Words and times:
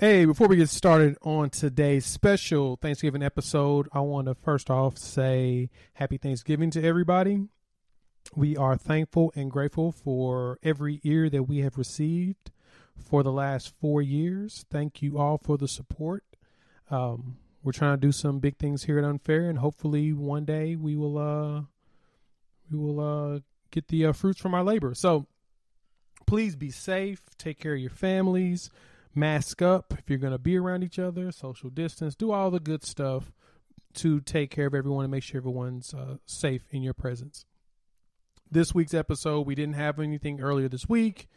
Hey, 0.00 0.24
before 0.24 0.48
we 0.48 0.56
get 0.56 0.70
started 0.70 1.18
on 1.20 1.50
today's 1.50 2.06
special 2.06 2.76
Thanksgiving 2.76 3.22
episode, 3.22 3.86
I 3.92 4.00
want 4.00 4.28
to 4.28 4.34
first 4.34 4.70
off 4.70 4.96
say 4.96 5.68
happy 5.92 6.16
Thanksgiving 6.16 6.70
to 6.70 6.82
everybody. 6.82 7.48
We 8.34 8.56
are 8.56 8.78
thankful 8.78 9.30
and 9.36 9.50
grateful 9.50 9.92
for 9.92 10.58
every 10.62 11.02
ear 11.04 11.28
that 11.28 11.42
we 11.42 11.58
have 11.58 11.76
received 11.76 12.50
for 12.96 13.22
the 13.22 13.30
last 13.30 13.74
four 13.78 14.00
years. 14.00 14.64
Thank 14.70 15.02
you 15.02 15.18
all 15.18 15.36
for 15.36 15.58
the 15.58 15.68
support. 15.68 16.24
Um, 16.90 17.36
we're 17.62 17.72
trying 17.72 17.98
to 17.98 18.00
do 18.00 18.10
some 18.10 18.38
big 18.38 18.56
things 18.56 18.84
here 18.84 18.98
at 18.98 19.04
Unfair, 19.04 19.50
and 19.50 19.58
hopefully 19.58 20.14
one 20.14 20.46
day 20.46 20.76
we 20.76 20.96
will 20.96 21.18
uh, 21.18 21.60
we 22.70 22.78
will 22.78 23.00
uh, 23.00 23.40
get 23.70 23.88
the 23.88 24.06
uh, 24.06 24.12
fruits 24.14 24.40
from 24.40 24.54
our 24.54 24.64
labor. 24.64 24.94
So 24.94 25.26
please 26.26 26.56
be 26.56 26.70
safe. 26.70 27.20
Take 27.36 27.60
care 27.60 27.74
of 27.74 27.80
your 27.80 27.90
families 27.90 28.70
mask 29.14 29.62
up 29.62 29.94
if 29.98 30.08
you're 30.08 30.18
going 30.18 30.32
to 30.32 30.38
be 30.38 30.56
around 30.56 30.82
each 30.82 30.98
other, 30.98 31.30
social 31.32 31.70
distance, 31.70 32.14
do 32.14 32.30
all 32.32 32.50
the 32.50 32.60
good 32.60 32.84
stuff 32.84 33.32
to 33.94 34.20
take 34.20 34.50
care 34.50 34.66
of 34.66 34.74
everyone 34.74 35.04
and 35.04 35.10
make 35.10 35.22
sure 35.22 35.38
everyone's 35.38 35.92
uh, 35.94 36.16
safe 36.24 36.62
in 36.70 36.82
your 36.82 36.94
presence. 36.94 37.44
This 38.50 38.74
week's 38.74 38.94
episode, 38.94 39.46
we 39.46 39.54
didn't 39.54 39.74
have 39.74 39.98
anything 39.98 40.40
earlier 40.40 40.68
this 40.68 40.88
week 40.88 41.28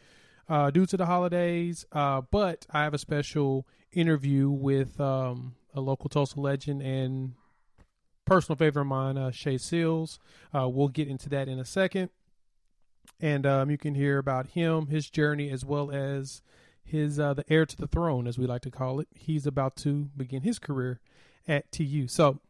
uh, 0.48 0.70
due 0.70 0.86
to 0.86 0.96
the 0.96 1.06
holidays, 1.06 1.84
uh, 1.92 2.22
but 2.30 2.66
I 2.70 2.82
have 2.82 2.94
a 2.94 2.98
special 2.98 3.66
interview 3.92 4.50
with 4.50 5.00
um, 5.00 5.54
a 5.74 5.80
local 5.80 6.08
Tulsa 6.08 6.40
legend 6.40 6.82
and 6.82 7.34
personal 8.24 8.56
favorite 8.56 8.82
of 8.82 8.88
mine, 8.88 9.16
uh, 9.16 9.30
Shea 9.30 9.58
Seals. 9.58 10.18
Uh, 10.54 10.68
we'll 10.68 10.88
get 10.88 11.08
into 11.08 11.28
that 11.30 11.48
in 11.48 11.58
a 11.58 11.64
second. 11.64 12.10
And 13.20 13.46
um, 13.46 13.70
you 13.70 13.78
can 13.78 13.94
hear 13.94 14.18
about 14.18 14.48
him, 14.48 14.88
his 14.88 15.08
journey, 15.08 15.50
as 15.50 15.64
well 15.64 15.90
as 15.90 16.42
his 16.84 17.18
uh, 17.18 17.34
the 17.34 17.44
heir 17.48 17.66
to 17.66 17.76
the 17.76 17.86
throne, 17.86 18.26
as 18.26 18.38
we 18.38 18.46
like 18.46 18.62
to 18.62 18.70
call 18.70 19.00
it. 19.00 19.08
He's 19.14 19.46
about 19.46 19.76
to 19.76 20.10
begin 20.16 20.42
his 20.42 20.58
career 20.58 21.00
at 21.48 21.70
TU. 21.72 22.06
So, 22.08 22.40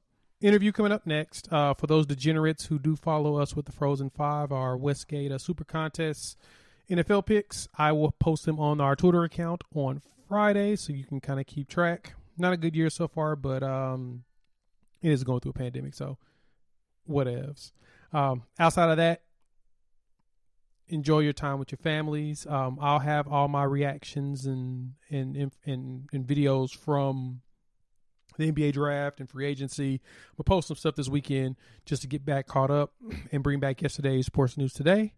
interview 0.40 0.72
coming 0.72 0.92
up 0.92 1.06
next. 1.06 1.52
Uh, 1.52 1.74
for 1.74 1.86
those 1.86 2.06
degenerates 2.06 2.66
who 2.66 2.78
do 2.78 2.96
follow 2.96 3.36
us 3.36 3.56
with 3.56 3.66
the 3.66 3.72
Frozen 3.72 4.10
Five, 4.10 4.52
our 4.52 4.76
Westgate 4.76 5.32
uh, 5.32 5.38
Super 5.38 5.64
Contests 5.64 6.36
NFL 6.90 7.26
picks, 7.26 7.68
I 7.78 7.92
will 7.92 8.12
post 8.12 8.44
them 8.44 8.58
on 8.58 8.80
our 8.80 8.94
Twitter 8.94 9.24
account 9.24 9.64
on 9.74 10.02
Friday, 10.28 10.76
so 10.76 10.92
you 10.92 11.04
can 11.04 11.20
kind 11.20 11.40
of 11.40 11.46
keep 11.46 11.68
track. 11.68 12.14
Not 12.36 12.52
a 12.52 12.56
good 12.56 12.74
year 12.74 12.90
so 12.90 13.08
far, 13.08 13.36
but 13.36 13.62
um, 13.62 14.24
it 15.00 15.10
is 15.10 15.24
going 15.24 15.40
through 15.40 15.50
a 15.50 15.54
pandemic, 15.54 15.94
so 15.94 16.18
whatevs. 17.08 17.72
Um, 18.12 18.42
outside 18.58 18.90
of 18.90 18.96
that, 18.98 19.22
enjoy 20.88 21.20
your 21.20 21.32
time 21.32 21.58
with 21.58 21.72
your 21.72 21.78
families. 21.78 22.46
Um, 22.46 22.78
I'll 22.80 22.98
have 22.98 23.28
all 23.28 23.48
my 23.48 23.64
reactions 23.64 24.46
and 24.46 24.92
and, 25.10 25.52
and 25.64 26.08
and 26.12 26.26
videos 26.26 26.74
from 26.74 27.40
the 28.36 28.50
NBA 28.50 28.72
draft 28.72 29.20
and 29.20 29.28
free 29.28 29.46
agency. 29.46 29.94
I'm 29.94 30.36
gonna 30.36 30.44
post 30.44 30.68
some 30.68 30.76
stuff 30.76 30.96
this 30.96 31.08
weekend 31.08 31.56
just 31.86 32.02
to 32.02 32.08
get 32.08 32.24
back 32.24 32.46
caught 32.46 32.70
up 32.70 32.92
and 33.32 33.42
bring 33.42 33.60
back 33.60 33.82
yesterday's 33.82 34.26
sports 34.26 34.56
news 34.56 34.72
today. 34.72 35.14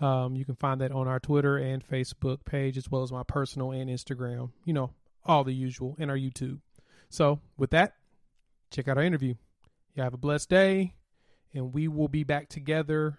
Um, 0.00 0.36
you 0.36 0.44
can 0.44 0.56
find 0.56 0.80
that 0.80 0.92
on 0.92 1.08
our 1.08 1.18
Twitter 1.18 1.56
and 1.56 1.86
Facebook 1.86 2.44
page 2.44 2.76
as 2.76 2.90
well 2.90 3.02
as 3.02 3.12
my 3.12 3.22
personal 3.22 3.70
and 3.70 3.88
Instagram. 3.88 4.50
You 4.64 4.74
know, 4.74 4.90
all 5.24 5.44
the 5.44 5.54
usual, 5.54 5.96
and 5.98 6.10
our 6.10 6.16
YouTube. 6.16 6.60
So 7.08 7.40
with 7.56 7.70
that, 7.70 7.94
check 8.70 8.88
out 8.88 8.98
our 8.98 9.04
interview. 9.04 9.34
You 9.94 10.02
have 10.02 10.14
a 10.14 10.18
blessed 10.18 10.50
day, 10.50 10.94
and 11.54 11.72
we 11.72 11.88
will 11.88 12.08
be 12.08 12.24
back 12.24 12.48
together 12.48 13.18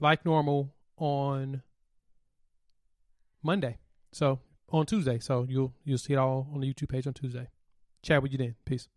like 0.00 0.24
normal 0.24 0.74
on 0.96 1.62
Monday. 3.42 3.78
So 4.12 4.40
on 4.70 4.86
Tuesday. 4.86 5.18
So 5.18 5.46
you'll 5.48 5.72
you'll 5.84 5.98
see 5.98 6.14
it 6.14 6.16
all 6.16 6.48
on 6.52 6.60
the 6.60 6.72
YouTube 6.72 6.88
page 6.88 7.06
on 7.06 7.14
Tuesday. 7.14 7.48
Chat 8.02 8.22
with 8.22 8.32
you 8.32 8.38
then. 8.38 8.54
Peace. 8.64 8.88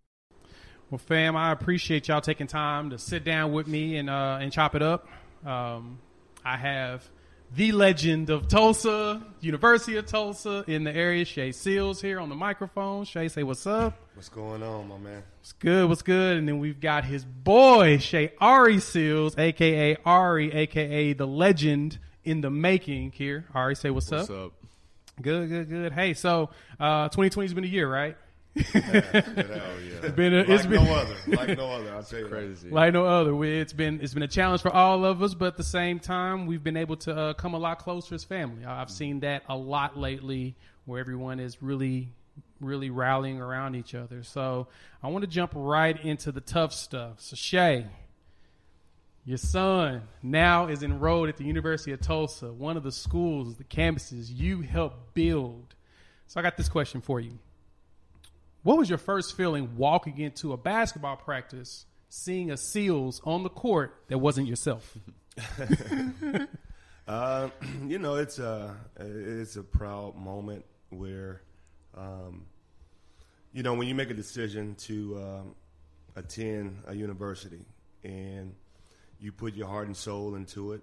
Well, 0.89 0.97
fam, 0.97 1.35
I 1.35 1.51
appreciate 1.51 2.07
y'all 2.07 2.21
taking 2.21 2.47
time 2.47 2.91
to 2.91 2.97
sit 2.97 3.23
down 3.23 3.51
with 3.51 3.67
me 3.67 3.97
and 3.97 4.09
uh, 4.09 4.39
and 4.41 4.51
chop 4.51 4.75
it 4.75 4.81
up. 4.81 5.07
Um, 5.45 5.99
I 6.45 6.57
have 6.57 7.07
the 7.55 7.71
legend 7.71 8.29
of 8.29 8.47
Tulsa, 8.47 9.21
University 9.39 9.97
of 9.97 10.05
Tulsa 10.05 10.63
in 10.67 10.83
the 10.83 10.95
area, 10.95 11.25
Shea 11.25 11.51
Seals 11.51 12.01
here 12.01 12.19
on 12.19 12.29
the 12.29 12.35
microphone. 12.35 13.05
Shea, 13.05 13.27
say 13.27 13.43
what's 13.43 13.65
up. 13.65 13.97
What's 14.15 14.29
going 14.29 14.63
on, 14.63 14.87
my 14.87 14.97
man? 14.97 15.23
What's 15.39 15.53
good? 15.53 15.87
What's 15.89 16.01
good? 16.01 16.37
And 16.37 16.47
then 16.47 16.59
we've 16.59 16.79
got 16.79 17.05
his 17.05 17.23
boy, 17.23 17.97
Shea 17.99 18.33
Ari 18.39 18.79
Seals, 18.79 19.37
aka 19.37 19.97
Ari, 20.05 20.53
aka 20.53 21.13
the 21.13 21.27
legend 21.27 21.99
in 22.23 22.41
the 22.41 22.49
making 22.49 23.11
here. 23.11 23.45
Ari, 23.53 23.75
say 23.75 23.89
what's, 23.89 24.11
what's 24.11 24.29
up. 24.29 24.47
up? 24.47 24.53
Good, 25.21 25.49
good, 25.49 25.69
good. 25.69 25.93
Hey, 25.93 26.13
so 26.13 26.49
uh, 26.79 27.09
2020's 27.09 27.53
been 27.53 27.63
a 27.63 27.67
year, 27.67 27.91
right? 27.91 28.17
Yeah, 28.73 28.73
yeah. 29.13 29.21
It's 30.03 30.15
been 30.15 30.33
a, 30.33 30.39
like 30.39 30.49
it's 30.49 30.65
been 30.65 30.83
no 30.83 30.93
other, 30.93 31.15
like 31.27 31.57
no 31.57 31.71
other. 31.71 31.93
I'll 31.95 32.03
tell 32.03 32.19
you, 32.19 32.27
Crazy. 32.27 32.69
like 32.69 32.93
no 32.93 33.05
other. 33.05 33.43
It's 33.43 33.73
been 33.73 33.99
it's 34.01 34.13
been 34.13 34.23
a 34.23 34.27
challenge 34.27 34.61
for 34.61 34.73
all 34.73 35.05
of 35.05 35.21
us, 35.21 35.33
but 35.33 35.47
at 35.47 35.57
the 35.57 35.63
same 35.63 35.99
time, 35.99 36.45
we've 36.45 36.63
been 36.63 36.77
able 36.77 36.97
to 36.97 37.15
uh, 37.15 37.33
come 37.33 37.53
a 37.53 37.59
lot 37.59 37.79
closer 37.79 38.15
as 38.15 38.23
family. 38.23 38.65
I've 38.65 38.89
seen 38.89 39.21
that 39.21 39.43
a 39.49 39.55
lot 39.55 39.97
lately, 39.97 40.55
where 40.85 40.99
everyone 40.99 41.39
is 41.39 41.61
really 41.61 42.09
really 42.59 42.89
rallying 42.89 43.39
around 43.39 43.75
each 43.75 43.93
other. 43.93 44.23
So 44.23 44.67
I 45.03 45.09
want 45.09 45.23
to 45.23 45.27
jump 45.29 45.51
right 45.55 46.03
into 46.03 46.31
the 46.31 46.41
tough 46.41 46.73
stuff. 46.73 47.21
So 47.21 47.35
Shea, 47.35 47.85
your 49.25 49.37
son 49.37 50.03
now 50.23 50.67
is 50.67 50.83
enrolled 50.83 51.29
at 51.29 51.37
the 51.37 51.43
University 51.43 51.91
of 51.91 51.99
Tulsa, 52.01 52.51
one 52.51 52.77
of 52.77 52.83
the 52.83 52.91
schools, 52.91 53.57
the 53.57 53.63
campuses 53.63 54.29
you 54.33 54.61
helped 54.61 55.13
build. 55.13 55.75
So 56.27 56.39
I 56.39 56.43
got 56.43 56.57
this 56.57 56.69
question 56.69 57.01
for 57.01 57.19
you. 57.19 57.37
What 58.63 58.77
was 58.77 58.89
your 58.89 58.97
first 58.97 59.35
feeling 59.35 59.77
walking 59.77 60.17
into 60.17 60.53
a 60.53 60.57
basketball 60.57 61.15
practice, 61.15 61.85
seeing 62.09 62.51
a 62.51 62.57
Seals 62.57 63.21
on 63.23 63.43
the 63.43 63.49
court 63.49 63.95
that 64.07 64.17
wasn't 64.17 64.47
yourself? 64.47 64.97
uh, 67.07 67.49
you 67.87 67.99
know, 67.99 68.15
it's 68.15 68.39
a 68.39 68.75
it's 68.99 69.55
a 69.55 69.63
proud 69.63 70.15
moment 70.15 70.65
where, 70.89 71.41
um, 71.95 72.45
you 73.53 73.63
know, 73.63 73.73
when 73.73 73.87
you 73.87 73.95
make 73.95 74.09
a 74.09 74.15
decision 74.15 74.75
to 74.75 75.17
um, 75.17 75.55
attend 76.15 76.83
a 76.87 76.95
university 76.95 77.65
and 78.03 78.53
you 79.19 79.31
put 79.31 79.55
your 79.55 79.67
heart 79.67 79.87
and 79.87 79.95
soul 79.95 80.35
into 80.35 80.73
it, 80.73 80.81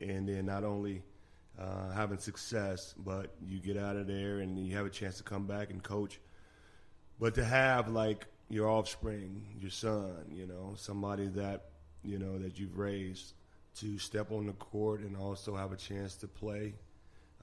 and 0.00 0.28
then 0.28 0.46
not 0.46 0.64
only 0.64 1.02
uh, 1.58 1.90
having 1.92 2.18
success, 2.18 2.94
but 2.98 3.34
you 3.46 3.58
get 3.58 3.76
out 3.76 3.96
of 3.96 4.06
there 4.06 4.40
and 4.40 4.58
you 4.58 4.76
have 4.76 4.86
a 4.86 4.90
chance 4.90 5.18
to 5.18 5.22
come 5.22 5.46
back 5.46 5.70
and 5.70 5.82
coach. 5.82 6.20
But 7.20 7.34
to 7.36 7.44
have 7.44 7.88
like 7.88 8.26
your 8.48 8.68
offspring, 8.68 9.42
your 9.60 9.70
son, 9.70 10.14
you 10.32 10.46
know, 10.46 10.74
somebody 10.76 11.28
that 11.28 11.66
you 12.02 12.18
know 12.18 12.38
that 12.38 12.58
you've 12.58 12.78
raised 12.78 13.32
to 13.76 13.98
step 13.98 14.30
on 14.30 14.46
the 14.46 14.52
court 14.52 15.00
and 15.00 15.16
also 15.16 15.56
have 15.56 15.72
a 15.72 15.76
chance 15.76 16.16
to 16.16 16.28
play, 16.28 16.74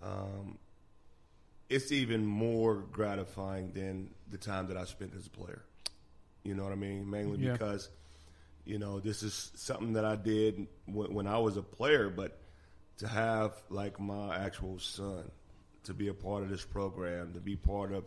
um, 0.01 0.57
it's 1.69 1.91
even 1.91 2.25
more 2.25 2.75
gratifying 2.91 3.71
than 3.73 4.09
the 4.29 4.37
time 4.37 4.67
that 4.67 4.77
I 4.77 4.85
spent 4.85 5.13
as 5.17 5.27
a 5.27 5.29
player. 5.29 5.61
You 6.43 6.55
know 6.55 6.63
what 6.63 6.71
I 6.71 6.75
mean? 6.75 7.09
Mainly 7.09 7.39
Yeah. 7.39 7.53
because 7.53 7.89
you 8.65 8.77
know 8.77 8.99
this 8.99 9.23
is 9.23 9.51
something 9.55 9.93
that 9.93 10.05
I 10.05 10.15
did 10.15 10.67
when, 10.85 11.13
when 11.13 11.27
I 11.27 11.39
was 11.39 11.57
a 11.57 11.63
player, 11.63 12.09
but 12.09 12.37
to 12.97 13.07
have 13.07 13.53
like 13.69 13.99
my 13.99 14.35
actual 14.35 14.79
son 14.79 15.31
to 15.85 15.93
be 15.93 16.09
a 16.09 16.13
part 16.13 16.43
of 16.43 16.49
this 16.49 16.63
program, 16.63 17.33
to 17.33 17.39
be 17.39 17.55
part 17.55 17.91
of 17.91 18.05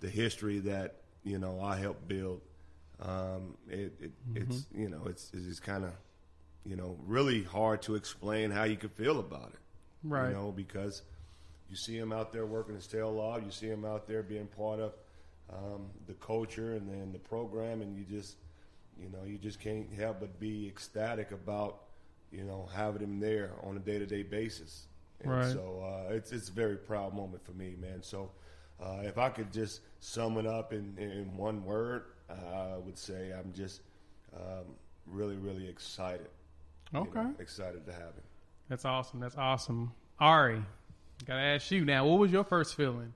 the 0.00 0.08
history 0.08 0.58
that 0.60 0.96
you 1.22 1.38
know 1.38 1.60
I 1.60 1.76
helped 1.76 2.06
build. 2.08 2.42
Um, 3.00 3.56
it, 3.68 3.92
it 4.00 4.12
it's 4.34 4.66
you 4.74 4.88
know 4.88 5.02
it's 5.06 5.30
it's 5.32 5.60
kind 5.60 5.84
of 5.84 5.92
you 6.64 6.76
know 6.76 6.96
really 7.06 7.42
hard 7.42 7.82
to 7.82 7.94
explain 7.94 8.50
how 8.50 8.64
you 8.64 8.76
could 8.76 8.92
feel 8.92 9.20
about 9.20 9.50
it. 9.54 9.60
Right. 10.02 10.28
You 10.28 10.34
know 10.34 10.52
because 10.52 11.02
you 11.68 11.76
see 11.76 11.96
him 11.96 12.12
out 12.12 12.32
there 12.32 12.46
working 12.46 12.74
his 12.74 12.86
tail 12.86 13.18
off. 13.20 13.42
You 13.44 13.50
see 13.50 13.68
him 13.68 13.84
out 13.84 14.06
there 14.06 14.22
being 14.22 14.46
part 14.46 14.80
of 14.80 14.94
um, 15.52 15.86
the 16.06 16.14
culture 16.14 16.74
and 16.74 16.88
then 16.88 17.12
the 17.12 17.18
program, 17.18 17.82
and 17.82 17.96
you 17.96 18.04
just 18.04 18.36
you 19.00 19.08
know 19.08 19.24
you 19.26 19.38
just 19.38 19.60
can't 19.60 19.92
help 19.92 20.20
but 20.20 20.38
be 20.40 20.66
ecstatic 20.66 21.30
about 21.30 21.82
you 22.30 22.44
know 22.44 22.68
having 22.74 23.02
him 23.02 23.20
there 23.20 23.52
on 23.62 23.76
a 23.76 23.80
day 23.80 23.98
to 23.98 24.06
day 24.06 24.22
basis. 24.22 24.86
And 25.20 25.32
Right. 25.32 25.52
So 25.52 25.82
uh, 25.84 26.12
it's 26.14 26.32
it's 26.32 26.48
a 26.48 26.52
very 26.52 26.76
proud 26.76 27.14
moment 27.14 27.44
for 27.44 27.52
me, 27.52 27.76
man. 27.80 28.02
So 28.02 28.30
uh, 28.80 29.00
if 29.02 29.18
I 29.18 29.28
could 29.28 29.52
just 29.52 29.80
sum 30.00 30.38
it 30.38 30.46
up 30.46 30.72
in, 30.72 30.94
in 30.98 31.36
one 31.36 31.64
word, 31.64 32.04
I 32.30 32.76
would 32.84 32.98
say 32.98 33.32
I'm 33.36 33.52
just 33.52 33.80
um, 34.34 34.64
really, 35.06 35.36
really 35.36 35.68
excited. 35.68 36.28
you 36.92 37.00
Okay. 37.00 37.20
know, 37.22 37.34
excited 37.38 37.84
to 37.86 37.92
have 37.92 38.02
him. 38.14 38.22
That's 38.68 38.84
awesome. 38.84 39.20
That's 39.20 39.36
awesome. 39.36 39.92
Ari, 40.20 40.62
gotta 41.26 41.40
ask 41.40 41.70
you 41.70 41.84
now. 41.84 42.06
What 42.06 42.18
was 42.18 42.30
your 42.32 42.44
first 42.44 42.74
feeling 42.74 43.12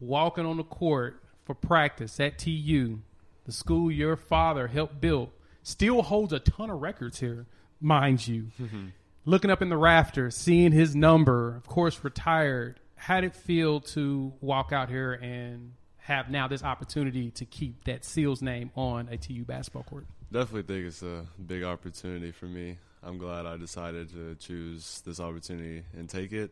walking 0.00 0.46
on 0.46 0.56
the 0.56 0.64
court 0.64 1.22
for 1.44 1.54
practice 1.54 2.18
at 2.20 2.38
TU, 2.38 3.00
the 3.44 3.52
school 3.52 3.90
your 3.90 4.16
father 4.16 4.68
helped 4.68 5.00
build, 5.00 5.30
still 5.62 6.02
holds 6.02 6.32
a 6.32 6.38
ton 6.38 6.70
of 6.70 6.80
records 6.80 7.18
here, 7.20 7.46
mind 7.80 8.26
you. 8.26 8.48
Looking 9.24 9.50
up 9.50 9.62
in 9.62 9.68
the 9.68 9.76
rafters, 9.76 10.36
seeing 10.36 10.72
his 10.72 10.96
number, 10.96 11.54
of 11.56 11.66
course, 11.66 12.02
retired. 12.02 12.80
How 12.96 13.20
did 13.20 13.28
it 13.28 13.36
feel 13.36 13.80
to 13.80 14.32
walk 14.40 14.72
out 14.72 14.88
here 14.88 15.12
and 15.12 15.72
have 16.04 16.30
now 16.30 16.48
this 16.48 16.62
opportunity 16.62 17.30
to 17.32 17.44
keep 17.44 17.84
that 17.84 18.04
Seals 18.04 18.42
name 18.42 18.70
on 18.74 19.08
a 19.08 19.16
TU 19.16 19.44
basketball 19.44 19.84
court? 19.84 20.06
Definitely 20.32 20.62
think 20.74 20.86
it's 20.86 21.02
a 21.02 21.26
big 21.46 21.62
opportunity 21.62 22.32
for 22.32 22.46
me. 22.46 22.78
I'm 23.02 23.18
glad 23.18 23.46
I 23.46 23.56
decided 23.56 24.10
to 24.10 24.34
choose 24.36 25.02
this 25.04 25.20
opportunity 25.20 25.84
and 25.96 26.08
take 26.08 26.32
it. 26.32 26.50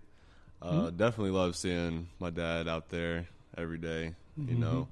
Uh, 0.60 0.90
Definitely 0.90 1.30
love 1.30 1.56
seeing 1.56 2.08
my 2.18 2.30
dad 2.30 2.68
out 2.68 2.90
there 2.90 3.26
every 3.56 3.78
day, 3.78 4.14
You 4.36 4.54
know, 4.54 4.88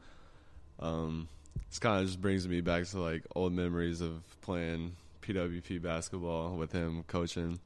um, 0.80 1.28
this 1.68 1.78
kind 1.78 2.00
of 2.00 2.06
just 2.06 2.20
brings 2.20 2.46
me 2.48 2.60
back 2.60 2.84
to 2.86 3.00
like 3.00 3.24
old 3.34 3.52
memories 3.52 4.00
of 4.00 4.22
playing 4.40 4.96
PWP 5.22 5.82
basketball 5.82 6.56
with 6.56 6.72
him 6.72 7.04
coaching. 7.06 7.60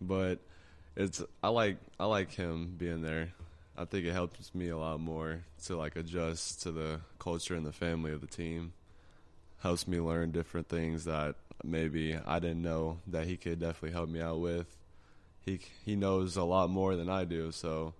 But 0.00 0.38
it's 0.94 1.22
I 1.42 1.48
like 1.48 1.78
I 1.98 2.04
like 2.04 2.32
him 2.32 2.74
being 2.76 3.02
there. 3.02 3.32
I 3.78 3.84
think 3.84 4.06
it 4.06 4.12
helps 4.12 4.54
me 4.54 4.68
a 4.68 4.76
lot 4.76 5.00
more 5.00 5.44
to 5.66 5.76
like 5.76 5.96
adjust 5.96 6.62
to 6.62 6.72
the 6.72 7.00
culture 7.18 7.54
and 7.54 7.66
the 7.66 7.72
family 7.72 8.12
of 8.12 8.20
the 8.20 8.26
team 8.26 8.72
helps 9.58 9.86
me 9.86 10.00
learn 10.00 10.30
different 10.30 10.68
things 10.68 11.04
that 11.04 11.36
maybe 11.64 12.18
I 12.26 12.38
didn't 12.38 12.62
know 12.62 12.98
that 13.08 13.26
he 13.26 13.36
could 13.36 13.60
definitely 13.60 13.92
help 13.92 14.08
me 14.08 14.20
out 14.20 14.40
with. 14.40 14.66
He 15.44 15.60
he 15.84 15.96
knows 15.96 16.36
a 16.36 16.42
lot 16.42 16.70
more 16.70 16.96
than 16.96 17.08
I 17.08 17.24
do, 17.24 17.52
so 17.52 17.94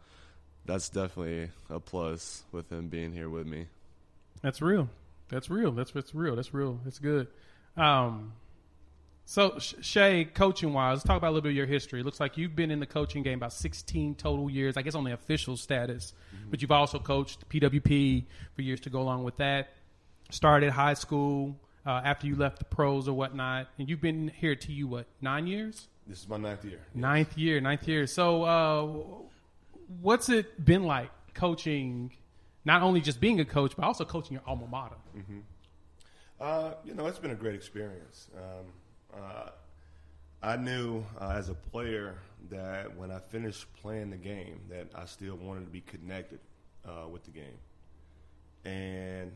that's 0.64 0.88
definitely 0.88 1.50
a 1.70 1.78
plus 1.78 2.44
with 2.52 2.70
him 2.70 2.88
being 2.88 3.12
here 3.12 3.28
with 3.28 3.46
me. 3.46 3.66
That's 4.42 4.60
real. 4.60 4.88
That's 5.28 5.50
real. 5.50 5.72
That's 5.72 5.92
that's 5.92 6.14
real. 6.14 6.36
That's 6.36 6.52
real. 6.52 6.80
That's 6.84 6.98
good. 6.98 7.28
Um, 7.76 8.32
so 9.28 9.58
Shea, 9.58 10.24
coaching 10.24 10.72
wise, 10.72 10.98
let's 10.98 11.04
talk 11.04 11.16
about 11.16 11.28
a 11.28 11.34
little 11.34 11.42
bit 11.42 11.50
of 11.50 11.56
your 11.56 11.66
history. 11.66 12.00
It 12.00 12.04
looks 12.04 12.20
like 12.20 12.38
you've 12.38 12.54
been 12.54 12.70
in 12.70 12.78
the 12.78 12.86
coaching 12.86 13.24
game 13.24 13.38
about 13.38 13.52
16 13.52 14.14
total 14.14 14.48
years. 14.48 14.76
I 14.76 14.82
guess 14.82 14.94
on 14.94 15.02
the 15.02 15.12
official 15.12 15.56
status, 15.56 16.12
but 16.48 16.62
you've 16.62 16.70
also 16.70 17.00
coached 17.00 17.48
PWP 17.48 18.24
for 18.54 18.62
years 18.62 18.80
to 18.80 18.90
go 18.90 19.00
along 19.00 19.24
with 19.24 19.36
that. 19.38 19.70
Started 20.30 20.70
high 20.70 20.94
school 20.94 21.56
uh, 21.84 22.02
after 22.04 22.28
you 22.28 22.36
left 22.36 22.60
the 22.60 22.64
pros 22.64 23.08
or 23.08 23.14
whatnot, 23.14 23.66
and 23.78 23.88
you've 23.88 24.00
been 24.00 24.28
here 24.28 24.54
to 24.54 24.72
you 24.72 24.86
what 24.86 25.06
nine 25.20 25.48
years? 25.48 25.88
This 26.06 26.20
is 26.20 26.28
my 26.28 26.36
ninth 26.36 26.64
year. 26.64 26.78
Ninth 26.94 27.36
year, 27.36 27.60
ninth 27.60 27.88
year. 27.88 28.06
So, 28.06 28.44
uh, 28.44 28.86
what's 30.00 30.28
it 30.28 30.64
been 30.64 30.84
like 30.84 31.10
coaching? 31.34 32.12
Not 32.64 32.82
only 32.82 33.00
just 33.00 33.20
being 33.20 33.40
a 33.40 33.44
coach, 33.44 33.74
but 33.74 33.84
also 33.84 34.04
coaching 34.04 34.34
your 34.34 34.42
alma 34.46 34.68
mater. 34.68 34.96
Uh, 36.40 36.74
you 36.84 36.94
know, 36.94 37.06
it's 37.06 37.18
been 37.18 37.30
a 37.30 37.36
great 37.36 37.54
experience. 37.54 38.28
Um, 38.36 38.66
uh, 39.16 39.50
I 40.42 40.56
knew 40.56 41.04
uh, 41.20 41.34
as 41.36 41.48
a 41.48 41.54
player 41.54 42.18
that 42.50 42.96
when 42.96 43.10
I 43.10 43.18
finished 43.18 43.66
playing 43.80 44.10
the 44.10 44.16
game, 44.16 44.60
that 44.70 44.88
I 44.94 45.06
still 45.06 45.36
wanted 45.36 45.64
to 45.64 45.70
be 45.70 45.80
connected 45.80 46.40
uh, 46.86 47.08
with 47.08 47.24
the 47.24 47.30
game. 47.30 47.58
And 48.64 49.32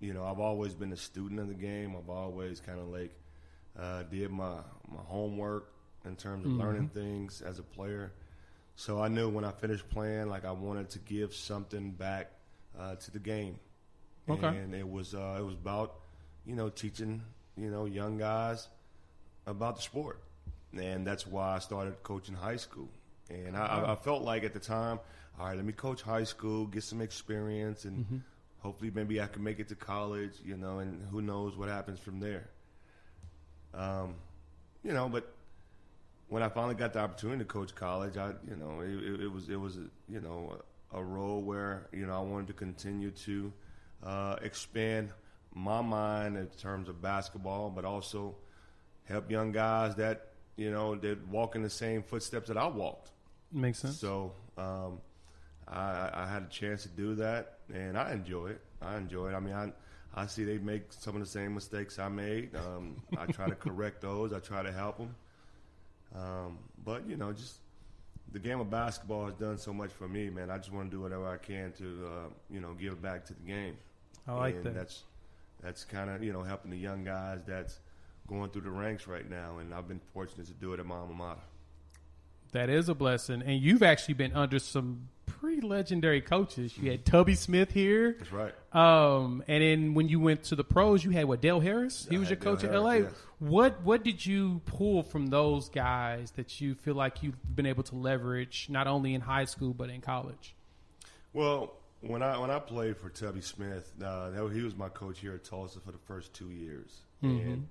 you 0.00 0.12
know, 0.12 0.24
I've 0.24 0.40
always 0.40 0.74
been 0.74 0.92
a 0.92 0.96
student 0.96 1.40
of 1.40 1.48
the 1.48 1.54
game. 1.54 1.96
I've 1.96 2.10
always 2.10 2.60
kind 2.60 2.80
of 2.80 2.88
like 2.88 3.14
uh, 3.78 4.02
did 4.04 4.30
my 4.30 4.56
my 4.88 5.02
homework 5.06 5.72
in 6.04 6.16
terms 6.16 6.44
of 6.44 6.52
learning 6.52 6.88
things 6.88 7.42
as 7.42 7.58
a 7.58 7.62
player. 7.62 8.12
So 8.74 9.00
I 9.00 9.08
knew 9.08 9.28
when 9.28 9.44
I 9.44 9.52
finished 9.52 9.88
playing, 9.90 10.28
like 10.28 10.44
I 10.44 10.50
wanted 10.52 10.90
to 10.90 10.98
give 10.98 11.34
something 11.34 11.92
back 11.92 12.32
uh, 12.78 12.96
to 12.96 13.10
the 13.10 13.18
game. 13.18 13.58
Okay. 14.28 14.46
And 14.46 14.74
it 14.74 14.88
was 14.88 15.14
uh, 15.14 15.36
it 15.38 15.42
was 15.42 15.54
about 15.54 16.00
you 16.44 16.54
know 16.54 16.68
teaching 16.68 17.22
you 17.56 17.70
know 17.70 17.84
young 17.84 18.18
guys 18.18 18.68
about 19.46 19.76
the 19.76 19.82
sport, 19.82 20.20
and 20.76 21.06
that's 21.06 21.26
why 21.26 21.56
I 21.56 21.58
started 21.58 22.02
coaching 22.02 22.34
high 22.34 22.56
school. 22.56 22.88
And 23.30 23.56
I, 23.56 23.66
I, 23.66 23.92
I 23.92 23.96
felt 23.96 24.22
like 24.22 24.44
at 24.44 24.52
the 24.52 24.60
time, 24.60 24.98
all 25.38 25.46
right, 25.46 25.56
let 25.56 25.64
me 25.64 25.72
coach 25.72 26.02
high 26.02 26.24
school, 26.24 26.66
get 26.66 26.82
some 26.82 27.00
experience, 27.00 27.84
and 27.84 28.22
hopefully 28.58 28.90
maybe 28.94 29.20
I 29.20 29.26
can 29.26 29.42
make 29.42 29.58
it 29.58 29.68
to 29.68 29.74
college, 29.74 30.32
you 30.44 30.56
know, 30.56 30.78
and 30.78 31.04
who 31.10 31.22
knows 31.22 31.56
what 31.56 31.68
happens 31.68 31.98
from 31.98 32.20
there. 32.20 32.48
Um, 33.74 34.14
you 34.84 34.92
know, 34.92 35.08
but 35.08 35.32
when 36.28 36.42
I 36.42 36.48
finally 36.48 36.74
got 36.74 36.92
the 36.92 37.00
opportunity 37.00 37.38
to 37.40 37.44
coach 37.44 37.74
college, 37.74 38.16
I, 38.16 38.32
you 38.48 38.56
know, 38.56 38.80
it, 38.80 38.90
it, 38.90 39.20
it 39.22 39.32
was 39.32 39.48
it 39.48 39.60
was 39.60 39.76
you 40.08 40.20
know 40.20 40.58
a, 40.92 40.98
a 40.98 41.02
role 41.02 41.40
where 41.42 41.88
you 41.92 42.06
know 42.06 42.16
I 42.16 42.20
wanted 42.20 42.48
to 42.48 42.52
continue 42.54 43.10
to 43.10 43.52
uh, 44.04 44.36
expand 44.42 45.10
my 45.54 45.80
mind 45.80 46.36
in 46.36 46.46
terms 46.58 46.88
of 46.88 47.02
basketball, 47.02 47.70
but 47.70 47.84
also 47.84 48.34
help 49.04 49.30
young 49.30 49.52
guys 49.52 49.94
that 49.96 50.28
you 50.56 50.70
know 50.70 50.94
that 50.96 51.26
walk 51.28 51.54
in 51.56 51.62
the 51.62 51.70
same 51.70 52.02
footsteps 52.02 52.48
that 52.48 52.56
I 52.56 52.66
walked. 52.66 53.10
Makes 53.52 53.80
sense. 53.80 53.98
So 53.98 54.32
um, 54.56 55.00
I, 55.68 56.10
I 56.12 56.26
had 56.26 56.44
a 56.44 56.48
chance 56.48 56.82
to 56.84 56.88
do 56.88 57.14
that, 57.16 57.58
and 57.72 57.96
I 57.96 58.12
enjoy 58.12 58.48
it. 58.48 58.60
I 58.80 58.96
enjoy 58.96 59.30
it. 59.30 59.34
I 59.34 59.40
mean, 59.40 59.54
I 59.54 59.72
I 60.14 60.26
see 60.26 60.44
they 60.44 60.58
make 60.58 60.92
some 60.92 61.14
of 61.14 61.20
the 61.20 61.28
same 61.28 61.54
mistakes 61.54 61.98
I 61.98 62.08
made. 62.08 62.54
Um, 62.54 63.02
I 63.16 63.26
try 63.26 63.48
to 63.48 63.54
correct 63.54 64.02
those. 64.02 64.32
I 64.32 64.40
try 64.40 64.62
to 64.62 64.72
help 64.72 64.98
them. 64.98 65.14
Um, 66.14 66.58
but 66.84 67.08
you 67.08 67.16
know, 67.16 67.32
just 67.32 67.56
the 68.32 68.38
game 68.38 68.60
of 68.60 68.70
basketball 68.70 69.26
has 69.26 69.34
done 69.34 69.58
so 69.58 69.72
much 69.72 69.90
for 69.90 70.08
me, 70.08 70.30
man. 70.30 70.50
I 70.50 70.58
just 70.58 70.72
want 70.72 70.90
to 70.90 70.96
do 70.96 71.02
whatever 71.02 71.28
I 71.28 71.38
can 71.38 71.72
to 71.72 72.06
uh, 72.06 72.28
you 72.50 72.60
know 72.60 72.74
give 72.74 73.00
back 73.00 73.24
to 73.26 73.34
the 73.34 73.40
game. 73.40 73.76
I 74.26 74.34
like 74.34 74.56
and 74.56 74.64
that. 74.64 74.74
That's 74.74 75.02
that's 75.62 75.84
kind 75.84 76.10
of 76.10 76.22
you 76.22 76.32
know 76.32 76.42
helping 76.42 76.70
the 76.70 76.78
young 76.78 77.04
guys 77.04 77.40
that's 77.46 77.78
going 78.26 78.50
through 78.50 78.62
the 78.62 78.70
ranks 78.70 79.06
right 79.06 79.28
now, 79.28 79.58
and 79.58 79.74
I've 79.74 79.88
been 79.88 80.00
fortunate 80.12 80.46
to 80.46 80.54
do 80.54 80.72
it 80.72 80.80
at 80.80 80.86
my 80.86 80.96
alma 80.96 81.14
mater. 81.14 81.40
That 82.52 82.68
is 82.68 82.88
a 82.88 82.94
blessing. 82.94 83.42
And 83.42 83.60
you've 83.60 83.82
actually 83.82 84.14
been 84.14 84.34
under 84.34 84.58
some 84.58 85.08
pretty 85.24 85.62
legendary 85.62 86.20
coaches. 86.20 86.76
You 86.76 86.90
had 86.90 87.04
Tubby 87.04 87.34
Smith 87.34 87.72
here. 87.72 88.16
That's 88.18 88.32
right. 88.32 88.54
Um, 88.74 89.42
and 89.48 89.62
then 89.62 89.94
when 89.94 90.08
you 90.08 90.20
went 90.20 90.44
to 90.44 90.56
the 90.56 90.64
pros, 90.64 91.02
you 91.02 91.10
had 91.10 91.24
what 91.24 91.40
Del 91.40 91.60
Harris. 91.60 92.06
He 92.08 92.18
was 92.18 92.28
your 92.28 92.36
Del 92.36 92.56
coach 92.56 92.64
at 92.64 92.72
LA. 92.78 92.92
yes. 92.92 93.12
What 93.38 93.82
what 93.82 94.04
did 94.04 94.24
you 94.24 94.60
pull 94.66 95.02
from 95.02 95.28
those 95.28 95.68
guys 95.68 96.30
that 96.32 96.60
you 96.60 96.74
feel 96.74 96.94
like 96.94 97.22
you've 97.22 97.38
been 97.56 97.66
able 97.66 97.82
to 97.84 97.96
leverage 97.96 98.66
not 98.70 98.86
only 98.86 99.14
in 99.14 99.20
high 99.22 99.46
school 99.46 99.74
but 99.74 99.90
in 99.90 100.00
college? 100.00 100.54
Well, 101.32 101.72
when 102.02 102.22
I 102.22 102.38
when 102.38 102.50
I 102.50 102.58
played 102.58 102.98
for 102.98 103.08
Tubby 103.08 103.40
Smith, 103.40 103.92
uh, 104.04 104.30
he 104.48 104.60
was 104.62 104.76
my 104.76 104.88
coach 104.90 105.18
here 105.20 105.34
at 105.34 105.44
Tulsa 105.44 105.80
for 105.80 105.90
the 105.90 105.98
first 105.98 106.34
two 106.34 106.50
years, 106.50 107.00
and 107.22 107.66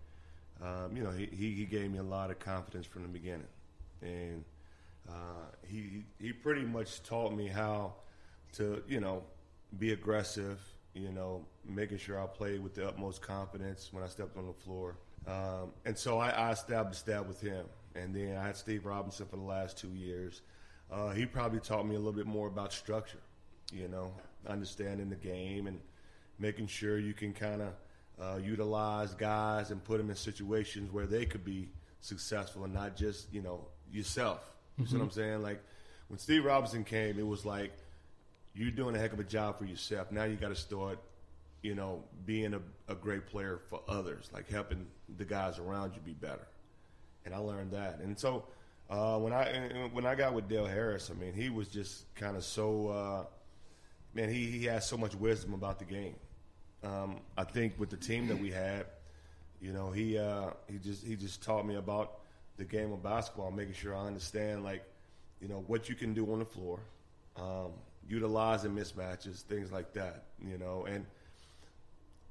um, 0.62 0.96
you 0.96 1.04
know 1.04 1.12
he, 1.12 1.26
he 1.26 1.66
gave 1.66 1.92
me 1.92 2.00
a 2.00 2.04
lot 2.04 2.32
of 2.32 2.40
confidence 2.40 2.86
from 2.86 3.04
the 3.04 3.08
beginning, 3.08 3.48
and 4.02 4.44
uh, 5.10 5.46
he 5.68 6.04
he 6.20 6.32
pretty 6.32 6.64
much 6.64 7.04
taught 7.04 7.34
me 7.34 7.48
how 7.48 7.94
to 8.54 8.84
you 8.88 9.00
know 9.00 9.24
be 9.80 9.94
aggressive, 9.94 10.60
you 10.94 11.12
know, 11.12 11.46
making 11.66 11.98
sure 11.98 12.22
I 12.22 12.28
played 12.28 12.62
with 12.62 12.76
the 12.76 12.88
utmost 12.88 13.22
confidence 13.22 13.90
when 13.92 14.04
I 14.04 14.08
stepped 14.08 14.38
on 14.38 14.48
the 14.48 14.54
floor, 14.54 14.98
um, 15.28 15.72
and 15.86 15.98
so 15.98 16.20
I, 16.20 16.30
I 16.30 16.52
established 16.52 17.06
that 17.06 17.26
with 17.28 17.40
him, 17.42 17.66
and 17.96 18.14
then 18.14 18.36
I 18.38 18.44
had 18.48 18.58
Steve 18.58 18.86
Robinson 18.86 19.26
for 19.28 19.38
the 19.38 19.44
last 19.44 19.78
two 19.78 19.94
years. 19.94 20.42
Uh, 20.92 21.12
he 21.12 21.26
probably 21.26 21.62
taught 21.62 21.88
me 21.88 21.96
a 21.96 21.98
little 21.98 22.12
bit 22.12 22.26
more 22.28 22.48
about 22.48 22.74
structure 22.74 23.22
you 23.72 23.88
know, 23.88 24.12
understanding 24.48 25.10
the 25.10 25.16
game 25.16 25.68
and 25.68 25.80
making 26.40 26.68
sure 26.68 26.98
you 27.00 27.14
can 27.14 27.34
kind 27.34 27.62
of 27.62 27.74
uh, 28.20 28.38
utilize 28.38 29.14
guys 29.14 29.72
and 29.72 29.84
put 29.84 29.98
them 29.98 30.10
in 30.10 30.16
situations 30.16 30.92
where 30.92 31.06
they 31.06 31.26
could 31.26 31.44
be 31.44 31.70
successful 32.02 32.64
and 32.64 32.74
not 32.74 32.96
just, 32.96 33.32
you 33.34 33.42
know, 33.42 33.68
yourself. 33.92 34.40
You 34.78 34.86
see 34.86 34.96
what 34.96 35.04
I'm 35.04 35.12
saying? 35.12 35.44
Like 35.44 35.62
when 36.08 36.18
Steve 36.18 36.46
Robinson 36.46 36.84
came, 36.84 37.20
it 37.20 37.28
was 37.28 37.46
like 37.46 37.72
you're 38.54 38.72
doing 38.72 38.96
a 38.96 39.00
heck 39.00 39.14
of 39.14 39.20
a 39.20 39.24
job 39.24 39.58
for 39.58 39.66
yourself. 39.66 40.12
Now 40.12 40.24
you 40.24 40.36
got 40.36 40.50
to 40.50 40.56
start, 40.56 41.00
you 41.62 41.76
know, 41.76 42.04
being 42.26 42.54
a, 42.54 42.62
a 42.88 42.96
great 42.96 43.28
player 43.28 43.60
for 43.70 43.82
others, 43.88 44.30
like 44.34 44.50
helping 44.50 44.88
the 45.18 45.26
guys 45.26 45.60
around 45.60 45.94
you 45.96 46.02
be 46.02 46.14
better 46.14 46.48
and 47.26 47.34
I 47.34 47.38
learned 47.38 47.72
that. 47.72 48.00
And 48.00 48.18
so 48.18 48.46
uh, 48.90 49.18
when 49.18 49.34
I 49.34 49.90
when 49.94 50.06
I 50.06 50.16
got 50.16 50.34
with 50.34 50.50
Del 50.50 50.66
Harris, 50.66 51.12
I 51.12 51.20
mean, 51.20 51.34
he 51.34 51.50
was 51.50 51.68
just 51.68 52.14
kind 52.16 52.36
of 52.36 52.44
so 52.44 52.88
uh, 52.90 53.26
man. 54.14 54.30
He 54.30 54.46
he 54.46 54.66
has 54.66 54.88
so 54.88 54.98
much 54.98 55.16
wisdom 55.16 55.54
about 55.54 55.80
the 55.80 55.86
game. 55.86 56.16
Um, 56.84 57.18
I 57.38 57.44
think 57.44 57.80
with 57.80 57.90
the 57.90 57.98
team 57.98 58.28
that 58.28 58.40
we 58.40 58.50
had, 58.52 58.86
you 59.62 59.72
know, 59.72 59.92
he 59.92 60.18
uh, 60.18 60.52
he 60.68 60.78
just 60.78 61.06
he 61.06 61.16
just 61.16 61.44
taught 61.44 61.66
me 61.66 61.76
about 61.76 62.20
the 62.58 62.66
game 62.66 62.92
of 62.92 63.04
basketball, 63.04 63.52
making 63.52 63.74
sure 63.74 63.96
I 63.96 64.08
understand 64.08 64.64
like 64.64 64.84
you 65.42 65.48
know 65.48 65.64
what 65.68 65.90
you 65.90 65.96
can 65.96 66.14
do 66.14 66.32
on 66.32 66.40
the 66.40 66.46
floor, 66.46 66.80
um, 67.38 67.72
utilizing 68.10 68.72
mismatches, 68.72 69.42
things 69.42 69.72
like 69.72 69.94
that. 69.94 70.24
You 70.44 70.58
know, 70.58 70.86
and 70.90 71.06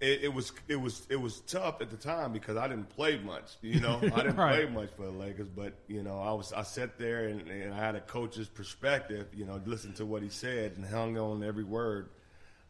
it, 0.00 0.24
it, 0.24 0.34
was 0.34 0.52
it 0.66 0.76
was 0.76 1.06
it 1.10 1.20
was 1.20 1.40
tough 1.40 1.80
at 1.80 1.90
the 1.90 1.96
time 1.96 2.32
because 2.32 2.56
I 2.56 2.66
didn't 2.66 2.88
play 2.90 3.18
much. 3.18 3.56
You 3.60 3.80
know, 3.80 4.00
I 4.02 4.22
didn't 4.22 4.36
right. 4.36 4.64
play 4.64 4.74
much 4.74 4.90
for 4.96 5.04
the 5.04 5.12
Lakers, 5.12 5.48
but 5.48 5.74
you 5.88 6.02
know, 6.02 6.20
I 6.20 6.32
was 6.32 6.52
I 6.52 6.62
sat 6.62 6.98
there 6.98 7.26
and, 7.26 7.46
and 7.48 7.74
I 7.74 7.76
had 7.76 7.94
a 7.94 8.00
coach's 8.00 8.48
perspective. 8.48 9.28
You 9.34 9.44
know, 9.44 9.60
listened 9.66 9.96
to 9.96 10.06
what 10.06 10.22
he 10.22 10.28
said 10.28 10.72
and 10.76 10.84
hung 10.84 11.18
on 11.18 11.44
every 11.44 11.64
word. 11.64 12.08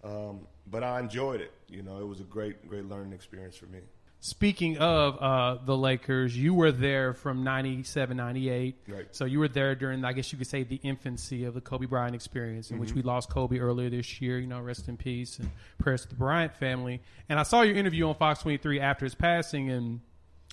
Um, 0.03 0.41
but 0.71 0.83
I 0.83 1.01
enjoyed 1.01 1.41
it. 1.41 1.53
You 1.69 1.83
know, 1.83 1.99
it 2.01 2.07
was 2.07 2.21
a 2.21 2.25
great 2.25 2.69
great 2.69 2.89
learning 2.89 3.13
experience 3.13 3.57
for 3.57 3.67
me. 3.67 3.81
Speaking 4.23 4.77
of 4.77 5.17
uh, 5.19 5.65
the 5.65 5.75
Lakers, 5.75 6.37
you 6.37 6.53
were 6.53 6.73
there 6.73 7.15
from 7.15 7.43
97, 7.43 8.19
98. 8.19 8.77
Right. 8.87 9.07
So 9.13 9.25
you 9.25 9.39
were 9.39 9.49
there 9.49 9.75
during, 9.75 10.05
I 10.05 10.13
guess 10.13 10.31
you 10.31 10.37
could 10.37 10.47
say, 10.47 10.63
the 10.63 10.79
infancy 10.83 11.45
of 11.45 11.55
the 11.55 11.63
Kobe 11.63 11.87
Bryant 11.87 12.15
experience, 12.15 12.71
in 12.71 12.75
mm-hmm. 12.75 12.83
which 12.83 12.93
we 12.93 13.01
lost 13.01 13.31
Kobe 13.31 13.59
earlier 13.59 13.89
this 13.89 14.21
year. 14.21 14.39
You 14.39 14.47
know, 14.47 14.61
rest 14.61 14.89
in 14.89 14.99
peace 14.99 15.39
and 15.39 15.51
prayers 15.79 16.03
to 16.03 16.09
the 16.11 16.17
Bryant 16.17 16.55
family. 16.55 17.01
And 17.31 17.41
I 17.41 17.45
saw 17.45 17.63
your 17.63 17.77
interview 17.77 18.09
on 18.09 18.15
Fox 18.15 18.43
23 18.43 18.79
after 18.79 19.07
his 19.07 19.15
passing, 19.15 19.71
and 19.71 20.01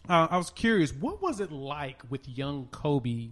uh, 0.09 0.27
I 0.31 0.38
was 0.38 0.50
curious, 0.50 0.93
what 0.93 1.21
was 1.21 1.41
it 1.41 1.51
like 1.51 2.01
with 2.09 2.27
young 2.29 2.67
Kobe 2.71 3.31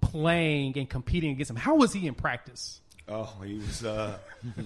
playing 0.00 0.78
and 0.78 0.88
competing 0.88 1.32
against 1.32 1.50
him? 1.50 1.56
How 1.56 1.74
was 1.74 1.92
he 1.92 2.06
in 2.06 2.14
practice? 2.14 2.80
Oh, 3.08 3.30
he 3.44 3.54
was, 3.58 3.84
uh, 3.84 4.16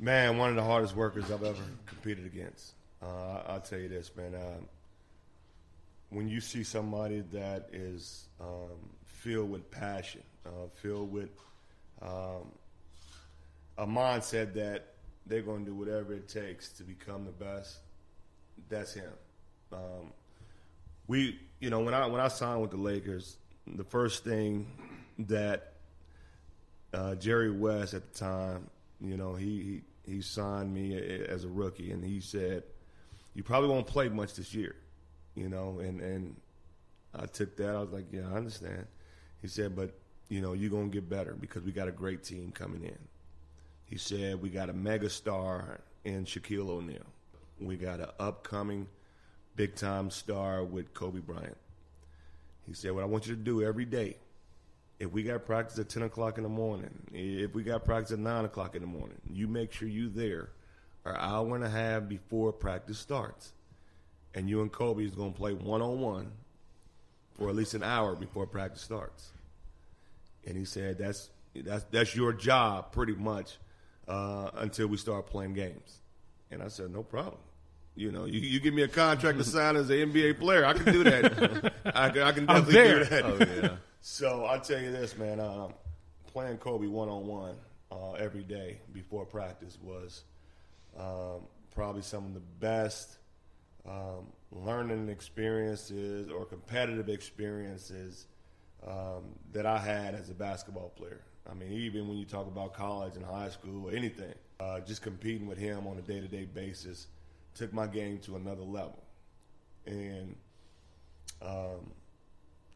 man, 0.00 0.38
one 0.38 0.48
of 0.48 0.56
the 0.56 0.64
hardest 0.64 0.96
workers 0.96 1.30
I've 1.30 1.44
ever 1.44 1.62
competed 1.86 2.24
against. 2.24 2.72
Uh, 3.02 3.42
I'll 3.46 3.60
tell 3.60 3.78
you 3.78 3.88
this, 3.88 4.10
man. 4.16 4.34
Uh, 4.34 4.60
when 6.08 6.26
you 6.28 6.40
see 6.40 6.64
somebody 6.64 7.22
that 7.32 7.68
is 7.72 8.26
um, 8.40 8.78
filled 9.04 9.50
with 9.50 9.70
passion, 9.70 10.22
uh, 10.46 10.68
filled 10.74 11.12
with 11.12 11.30
um, 12.02 12.50
a 13.78 13.86
mindset 13.86 14.54
that 14.54 14.94
they're 15.26 15.42
going 15.42 15.64
to 15.64 15.70
do 15.70 15.74
whatever 15.74 16.14
it 16.14 16.28
takes 16.28 16.70
to 16.72 16.82
become 16.82 17.24
the 17.24 17.30
best, 17.44 17.78
that's 18.68 18.94
him. 18.94 19.12
Um, 19.72 20.12
we, 21.06 21.38
you 21.60 21.70
know, 21.70 21.80
when 21.80 21.94
I 21.94 22.06
when 22.06 22.20
I 22.20 22.28
signed 22.28 22.60
with 22.62 22.70
the 22.70 22.76
Lakers, 22.76 23.36
the 23.66 23.84
first 23.84 24.24
thing 24.24 24.66
that 25.20 25.74
uh, 26.92 27.14
Jerry 27.16 27.50
West 27.50 27.94
at 27.94 28.12
the 28.12 28.18
time, 28.18 28.68
you 29.00 29.16
know, 29.16 29.34
he, 29.34 29.46
he 29.46 29.82
he 30.10 30.20
signed 30.20 30.72
me 30.72 30.96
as 31.28 31.44
a 31.44 31.48
rookie, 31.48 31.92
and 31.92 32.04
he 32.04 32.20
said 32.20 32.64
you 33.34 33.42
probably 33.42 33.68
won't 33.68 33.86
play 33.86 34.08
much 34.08 34.34
this 34.34 34.54
year, 34.54 34.76
you 35.34 35.48
know. 35.48 35.78
And 35.80 36.00
and 36.00 36.36
I 37.14 37.26
took 37.26 37.56
that. 37.56 37.74
I 37.74 37.80
was 37.80 37.90
like, 37.90 38.06
yeah, 38.12 38.28
I 38.30 38.36
understand. 38.36 38.86
He 39.40 39.48
said, 39.48 39.74
but 39.74 39.94
you 40.28 40.40
know, 40.40 40.52
you're 40.52 40.70
gonna 40.70 40.88
get 40.88 41.08
better 41.08 41.34
because 41.38 41.62
we 41.62 41.72
got 41.72 41.88
a 41.88 41.92
great 41.92 42.22
team 42.24 42.52
coming 42.52 42.84
in. 42.84 42.98
He 43.84 43.98
said 43.98 44.40
we 44.40 44.50
got 44.50 44.68
a 44.68 44.72
mega 44.72 45.10
star 45.10 45.80
in 46.04 46.24
Shaquille 46.24 46.68
O'Neal. 46.68 47.06
We 47.60 47.76
got 47.76 48.00
an 48.00 48.10
upcoming 48.18 48.86
big 49.56 49.74
time 49.74 50.10
star 50.10 50.64
with 50.64 50.94
Kobe 50.94 51.20
Bryant. 51.20 51.56
He 52.66 52.74
said, 52.74 52.92
What 52.92 53.02
I 53.02 53.06
want 53.06 53.26
you 53.26 53.34
to 53.34 53.40
do 53.40 53.62
every 53.62 53.84
day, 53.84 54.16
if 55.00 55.10
we 55.10 55.22
got 55.22 55.46
practice 55.46 55.78
at 55.78 55.88
10 55.88 56.02
o'clock 56.02 56.36
in 56.36 56.42
the 56.42 56.50
morning, 56.50 56.90
if 57.12 57.54
we 57.54 57.62
got 57.62 57.86
practice 57.86 58.12
at 58.12 58.18
9 58.18 58.44
o'clock 58.44 58.76
in 58.76 58.82
the 58.82 58.86
morning, 58.86 59.16
you 59.32 59.48
make 59.48 59.72
sure 59.72 59.88
you 59.88 60.10
there 60.10 60.50
an 61.06 61.16
hour 61.18 61.56
and 61.56 61.64
a 61.64 61.70
half 61.70 62.06
before 62.06 62.52
practice 62.52 62.98
starts. 62.98 63.54
And 64.34 64.48
you 64.48 64.60
and 64.60 64.70
Kobe 64.70 65.02
is 65.02 65.14
going 65.14 65.32
to 65.32 65.36
play 65.36 65.54
one 65.54 65.80
on 65.80 66.00
one 66.00 66.30
for 67.36 67.48
at 67.48 67.56
least 67.56 67.72
an 67.72 67.82
hour 67.82 68.14
before 68.14 68.46
practice 68.46 68.82
starts. 68.82 69.30
And 70.46 70.56
he 70.56 70.66
said, 70.66 70.98
that's, 70.98 71.30
that's, 71.56 71.84
that's 71.84 72.14
your 72.14 72.34
job 72.34 72.92
pretty 72.92 73.14
much 73.14 73.56
uh, 74.06 74.50
until 74.56 74.86
we 74.88 74.98
start 74.98 75.26
playing 75.26 75.54
games. 75.54 76.00
And 76.50 76.62
I 76.62 76.68
said, 76.68 76.92
no 76.92 77.02
problem. 77.02 77.40
You 77.96 78.12
know, 78.12 78.26
you, 78.26 78.38
you 78.38 78.60
give 78.60 78.74
me 78.74 78.82
a 78.82 78.88
contract 78.88 79.38
to 79.38 79.44
sign 79.44 79.76
as 79.76 79.88
an 79.88 79.96
NBA 80.12 80.38
player, 80.38 80.64
I 80.64 80.74
can 80.74 80.92
do 80.92 81.04
that. 81.04 81.72
I, 81.86 82.04
I, 82.28 82.32
can 82.32 82.46
definitely 82.46 82.72
do 82.72 83.04
that. 83.04 83.24
Oh, 83.24 83.38
yeah. 83.62 83.76
So 84.00 84.44
I'll 84.44 84.60
tell 84.60 84.80
you 84.80 84.92
this, 84.92 85.16
man. 85.16 85.40
Uh, 85.40 85.68
playing 86.32 86.58
Kobe 86.58 86.86
one 86.86 87.08
on 87.08 87.26
one 87.26 87.56
every 88.20 88.42
day 88.42 88.78
before 88.92 89.24
practice 89.24 89.78
was 89.82 90.24
um, 90.98 91.40
probably 91.74 92.02
some 92.02 92.26
of 92.26 92.34
the 92.34 92.42
best 92.60 93.16
um, 93.88 94.26
learning 94.52 95.08
experiences 95.08 96.30
or 96.30 96.44
competitive 96.44 97.08
experiences 97.08 98.26
um, 98.86 99.24
that 99.52 99.66
I 99.66 99.78
had 99.78 100.14
as 100.14 100.28
a 100.30 100.34
basketball 100.34 100.90
player. 100.90 101.20
I 101.50 101.54
mean, 101.54 101.72
even 101.72 102.06
when 102.08 102.18
you 102.18 102.26
talk 102.26 102.46
about 102.46 102.74
college 102.74 103.16
and 103.16 103.24
high 103.24 103.48
school 103.48 103.88
or 103.88 103.92
anything, 103.92 104.34
uh, 104.60 104.80
just 104.80 105.02
competing 105.02 105.46
with 105.46 105.58
him 105.58 105.86
on 105.86 105.96
a 105.96 106.02
day 106.02 106.20
to 106.20 106.28
day 106.28 106.44
basis 106.44 107.06
took 107.54 107.72
my 107.72 107.86
game 107.86 108.18
to 108.18 108.36
another 108.36 108.62
level. 108.62 109.02
And, 109.86 110.36
um, 111.42 111.90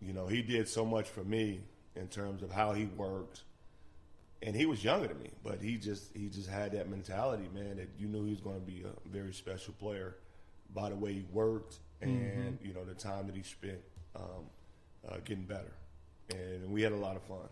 you 0.04 0.12
know, 0.12 0.26
he 0.26 0.42
did 0.42 0.68
so 0.68 0.84
much 0.84 1.08
for 1.08 1.24
me 1.24 1.60
in 1.96 2.08
terms 2.08 2.42
of 2.42 2.50
how 2.50 2.72
he 2.72 2.84
worked 2.84 3.42
and 4.44 4.54
he 4.54 4.66
was 4.66 4.84
younger 4.84 5.08
than 5.08 5.18
me, 5.20 5.30
but 5.42 5.60
he 5.62 5.76
just 5.76 6.14
he 6.14 6.28
just 6.28 6.48
had 6.48 6.72
that 6.72 6.88
mentality, 6.88 7.48
man, 7.54 7.76
that 7.76 7.88
you 7.98 8.06
knew 8.06 8.24
he 8.24 8.30
was 8.30 8.40
going 8.40 8.60
to 8.60 8.66
be 8.66 8.84
a 8.84 9.08
very 9.08 9.32
special 9.32 9.74
player 9.74 10.16
by 10.74 10.90
the 10.90 10.96
way 10.96 11.12
he 11.12 11.24
worked 11.32 11.78
and 12.00 12.20
mm-hmm. 12.20 12.66
you 12.66 12.74
know 12.74 12.84
the 12.84 12.94
time 12.94 13.26
that 13.26 13.36
he 13.36 13.42
spent 13.42 13.78
um, 14.16 14.44
uh, 15.08 15.16
getting 15.24 15.44
better, 15.44 15.72
and 16.30 16.70
we 16.70 16.82
had 16.82 16.92
a 16.92 16.96
lot 16.96 17.16
of 17.16 17.22
fun 17.22 17.48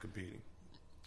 competing. 0.00 0.40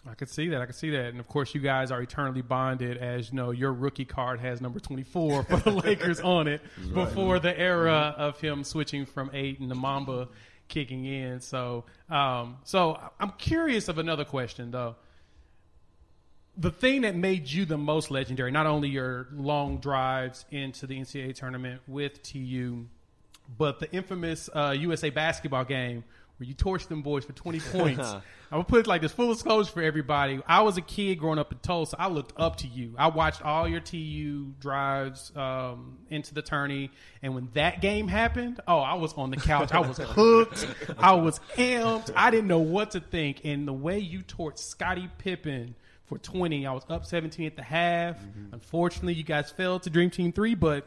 I 0.08 0.14
could 0.14 0.30
see 0.30 0.48
that. 0.50 0.60
I 0.60 0.66
could 0.66 0.76
see 0.76 0.90
that. 0.90 1.06
And 1.06 1.18
of 1.18 1.26
course, 1.26 1.52
you 1.52 1.60
guys 1.60 1.90
are 1.90 2.00
eternally 2.00 2.40
bonded, 2.40 2.96
as 2.96 3.30
you 3.30 3.36
know, 3.36 3.50
your 3.50 3.72
rookie 3.72 4.04
card 4.04 4.38
has 4.38 4.60
number 4.60 4.78
24 4.78 5.42
for 5.42 5.56
the 5.56 5.70
Lakers 5.84 6.20
on 6.20 6.46
it 6.46 6.60
right. 6.78 6.94
before 6.94 7.40
the 7.40 7.58
era 7.58 8.12
mm-hmm. 8.12 8.22
of 8.22 8.40
him 8.40 8.62
switching 8.62 9.04
from 9.04 9.30
eight 9.32 9.58
and 9.58 9.68
the 9.68 9.74
Mamba 9.74 10.28
kicking 10.68 11.04
in. 11.04 11.40
So, 11.40 11.84
um, 12.10 12.58
so 12.64 12.98
I'm 13.20 13.30
curious 13.32 13.88
of 13.88 13.98
another 13.98 14.24
question 14.24 14.70
though 14.70 14.96
the 16.56 16.70
thing 16.70 17.02
that 17.02 17.14
made 17.14 17.50
you 17.50 17.64
the 17.64 17.76
most 17.76 18.10
legendary, 18.10 18.50
not 18.50 18.66
only 18.66 18.88
your 18.88 19.28
long 19.32 19.78
drives 19.78 20.46
into 20.50 20.86
the 20.86 20.98
NCAA 20.98 21.34
tournament 21.34 21.82
with 21.86 22.22
TU, 22.22 22.86
but 23.58 23.78
the 23.78 23.90
infamous 23.92 24.48
uh, 24.54 24.74
USA 24.78 25.10
basketball 25.10 25.64
game 25.64 26.02
where 26.36 26.46
you 26.46 26.54
torched 26.54 26.88
them 26.88 27.02
boys 27.02 27.24
for 27.24 27.32
20 27.32 27.60
points. 27.72 28.08
I'm 28.08 28.22
gonna 28.58 28.64
put 28.64 28.80
it 28.80 28.86
like 28.86 29.02
this 29.02 29.12
full 29.12 29.32
disclosure 29.32 29.72
for 29.72 29.82
everybody. 29.82 30.40
I 30.46 30.62
was 30.62 30.76
a 30.76 30.80
kid 30.80 31.16
growing 31.16 31.38
up 31.38 31.50
in 31.50 31.58
Tulsa. 31.58 31.96
I 31.98 32.08
looked 32.08 32.32
up 32.36 32.56
to 32.56 32.68
you. 32.68 32.94
I 32.96 33.08
watched 33.08 33.42
all 33.42 33.66
your 33.66 33.80
TU 33.80 34.52
drives 34.60 35.32
um, 35.34 35.98
into 36.10 36.32
the 36.32 36.42
tourney, 36.42 36.92
and 37.22 37.34
when 37.34 37.48
that 37.54 37.80
game 37.80 38.06
happened, 38.06 38.60
oh, 38.68 38.78
I 38.78 38.94
was 38.94 39.14
on 39.14 39.30
the 39.30 39.36
couch. 39.36 39.72
I 39.72 39.80
was 39.80 39.98
hooked. 39.98 40.66
I 40.98 41.14
was 41.14 41.40
amped. 41.56 42.12
I 42.14 42.30
didn't 42.30 42.46
know 42.46 42.60
what 42.60 42.92
to 42.92 43.00
think. 43.00 43.40
And 43.44 43.66
the 43.66 43.72
way 43.72 43.98
you 43.98 44.20
torched 44.20 44.58
Scottie 44.58 45.10
Pippen 45.18 45.74
for 46.06 46.18
20. 46.18 46.66
I 46.66 46.72
was 46.72 46.84
up 46.88 47.04
17 47.04 47.46
at 47.46 47.56
the 47.56 47.62
half. 47.62 48.16
Mm-hmm. 48.16 48.54
Unfortunately, 48.54 49.14
you 49.14 49.24
guys 49.24 49.50
fell 49.50 49.78
to 49.80 49.90
Dream 49.90 50.10
Team 50.10 50.32
3, 50.32 50.54
but 50.54 50.86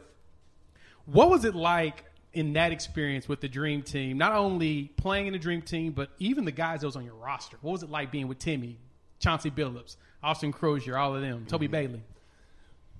what 1.04 1.30
was 1.30 1.44
it 1.44 1.54
like 1.54 2.04
in 2.32 2.52
that 2.54 2.72
experience 2.72 3.28
with 3.28 3.40
the 3.40 3.48
Dream 3.48 3.82
Team? 3.82 4.18
Not 4.18 4.32
only 4.32 4.92
playing 4.96 5.26
in 5.26 5.32
the 5.32 5.38
Dream 5.38 5.62
Team, 5.62 5.92
but 5.92 6.10
even 6.18 6.44
the 6.44 6.52
guys 6.52 6.80
that 6.80 6.86
was 6.86 6.96
on 6.96 7.04
your 7.04 7.14
roster. 7.14 7.56
What 7.60 7.72
was 7.72 7.82
it 7.82 7.90
like 7.90 8.10
being 8.10 8.28
with 8.28 8.38
Timmy, 8.38 8.78
Chauncey 9.18 9.50
Billups, 9.50 9.96
Austin 10.22 10.52
Croshere, 10.52 10.98
all 10.98 11.14
of 11.14 11.22
them, 11.22 11.40
mm-hmm. 11.40 11.46
Toby 11.46 11.66
Bailey? 11.66 12.02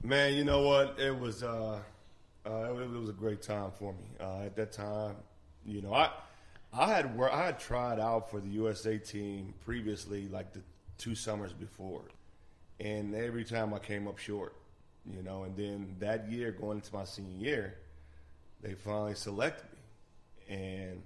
Man, 0.03 0.35
you 0.35 0.45
know 0.45 0.63
what? 0.63 0.99
It 0.99 1.19
was 1.19 1.43
uh, 1.43 1.79
uh, 2.47 2.51
it, 2.51 2.81
it, 2.81 2.91
was 2.91 3.11
a 3.11 3.15
great 3.15 3.43
time 3.43 3.71
for 3.79 3.93
me. 3.93 4.07
Uh, 4.19 4.45
at 4.45 4.57
that 4.57 4.73
time, 4.73 5.17
you 5.67 5.83
know, 5.83 5.93
I 5.93 6.11
I 6.73 6.87
had 6.87 7.17
wor- 7.17 7.31
I 7.31 7.45
had 7.45 7.59
tried 7.59 8.01
out 8.01 8.31
for 8.31 8.41
the 8.41 8.49
USA 8.49 8.97
team 8.99 9.53
previously, 9.65 10.27
like 10.29 10.53
the 10.53 10.63
two 10.97 11.15
summers 11.15 11.53
before, 11.53 12.03
and 12.79 13.15
every 13.15 13.45
time 13.45 13.75
I 13.75 13.79
came 13.79 14.09
up 14.09 14.19
short, 14.19 14.55
you 15.05 15.23
know. 15.23 15.43
And 15.45 15.55
then 15.55 15.97
that 15.99 16.31
year, 16.31 16.51
going 16.53 16.79
into 16.79 16.95
my 16.95 17.05
senior 17.05 17.37
year, 17.37 17.75
they 18.63 18.75
finally 18.75 19.15
selected 19.15 19.67
me, 19.73 20.57
and 20.57 21.03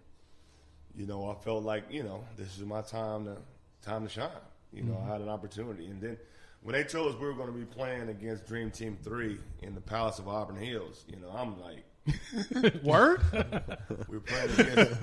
you 0.96 1.06
know, 1.06 1.28
I 1.28 1.34
felt 1.42 1.64
like 1.64 1.84
you 1.90 2.02
know 2.02 2.24
this 2.36 2.58
is 2.58 2.64
my 2.64 2.82
time 2.82 3.26
to 3.26 3.36
time 3.82 4.04
to 4.04 4.10
shine. 4.10 4.28
You 4.72 4.82
know, 4.82 4.94
mm-hmm. 4.94 5.10
I 5.10 5.12
had 5.12 5.20
an 5.20 5.28
opportunity, 5.28 5.86
and 5.86 6.00
then 6.00 6.16
when 6.62 6.72
they 6.72 6.82
told 6.82 7.14
us 7.14 7.20
we 7.20 7.26
were 7.26 7.34
going 7.34 7.52
to 7.52 7.58
be 7.58 7.64
playing 7.64 8.08
against 8.08 8.46
Dream 8.46 8.70
Team 8.70 8.96
Three 9.02 9.38
in 9.62 9.74
the 9.74 9.80
Palace 9.80 10.18
of 10.18 10.28
Auburn 10.28 10.56
Hills, 10.56 11.04
you 11.06 11.16
know, 11.16 11.30
I'm 11.30 11.60
like, 11.60 12.82
word. 12.82 13.20
we're 14.08 14.20
playing 14.20 14.50
against 14.58 15.02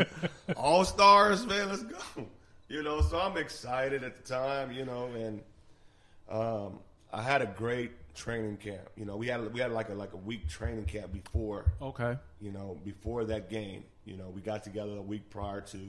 all 0.55 0.84
stars, 0.84 1.46
man. 1.46 1.70
Let's 1.70 1.84
go. 1.84 2.27
You 2.67 2.84
know, 2.84 3.01
so 3.01 3.20
I'm 3.20 3.38
excited 3.38 4.03
at 4.03 4.24
the 4.24 4.34
time, 4.34 4.72
you 4.72 4.86
know, 4.86 5.10
and 5.15 5.41
um, 6.29 6.79
I 7.12 7.22
had 7.22 7.41
a 7.41 7.46
great 7.46 7.91
training 8.13 8.58
camp. 8.58 8.89
You 8.96 9.06
know, 9.06 9.15
we 9.18 9.27
had 9.27 9.53
we 9.53 9.60
had 9.60 9.72
like 9.72 9.89
a 9.89 9.94
like 9.94 10.13
a 10.13 10.18
week 10.18 10.48
training 10.50 10.86
camp 10.86 11.12
before. 11.13 11.72
Okay. 11.82 12.18
You 12.39 12.51
know, 12.51 12.77
before 12.84 13.25
that 13.25 13.50
game, 13.50 13.84
you 14.06 14.18
know, 14.18 14.30
we 14.30 14.41
got 14.41 14.63
together 14.63 14.98
a 14.98 15.01
week 15.01 15.30
prior 15.30 15.62
to 15.62 15.80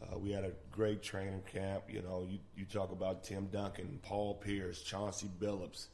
Uh, 0.00 0.16
we 0.16 0.30
had 0.30 0.44
a 0.44 0.52
great 0.70 1.02
training 1.02 1.42
camp. 1.52 1.82
You 1.88 2.02
know, 2.02 2.24
you, 2.30 2.38
you 2.56 2.64
talk 2.64 2.92
about 2.92 3.24
Tim 3.24 3.46
Duncan, 3.46 3.98
Paul 4.02 4.34
Pierce, 4.34 4.80
Chauncey 4.82 5.28
Billups, 5.40 5.88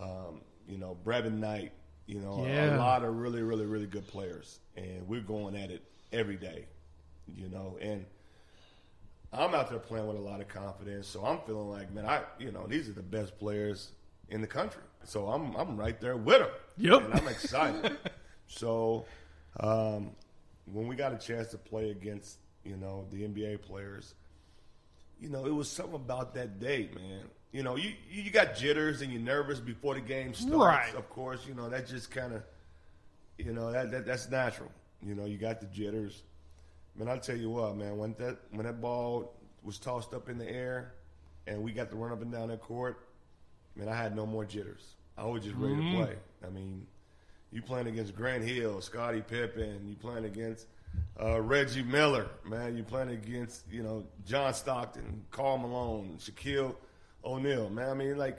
um, 0.00 0.40
you 0.66 0.78
know, 0.78 0.96
Brevin 1.04 1.38
Knight, 1.40 1.72
you 2.06 2.20
know, 2.20 2.42
Yeah. 2.46 2.76
a 2.76 2.78
lot 2.78 3.04
of 3.04 3.14
really, 3.16 3.42
really, 3.42 3.66
really 3.66 3.86
good 3.86 4.06
players. 4.06 4.60
And 4.76 5.06
we're 5.06 5.20
going 5.20 5.56
at 5.56 5.70
it 5.70 5.82
every 6.10 6.36
day, 6.38 6.64
you 7.28 7.48
know. 7.50 7.76
And 7.82 8.06
I'm 9.30 9.54
out 9.54 9.68
there 9.68 9.78
playing 9.78 10.06
with 10.06 10.16
a 10.16 10.20
lot 10.20 10.40
of 10.40 10.48
confidence. 10.48 11.06
So 11.08 11.24
I'm 11.26 11.40
feeling 11.46 11.68
like, 11.68 11.92
man, 11.92 12.06
I, 12.06 12.22
you 12.38 12.50
know, 12.50 12.66
these 12.66 12.88
are 12.88 12.92
the 12.94 13.02
best 13.02 13.38
players 13.38 13.90
in 14.28 14.40
the 14.40 14.46
country. 14.46 14.82
So 15.04 15.28
I'm, 15.28 15.54
I'm 15.54 15.76
right 15.76 16.00
there 16.00 16.16
with 16.16 16.38
them. 16.38 16.48
Yep. 16.78 17.04
And 17.04 17.14
I'm 17.14 17.28
excited. 17.28 17.98
so 18.46 19.04
um, 19.60 20.12
when 20.72 20.86
we 20.86 20.96
got 20.96 21.12
a 21.12 21.18
chance 21.18 21.48
to 21.48 21.58
play 21.58 21.90
against, 21.90 22.38
you 22.64 22.76
know, 22.76 23.06
the 23.10 23.22
NBA 23.22 23.62
players, 23.62 24.14
you 25.20 25.28
know, 25.28 25.46
it 25.46 25.54
was 25.54 25.70
something 25.70 25.94
about 25.94 26.34
that 26.34 26.58
day, 26.58 26.90
man. 26.94 27.22
You 27.52 27.62
know, 27.62 27.76
you 27.76 27.92
you 28.10 28.30
got 28.30 28.56
jitters 28.56 29.00
and 29.00 29.12
you're 29.12 29.22
nervous 29.22 29.60
before 29.60 29.94
the 29.94 30.00
game 30.00 30.34
starts. 30.34 30.56
Right. 30.56 30.94
Of 30.96 31.08
course, 31.08 31.46
you 31.46 31.54
know 31.54 31.68
that 31.68 31.86
just 31.86 32.10
kind 32.10 32.32
of, 32.32 32.42
you 33.38 33.52
know, 33.52 33.70
that, 33.70 33.92
that 33.92 34.06
that's 34.06 34.28
natural. 34.28 34.72
You 35.00 35.14
know, 35.14 35.24
you 35.24 35.38
got 35.38 35.60
the 35.60 35.66
jitters. 35.66 36.24
Man, 36.96 37.08
I'll 37.08 37.20
tell 37.20 37.36
you 37.36 37.50
what, 37.50 37.76
man. 37.76 37.96
When 37.96 38.14
that 38.18 38.38
when 38.50 38.66
that 38.66 38.80
ball 38.80 39.34
was 39.62 39.78
tossed 39.78 40.14
up 40.14 40.28
in 40.28 40.36
the 40.36 40.50
air, 40.50 40.94
and 41.46 41.62
we 41.62 41.72
got 41.72 41.90
to 41.90 41.96
run 41.96 42.10
up 42.10 42.22
and 42.22 42.32
down 42.32 42.48
that 42.48 42.60
court, 42.60 43.06
man, 43.76 43.88
I 43.88 43.96
had 43.96 44.14
no 44.14 44.26
more 44.26 44.44
jitters. 44.44 44.94
I 45.16 45.24
was 45.24 45.44
just 45.44 45.56
ready 45.56 45.76
to 45.76 45.96
play. 45.96 46.16
I 46.44 46.50
mean, 46.50 46.86
you 47.52 47.62
playing 47.62 47.86
against 47.86 48.16
Grant 48.16 48.42
Hill, 48.42 48.80
Scottie 48.80 49.22
Pippen, 49.22 49.86
you 49.86 49.94
playing 49.94 50.24
against 50.24 50.66
uh, 51.20 51.40
Reggie 51.40 51.82
Miller, 51.82 52.28
man, 52.44 52.76
you 52.76 52.82
playing 52.82 53.10
against 53.10 53.62
you 53.70 53.82
know 53.82 54.04
John 54.26 54.52
Stockton, 54.54 55.24
Karl 55.30 55.58
Malone, 55.58 56.18
Shaquille 56.18 56.74
O'Neal, 57.24 57.70
man. 57.70 57.90
I 57.90 57.94
mean, 57.94 58.16
like 58.18 58.38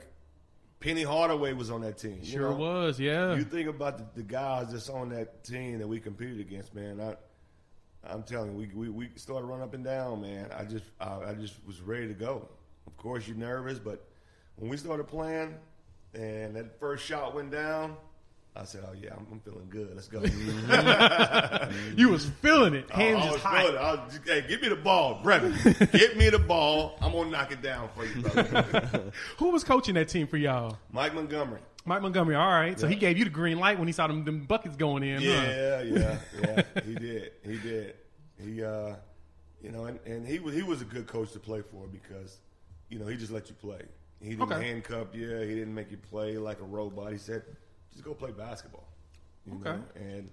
Penny 0.80 1.02
Hardaway 1.02 1.54
was 1.54 1.70
on 1.70 1.80
that 1.82 1.98
team. 1.98 2.22
Sure 2.22 2.50
know? 2.50 2.56
was, 2.56 3.00
yeah. 3.00 3.34
You 3.34 3.44
think 3.44 3.68
about 3.68 3.98
the, 3.98 4.22
the 4.22 4.22
guys 4.22 4.72
that's 4.72 4.90
on 4.90 5.08
that 5.10 5.42
team 5.44 5.78
that 5.78 5.88
we 5.88 5.98
competed 5.98 6.40
against, 6.40 6.74
man. 6.74 7.00
I, 7.00 7.16
I'm 8.08 8.22
telling 8.22 8.52
you, 8.52 8.56
we, 8.56 8.88
we, 8.88 8.90
we 8.90 9.08
started 9.16 9.46
running 9.46 9.64
up 9.64 9.74
and 9.74 9.84
down, 9.84 10.20
man. 10.20 10.50
I 10.56 10.64
just 10.64 10.84
I, 11.00 11.30
I 11.30 11.34
just 11.34 11.54
was 11.66 11.80
ready 11.80 12.08
to 12.08 12.14
go. 12.14 12.48
Of 12.86 12.96
course, 12.98 13.26
you're 13.26 13.36
nervous, 13.36 13.78
but 13.78 14.06
when 14.56 14.70
we 14.70 14.76
started 14.76 15.06
playing 15.06 15.54
and 16.14 16.56
that 16.56 16.78
first 16.80 17.04
shot 17.04 17.34
went 17.34 17.50
down, 17.50 17.96
I 18.54 18.64
said, 18.64 18.84
"Oh 18.88 18.94
yeah, 18.94 19.10
I'm, 19.14 19.26
I'm 19.30 19.40
feeling 19.40 19.68
good. 19.68 19.94
Let's 19.94 20.08
go." 20.08 20.22
you 21.96 22.08
was 22.08 22.24
feeling 22.40 22.72
it, 22.74 22.90
hands 22.90 23.18
I 23.18 23.20
just 23.20 23.32
was 23.32 23.42
hot. 23.42 23.60
feeling 23.60 23.74
it. 23.74 23.78
I 23.78 23.92
was 23.94 24.14
just, 24.14 24.26
hey, 24.26 24.44
give 24.48 24.62
me 24.62 24.68
the 24.68 24.76
ball, 24.76 25.20
Brevin. 25.22 25.92
give 25.92 26.16
me 26.16 26.30
the 26.30 26.38
ball. 26.38 26.96
I'm 27.02 27.12
gonna 27.12 27.30
knock 27.30 27.52
it 27.52 27.60
down 27.60 27.90
for 27.94 28.06
you, 28.06 28.22
brother. 28.22 29.12
Who 29.38 29.50
was 29.50 29.62
coaching 29.62 29.94
that 29.96 30.08
team 30.08 30.26
for 30.26 30.38
y'all? 30.38 30.78
Mike 30.90 31.14
Montgomery. 31.14 31.60
Mike 31.84 32.00
Montgomery. 32.00 32.34
All 32.34 32.48
right, 32.50 32.80
so 32.80 32.88
he 32.88 32.96
gave 32.96 33.18
you 33.18 33.24
the 33.24 33.30
green 33.30 33.58
light 33.58 33.78
when 33.78 33.88
he 33.88 33.92
saw 33.92 34.06
them, 34.06 34.24
them 34.24 34.40
buckets 34.46 34.76
going 34.76 35.02
in. 35.02 35.18
huh? 35.22 35.28
Yeah, 35.28 35.82
yeah, 35.82 36.18
yeah. 36.40 36.62
He 36.84 36.94
did. 36.94 37.32
He 37.44 37.58
did. 37.58 37.94
He, 38.42 38.64
uh, 38.64 38.94
you 39.62 39.70
know, 39.70 39.84
and, 39.84 40.00
and 40.06 40.26
he 40.26 40.38
was 40.38 40.54
he 40.54 40.62
was 40.62 40.80
a 40.80 40.86
good 40.86 41.06
coach 41.06 41.32
to 41.32 41.38
play 41.38 41.60
for 41.60 41.86
because, 41.86 42.38
you 42.88 42.98
know, 42.98 43.06
he 43.06 43.16
just 43.16 43.32
let 43.32 43.48
you 43.50 43.54
play. 43.54 43.82
He 44.20 44.30
didn't 44.30 44.50
Okay. 44.52 44.66
handcuff 44.68 45.08
you. 45.14 45.28
He 45.38 45.54
didn't 45.54 45.74
make 45.74 45.90
you 45.90 45.98
play 45.98 46.38
like 46.38 46.60
a 46.60 46.64
robot. 46.64 47.12
He 47.12 47.18
said, 47.18 47.42
just 47.92 48.04
go 48.04 48.14
play 48.14 48.32
basketball. 48.32 48.88
You 49.46 49.58
Okay. 49.60 49.70
Know? 49.76 49.82
And 49.96 50.30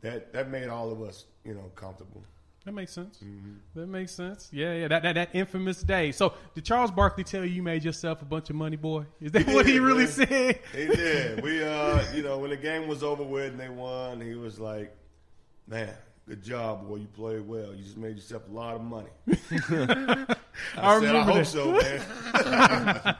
that 0.00 0.32
that 0.32 0.50
made 0.50 0.68
all 0.68 0.90
of 0.90 1.00
us, 1.02 1.26
you 1.44 1.54
know, 1.54 1.70
comfortable. 1.74 2.22
That 2.64 2.72
makes 2.72 2.92
sense. 2.92 3.18
Mm-hmm. 3.18 3.54
That 3.74 3.86
makes 3.88 4.12
sense. 4.12 4.48
Yeah, 4.52 4.72
yeah. 4.74 4.88
That, 4.88 5.02
that 5.02 5.14
that 5.16 5.28
infamous 5.34 5.82
day. 5.82 6.12
So 6.12 6.32
did 6.54 6.64
Charles 6.64 6.92
Barkley 6.92 7.24
tell 7.24 7.44
you 7.44 7.50
you 7.50 7.62
made 7.62 7.82
yourself 7.84 8.22
a 8.22 8.24
bunch 8.24 8.50
of 8.50 8.56
money, 8.56 8.76
boy? 8.76 9.04
Is 9.20 9.32
that 9.32 9.46
what 9.48 9.66
he 9.66 9.78
really 9.80 10.04
man. 10.04 10.12
said? 10.12 10.60
He 10.72 10.86
did. 10.86 11.42
We, 11.42 11.62
uh, 11.64 12.04
you 12.14 12.22
know, 12.22 12.38
when 12.38 12.50
the 12.50 12.56
game 12.56 12.86
was 12.86 13.02
over 13.02 13.24
with 13.24 13.46
and 13.52 13.58
they 13.60 13.68
won, 13.68 14.20
he 14.20 14.36
was 14.36 14.60
like, 14.60 14.96
"Man, 15.66 15.92
good 16.28 16.42
job, 16.42 16.86
boy. 16.88 16.96
You 16.96 17.06
played 17.08 17.46
well. 17.46 17.74
You 17.74 17.82
just 17.82 17.96
made 17.96 18.16
yourself 18.16 18.42
a 18.48 18.52
lot 18.52 18.74
of 18.76 18.82
money." 18.82 19.08
I, 19.28 19.34
said, 19.68 20.36
I 20.76 20.94
remember 20.96 21.20
hope 21.20 21.34
that. 21.36 21.46
so, 21.46 21.72
man. 21.72 23.16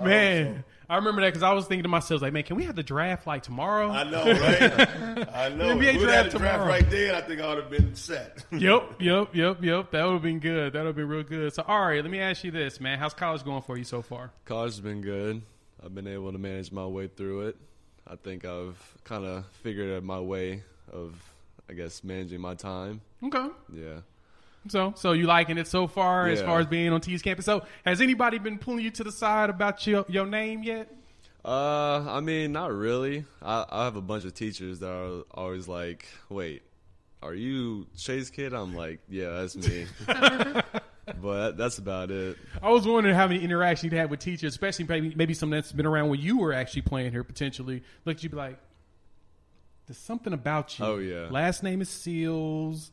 Man, 0.00 0.64
I 0.88 0.96
remember 0.96 1.22
that 1.22 1.28
because 1.28 1.42
I 1.42 1.52
was 1.52 1.66
thinking 1.66 1.84
to 1.84 1.88
myself, 1.88 2.20
like, 2.22 2.32
man, 2.32 2.42
can 2.42 2.56
we 2.56 2.64
have 2.64 2.76
the 2.76 2.82
draft 2.82 3.26
like 3.26 3.42
tomorrow? 3.42 3.90
I 3.90 4.04
know, 4.04 4.24
right? 4.24 5.28
I 5.34 5.48
know. 5.54 5.74
NBA 5.74 5.94
If 5.94 6.00
we 6.00 6.04
draft 6.04 6.24
had 6.24 6.26
the 6.32 6.38
draft 6.38 6.54
tomorrow. 6.54 6.66
right 6.66 6.90
then, 6.90 7.14
I 7.14 7.20
think 7.22 7.40
I 7.40 7.48
would 7.48 7.58
have 7.58 7.70
been 7.70 7.94
set. 7.94 8.44
yep, 8.52 8.92
yep, 9.00 9.34
yep, 9.34 9.62
yep. 9.64 9.90
That 9.90 10.04
would 10.04 10.12
have 10.12 10.22
been 10.22 10.38
good. 10.38 10.74
That 10.74 10.80
would 10.80 10.86
have 10.88 10.96
been 10.96 11.08
real 11.08 11.22
good. 11.22 11.52
So, 11.54 11.64
all 11.66 11.80
right, 11.80 12.02
let 12.02 12.10
me 12.10 12.20
ask 12.20 12.44
you 12.44 12.50
this, 12.50 12.78
man. 12.80 12.98
How's 12.98 13.14
college 13.14 13.42
going 13.42 13.62
for 13.62 13.76
you 13.76 13.84
so 13.84 14.02
far? 14.02 14.30
College 14.44 14.72
has 14.72 14.80
been 14.80 15.00
good. 15.00 15.42
I've 15.84 15.94
been 15.94 16.06
able 16.06 16.30
to 16.32 16.38
manage 16.38 16.70
my 16.72 16.86
way 16.86 17.08
through 17.08 17.48
it. 17.48 17.56
I 18.06 18.16
think 18.16 18.44
I've 18.44 18.76
kind 19.04 19.24
of 19.24 19.46
figured 19.62 19.96
out 19.96 20.04
my 20.04 20.20
way 20.20 20.62
of, 20.92 21.14
I 21.68 21.72
guess, 21.74 22.04
managing 22.04 22.40
my 22.40 22.54
time. 22.54 23.00
Okay. 23.22 23.48
Yeah. 23.72 24.00
So, 24.68 24.94
so 24.96 25.12
you 25.12 25.26
liking 25.26 25.58
it 25.58 25.66
so 25.66 25.86
far 25.86 26.26
as 26.26 26.42
far 26.42 26.60
as 26.60 26.66
being 26.66 26.92
on 26.92 27.00
T's 27.00 27.22
campus? 27.22 27.44
So, 27.44 27.64
has 27.84 28.00
anybody 28.00 28.38
been 28.38 28.58
pulling 28.58 28.84
you 28.84 28.90
to 28.92 29.04
the 29.04 29.12
side 29.12 29.50
about 29.50 29.86
your 29.86 30.04
your 30.08 30.26
name 30.26 30.62
yet? 30.62 30.92
Uh, 31.44 32.04
I 32.08 32.20
mean, 32.20 32.52
not 32.52 32.72
really. 32.72 33.24
I, 33.40 33.64
I 33.70 33.84
have 33.84 33.94
a 33.94 34.00
bunch 34.00 34.24
of 34.24 34.34
teachers 34.34 34.80
that 34.80 34.90
are 34.90 35.22
always 35.32 35.68
like, 35.68 36.06
"Wait, 36.28 36.62
are 37.22 37.34
you 37.34 37.86
Shea's 37.96 38.30
kid?" 38.30 38.52
I'm 38.52 38.74
like, 38.74 39.00
"Yeah, 39.08 39.30
that's 39.30 39.56
me." 39.56 39.86
but 41.20 41.56
that's 41.56 41.78
about 41.78 42.10
it. 42.10 42.36
I 42.60 42.70
was 42.70 42.86
wondering 42.86 43.14
how 43.14 43.28
many 43.28 43.42
interactions 43.42 43.92
you 43.92 43.98
had 43.98 44.10
with 44.10 44.20
teachers, 44.20 44.52
especially 44.52 44.86
maybe 44.86 45.14
maybe 45.14 45.34
some 45.34 45.50
that's 45.50 45.70
been 45.70 45.86
around 45.86 46.08
when 46.08 46.20
you 46.20 46.38
were 46.38 46.52
actually 46.52 46.82
playing 46.82 47.12
here 47.12 47.22
potentially. 47.22 47.84
Look, 48.04 48.22
you'd 48.24 48.32
be 48.32 48.38
like, 48.38 48.58
"There's 49.86 49.98
something 49.98 50.32
about 50.32 50.78
you." 50.78 50.84
Oh, 50.84 50.96
yeah. 50.98 51.28
Last 51.30 51.62
name 51.62 51.80
is 51.80 51.88
Seals, 51.88 52.90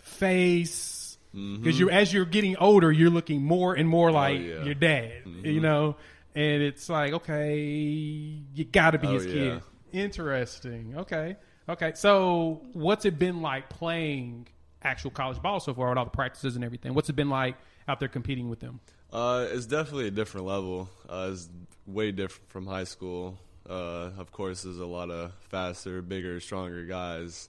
face. 0.00 1.18
Mm-hmm. 1.34 1.62
Because 1.62 1.78
you, 1.80 1.88
as 1.90 2.12
you're 2.12 2.24
getting 2.26 2.56
older, 2.58 2.92
you're 2.92 3.10
looking 3.10 3.42
more 3.42 3.74
and 3.74 3.88
more 3.88 4.10
like 4.12 4.38
Oh, 4.38 4.42
yeah. 4.42 4.54
Mm-hmm. 4.56 4.64
your 4.66 4.74
dad. 4.74 5.12
You 5.44 5.60
know, 5.60 5.96
and 6.34 6.62
it's 6.62 6.88
like, 6.88 7.12
okay, 7.14 7.58
you 7.60 8.64
got 8.64 8.90
to 8.92 8.98
be 8.98 9.06
Oh, 9.08 9.14
his 9.14 9.26
yeah. 9.26 9.32
kid. 9.32 9.62
Interesting. 9.92 10.94
Okay. 10.98 11.36
Okay. 11.68 11.92
So, 11.94 12.62
what's 12.72 13.04
it 13.06 13.18
been 13.18 13.40
like 13.40 13.68
playing 13.70 14.48
actual 14.82 15.10
college 15.10 15.40
ball 15.40 15.60
so 15.60 15.72
far 15.74 15.88
with 15.90 15.98
all 15.98 16.04
the 16.04 16.10
practices 16.10 16.54
and 16.56 16.64
everything? 16.64 16.92
What's 16.94 17.08
it 17.08 17.16
been 17.16 17.30
like 17.30 17.56
out 17.88 17.98
there 18.00 18.08
competing 18.08 18.50
with 18.50 18.60
them? 18.60 18.80
Uh, 19.12 19.46
it's 19.50 19.66
definitely 19.66 20.08
a 20.08 20.10
different 20.10 20.46
level. 20.46 20.88
Uh, 21.08 21.30
it's 21.32 21.48
way 21.86 22.12
different 22.12 22.48
from 22.50 22.66
high 22.66 22.84
school. 22.84 23.38
Uh, 23.68 24.10
of 24.18 24.32
course, 24.32 24.62
there's 24.62 24.78
a 24.78 24.86
lot 24.86 25.10
of 25.10 25.32
faster, 25.50 26.02
bigger, 26.02 26.40
stronger 26.40 26.84
guys, 26.84 27.48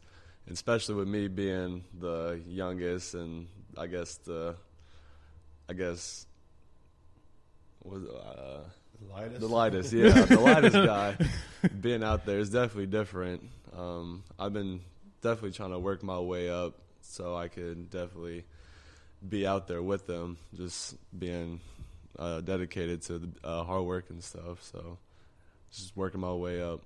especially 0.50 0.96
with 0.96 1.08
me 1.08 1.28
being 1.28 1.84
the 2.00 2.42
youngest 2.48 3.14
and 3.16 3.48
I 3.78 3.88
guess 3.88 4.16
the, 4.18 4.56
I 5.68 5.74
guess, 5.74 6.26
was 7.84 8.04
uh, 8.08 8.64
Lightest. 9.12 9.40
the 9.42 9.48
lightest, 9.48 9.94
yeah, 9.94 10.22
the 10.26 10.40
lightest 10.40 10.76
guy. 10.76 11.18
Being 11.82 12.04
out 12.04 12.26
there 12.26 12.40
is 12.40 12.50
definitely 12.50 12.88
different. 12.88 13.44
Um, 13.76 14.24
I've 14.40 14.54
been 14.54 14.82
definitely 15.22 15.52
trying 15.52 15.72
to 15.72 15.80
work 15.80 16.04
my 16.04 16.20
way 16.20 16.50
up 16.50 16.76
so 17.02 17.36
I 17.36 17.48
could 17.48 17.90
definitely 17.90 18.46
be 19.28 19.46
out 19.48 19.68
there 19.68 19.82
with 19.82 20.08
them, 20.08 20.38
just 20.56 20.96
being 21.18 21.60
uh, 22.18 22.42
dedicated 22.42 23.02
to 23.04 23.20
the 23.20 23.30
uh, 23.44 23.64
hard 23.64 23.84
work 23.84 24.10
and 24.10 24.24
stuff. 24.24 24.64
So 24.64 24.98
just 25.78 25.96
working 25.98 26.22
my 26.22 26.34
way 26.34 26.62
up. 26.62 26.82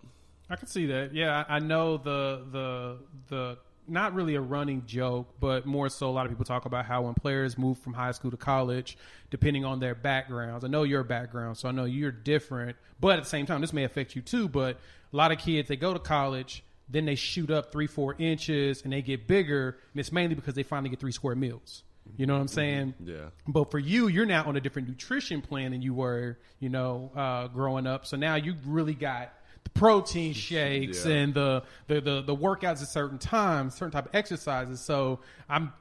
I 0.49 0.55
can 0.55 0.67
see 0.67 0.85
that. 0.87 1.13
Yeah, 1.13 1.43
I 1.47 1.59
know 1.59 1.97
the 1.97 2.45
the 2.51 2.97
the 3.27 3.57
not 3.87 4.13
really 4.13 4.35
a 4.35 4.41
running 4.41 4.85
joke, 4.85 5.27
but 5.39 5.65
more 5.65 5.89
so 5.89 6.09
a 6.09 6.11
lot 6.11 6.25
of 6.25 6.31
people 6.31 6.45
talk 6.45 6.65
about 6.65 6.85
how 6.85 7.03
when 7.03 7.13
players 7.13 7.57
move 7.57 7.77
from 7.77 7.93
high 7.93 8.11
school 8.11 8.31
to 8.31 8.37
college, 8.37 8.97
depending 9.29 9.63
on 9.63 9.79
their 9.79 9.95
backgrounds. 9.95 10.65
I 10.65 10.67
know 10.67 10.83
your 10.83 11.03
background, 11.03 11.57
so 11.57 11.69
I 11.69 11.71
know 11.71 11.85
you're 11.85 12.11
different, 12.11 12.75
but 12.99 13.17
at 13.17 13.23
the 13.23 13.29
same 13.29 13.45
time, 13.45 13.61
this 13.61 13.73
may 13.73 13.83
affect 13.83 14.15
you 14.15 14.21
too. 14.21 14.49
But 14.49 14.77
a 15.11 15.15
lot 15.15 15.31
of 15.31 15.37
kids 15.37 15.69
they 15.69 15.77
go 15.77 15.93
to 15.93 15.99
college, 15.99 16.63
then 16.89 17.05
they 17.05 17.15
shoot 17.15 17.49
up 17.49 17.71
three, 17.71 17.87
four 17.87 18.15
inches, 18.17 18.83
and 18.83 18.91
they 18.91 19.01
get 19.01 19.27
bigger, 19.27 19.77
and 19.93 19.99
it's 19.99 20.11
mainly 20.11 20.35
because 20.35 20.53
they 20.53 20.63
finally 20.63 20.89
get 20.89 20.99
three 20.99 21.11
square 21.11 21.35
meals. 21.35 21.83
You 22.15 22.25
know 22.25 22.33
what 22.35 22.41
I'm 22.41 22.47
saying? 22.47 22.93
Yeah. 23.03 23.29
But 23.47 23.71
for 23.71 23.79
you, 23.79 24.07
you're 24.07 24.25
now 24.25 24.45
on 24.45 24.55
a 24.55 24.61
different 24.61 24.87
nutrition 24.87 25.41
plan 25.41 25.71
than 25.71 25.81
you 25.81 25.93
were, 25.93 26.37
you 26.59 26.69
know, 26.69 27.11
uh, 27.15 27.47
growing 27.47 27.85
up. 27.87 28.05
So 28.05 28.17
now 28.17 28.35
you 28.35 28.55
really 28.65 28.93
got 28.93 29.33
the 29.63 29.69
protein 29.71 30.33
shakes 30.35 31.05
Yeah. 31.05 31.13
and 31.15 31.33
the, 31.33 31.63
the, 31.87 32.01
the, 32.01 32.21
the 32.21 32.35
workouts 32.35 32.81
at 32.81 32.87
certain 32.89 33.17
times, 33.17 33.75
certain 33.75 33.91
type 33.91 34.05
of 34.07 34.15
exercises. 34.15 34.79
So 34.79 35.19
I'm 35.49 35.73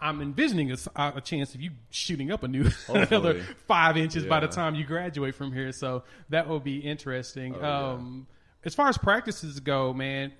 I'm 0.00 0.20
envisioning 0.20 0.70
a 0.96 1.20
chance 1.20 1.54
of 1.54 1.62
you 1.62 1.70
shooting 1.88 2.30
up 2.32 2.42
a 2.42 2.48
new 2.48 2.68
another 2.88 3.42
five 3.68 3.96
inches 3.96 4.26
by 4.26 4.40
the 4.40 4.48
time 4.48 4.74
you 4.74 4.84
graduate 4.84 5.34
from 5.34 5.52
here. 5.52 5.72
So 5.72 6.02
that 6.30 6.48
will 6.48 6.60
be 6.60 6.78
interesting. 6.78 7.54
Oh, 7.54 7.60
yeah. 7.60 7.88
um, 7.92 8.26
as 8.64 8.74
far 8.74 8.88
as 8.88 8.98
practices 8.98 9.60
go, 9.60 9.94
man, 9.94 10.32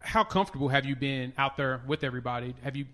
how 0.00 0.24
comfortable 0.24 0.68
have 0.68 0.86
you 0.86 0.96
been 0.96 1.32
out 1.36 1.56
there 1.56 1.82
with 1.86 2.02
everybody? 2.02 2.54
Have 2.62 2.74
you 2.74 2.86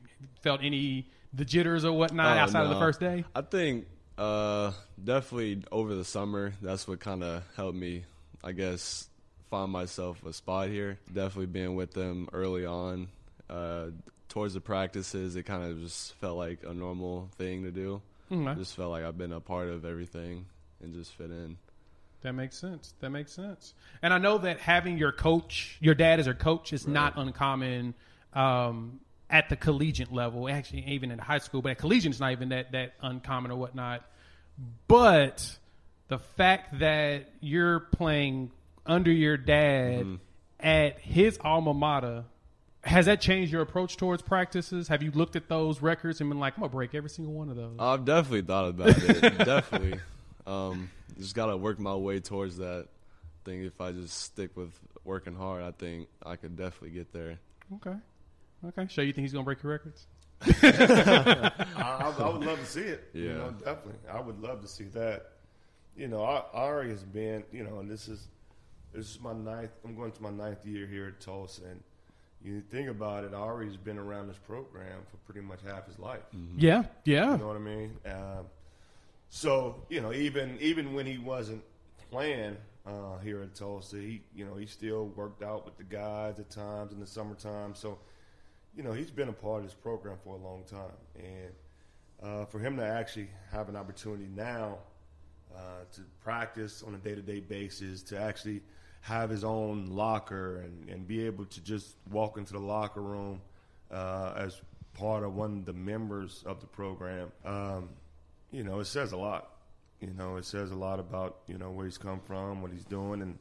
felt 0.42 0.60
any 0.62 1.08
the 1.32 1.44
jitters 1.44 1.84
or 1.84 1.92
whatnot 1.92 2.36
Oh, 2.36 2.40
outside 2.40 2.64
of 2.64 2.70
the 2.70 2.78
first 2.78 3.00
day? 3.00 3.24
I 3.34 3.42
think 3.42 3.86
uh, 4.16 4.72
definitely 5.02 5.62
over 5.70 5.94
the 5.94 6.04
summer, 6.04 6.52
that's 6.62 6.88
what 6.88 7.00
kind 7.00 7.22
of 7.22 7.42
helped 7.56 7.76
me, 7.76 8.04
I 8.42 8.52
guess, 8.52 9.08
find 9.50 9.70
myself 9.70 10.24
a 10.24 10.32
spot 10.32 10.68
here. 10.68 10.98
Definitely 11.12 11.46
being 11.46 11.74
with 11.74 11.92
them 11.92 12.28
early 12.32 12.64
on. 12.64 13.08
Uh, 13.50 13.88
towards 14.28 14.54
the 14.54 14.60
practices, 14.60 15.36
it 15.36 15.44
kind 15.44 15.64
of 15.64 15.80
just 15.80 16.14
felt 16.14 16.36
like 16.36 16.60
a 16.66 16.72
normal 16.72 17.28
thing 17.36 17.62
to 17.64 17.70
do. 17.70 18.00
Okay. 18.32 18.54
Just 18.58 18.74
felt 18.74 18.90
like 18.90 19.04
I've 19.04 19.18
been 19.18 19.32
a 19.32 19.40
part 19.40 19.68
of 19.68 19.84
everything 19.84 20.46
and 20.82 20.94
just 20.94 21.12
fit 21.14 21.30
in. 21.30 21.56
That 22.22 22.32
makes 22.32 22.56
sense. 22.56 22.94
That 23.00 23.10
makes 23.10 23.30
sense. 23.30 23.74
And 24.02 24.12
I 24.12 24.18
know 24.18 24.38
that 24.38 24.58
having 24.58 24.98
your 24.98 25.12
coach, 25.12 25.76
your 25.80 25.94
dad 25.94 26.18
as 26.18 26.26
your 26.26 26.34
coach, 26.34 26.72
is 26.72 26.88
not 26.88 27.14
uncommon 27.16 27.94
um, 28.32 28.98
at 29.30 29.48
the 29.48 29.56
collegiate 29.56 30.12
level. 30.12 30.48
Actually, 30.48 30.84
even 30.88 31.10
in 31.10 31.18
high 31.18 31.38
school, 31.38 31.62
but 31.62 31.72
at 31.72 31.78
collegiate, 31.78 32.12
it's 32.12 32.20
not 32.20 32.32
even 32.32 32.50
that 32.50 32.72
that 32.72 32.94
uncommon 33.02 33.50
or 33.50 33.56
whatnot. 33.56 34.04
But 34.88 35.56
the 36.08 36.18
fact 36.18 36.78
that 36.78 37.28
you're 37.40 37.80
playing 37.80 38.50
under 38.86 39.10
your 39.10 39.36
dad 39.36 40.18
at 40.60 40.98
his 41.00 41.38
alma 41.42 41.74
mater. 41.74 42.24
Has 42.82 43.06
that 43.06 43.20
changed 43.20 43.52
your 43.52 43.62
approach 43.62 43.96
towards 43.96 44.22
practices? 44.22 44.86
Have 44.86 45.02
you 45.02 45.10
looked 45.10 45.34
at 45.34 45.48
those 45.48 45.82
records 45.82 46.20
and 46.20 46.30
been 46.30 46.38
like, 46.38 46.54
"I'm 46.56 46.60
gonna 46.60 46.72
break 46.72 46.94
every 46.94 47.10
single 47.10 47.34
one 47.34 47.48
of 47.48 47.56
those"? 47.56 47.76
I've 47.80 48.04
definitely 48.04 48.42
thought 48.42 48.68
about 48.68 48.88
it. 48.90 49.38
definitely. 49.38 49.98
Um, 50.46 50.88
just 51.18 51.34
got 51.34 51.46
to 51.46 51.56
work 51.56 51.80
my 51.80 51.96
way 51.96 52.20
towards 52.20 52.58
that. 52.58 52.86
I 52.86 53.44
think 53.44 53.64
if 53.64 53.80
I 53.80 53.90
just 53.90 54.16
stick 54.16 54.56
with 54.56 54.78
working 55.04 55.34
hard, 55.34 55.64
I 55.64 55.72
think 55.72 56.08
I 56.24 56.36
could 56.36 56.56
definitely 56.56 56.90
get 56.90 57.12
there. 57.12 57.38
okay, 57.74 57.96
okay. 58.68 58.86
So 58.90 59.02
you 59.02 59.12
think 59.12 59.24
he's 59.24 59.32
gonna 59.32 59.44
break 59.44 59.62
your 59.62 59.72
records? 59.72 60.06
I, 60.42 61.52
I, 61.76 62.04
I 62.04 62.28
would 62.30 62.44
love 62.44 62.58
to 62.60 62.66
see 62.66 62.80
it. 62.80 63.08
You 63.14 63.28
Yeah. 63.28 63.34
know, 63.34 63.50
definitely. 63.52 63.94
I 64.10 64.20
would 64.20 64.40
love 64.40 64.60
to 64.62 64.68
see 64.68 64.84
that. 64.84 65.30
You 65.96 66.08
know, 66.08 66.22
Ari 66.22 66.90
has 66.90 67.02
been, 67.02 67.42
you 67.52 67.64
know, 67.64 67.78
and 67.78 67.90
this 67.90 68.06
is 68.08 68.28
this 68.92 69.10
is 69.10 69.20
my 69.20 69.32
ninth. 69.32 69.70
I'm 69.84 69.96
going 69.96 70.12
to 70.12 70.22
my 70.22 70.30
ninth 70.30 70.64
year 70.66 70.86
here 70.86 71.06
at 71.08 71.20
Tulsa, 71.20 71.62
and 71.64 71.82
you 72.44 72.60
think 72.70 72.88
about 72.88 73.24
it, 73.24 73.32
Ari's 73.34 73.76
been 73.78 73.98
around 73.98 74.28
this 74.28 74.36
program 74.38 75.00
for 75.10 75.16
pretty 75.30 75.46
much 75.46 75.60
half 75.66 75.86
his 75.86 75.98
life. 75.98 76.20
Yeah, 76.56 76.84
yeah. 77.04 77.32
You 77.32 77.38
know 77.38 77.46
what 77.48 77.56
I 77.56 77.60
mean? 77.60 77.96
Um, 78.04 78.46
so 79.30 79.82
you 79.88 80.00
know, 80.02 80.12
even 80.12 80.58
even 80.60 80.92
when 80.92 81.06
he 81.06 81.16
wasn't 81.18 81.62
playing 82.10 82.56
uh, 82.86 83.18
here 83.22 83.42
at 83.42 83.54
Tulsa, 83.54 83.96
he 83.96 84.20
you 84.34 84.44
know 84.44 84.54
he 84.56 84.66
still 84.66 85.06
worked 85.16 85.42
out 85.42 85.64
with 85.64 85.78
the 85.78 85.84
guys 85.84 86.38
at 86.38 86.50
times 86.50 86.92
in 86.92 87.00
the 87.00 87.06
summertime. 87.06 87.74
So 87.74 87.98
you 88.76 88.82
know 88.82 88.92
he's 88.92 89.10
been 89.10 89.28
a 89.28 89.32
part 89.32 89.58
of 89.58 89.64
this 89.64 89.74
program 89.74 90.16
for 90.22 90.34
a 90.34 90.38
long 90.38 90.62
time, 90.64 90.96
and 91.16 91.52
uh, 92.22 92.44
for 92.46 92.58
him 92.58 92.76
to 92.76 92.84
actually 92.84 93.28
have 93.50 93.68
an 93.68 93.76
opportunity 93.76 94.28
now 94.34 94.78
uh, 95.54 95.84
to 95.92 96.02
practice 96.20 96.82
on 96.86 96.94
a 96.94 96.98
day 96.98 97.14
to 97.14 97.22
day 97.22 97.40
basis, 97.40 98.02
to 98.02 98.20
actually 98.20 98.62
have 99.00 99.30
his 99.30 99.44
own 99.44 99.86
locker 99.86 100.60
and, 100.60 100.88
and 100.88 101.06
be 101.06 101.24
able 101.24 101.44
to 101.46 101.60
just 101.60 101.96
walk 102.10 102.38
into 102.38 102.52
the 102.52 102.58
locker 102.58 103.00
room 103.00 103.40
uh, 103.90 104.32
as 104.36 104.60
part 104.94 105.22
of 105.24 105.34
one 105.34 105.58
of 105.58 105.64
the 105.64 105.72
members 105.72 106.42
of 106.46 106.60
the 106.60 106.66
program, 106.66 107.30
um, 107.44 107.90
you 108.50 108.64
know, 108.64 108.80
it 108.80 108.86
says 108.86 109.12
a 109.12 109.16
lot. 109.16 109.50
You 110.00 110.12
know, 110.12 110.36
it 110.36 110.44
says 110.44 110.70
a 110.70 110.74
lot 110.74 111.00
about 111.00 111.38
you 111.46 111.56
know 111.56 111.70
where 111.70 111.86
he's 111.86 111.98
come 111.98 112.20
from, 112.20 112.60
what 112.60 112.70
he's 112.70 112.84
doing, 112.84 113.22
and 113.22 113.38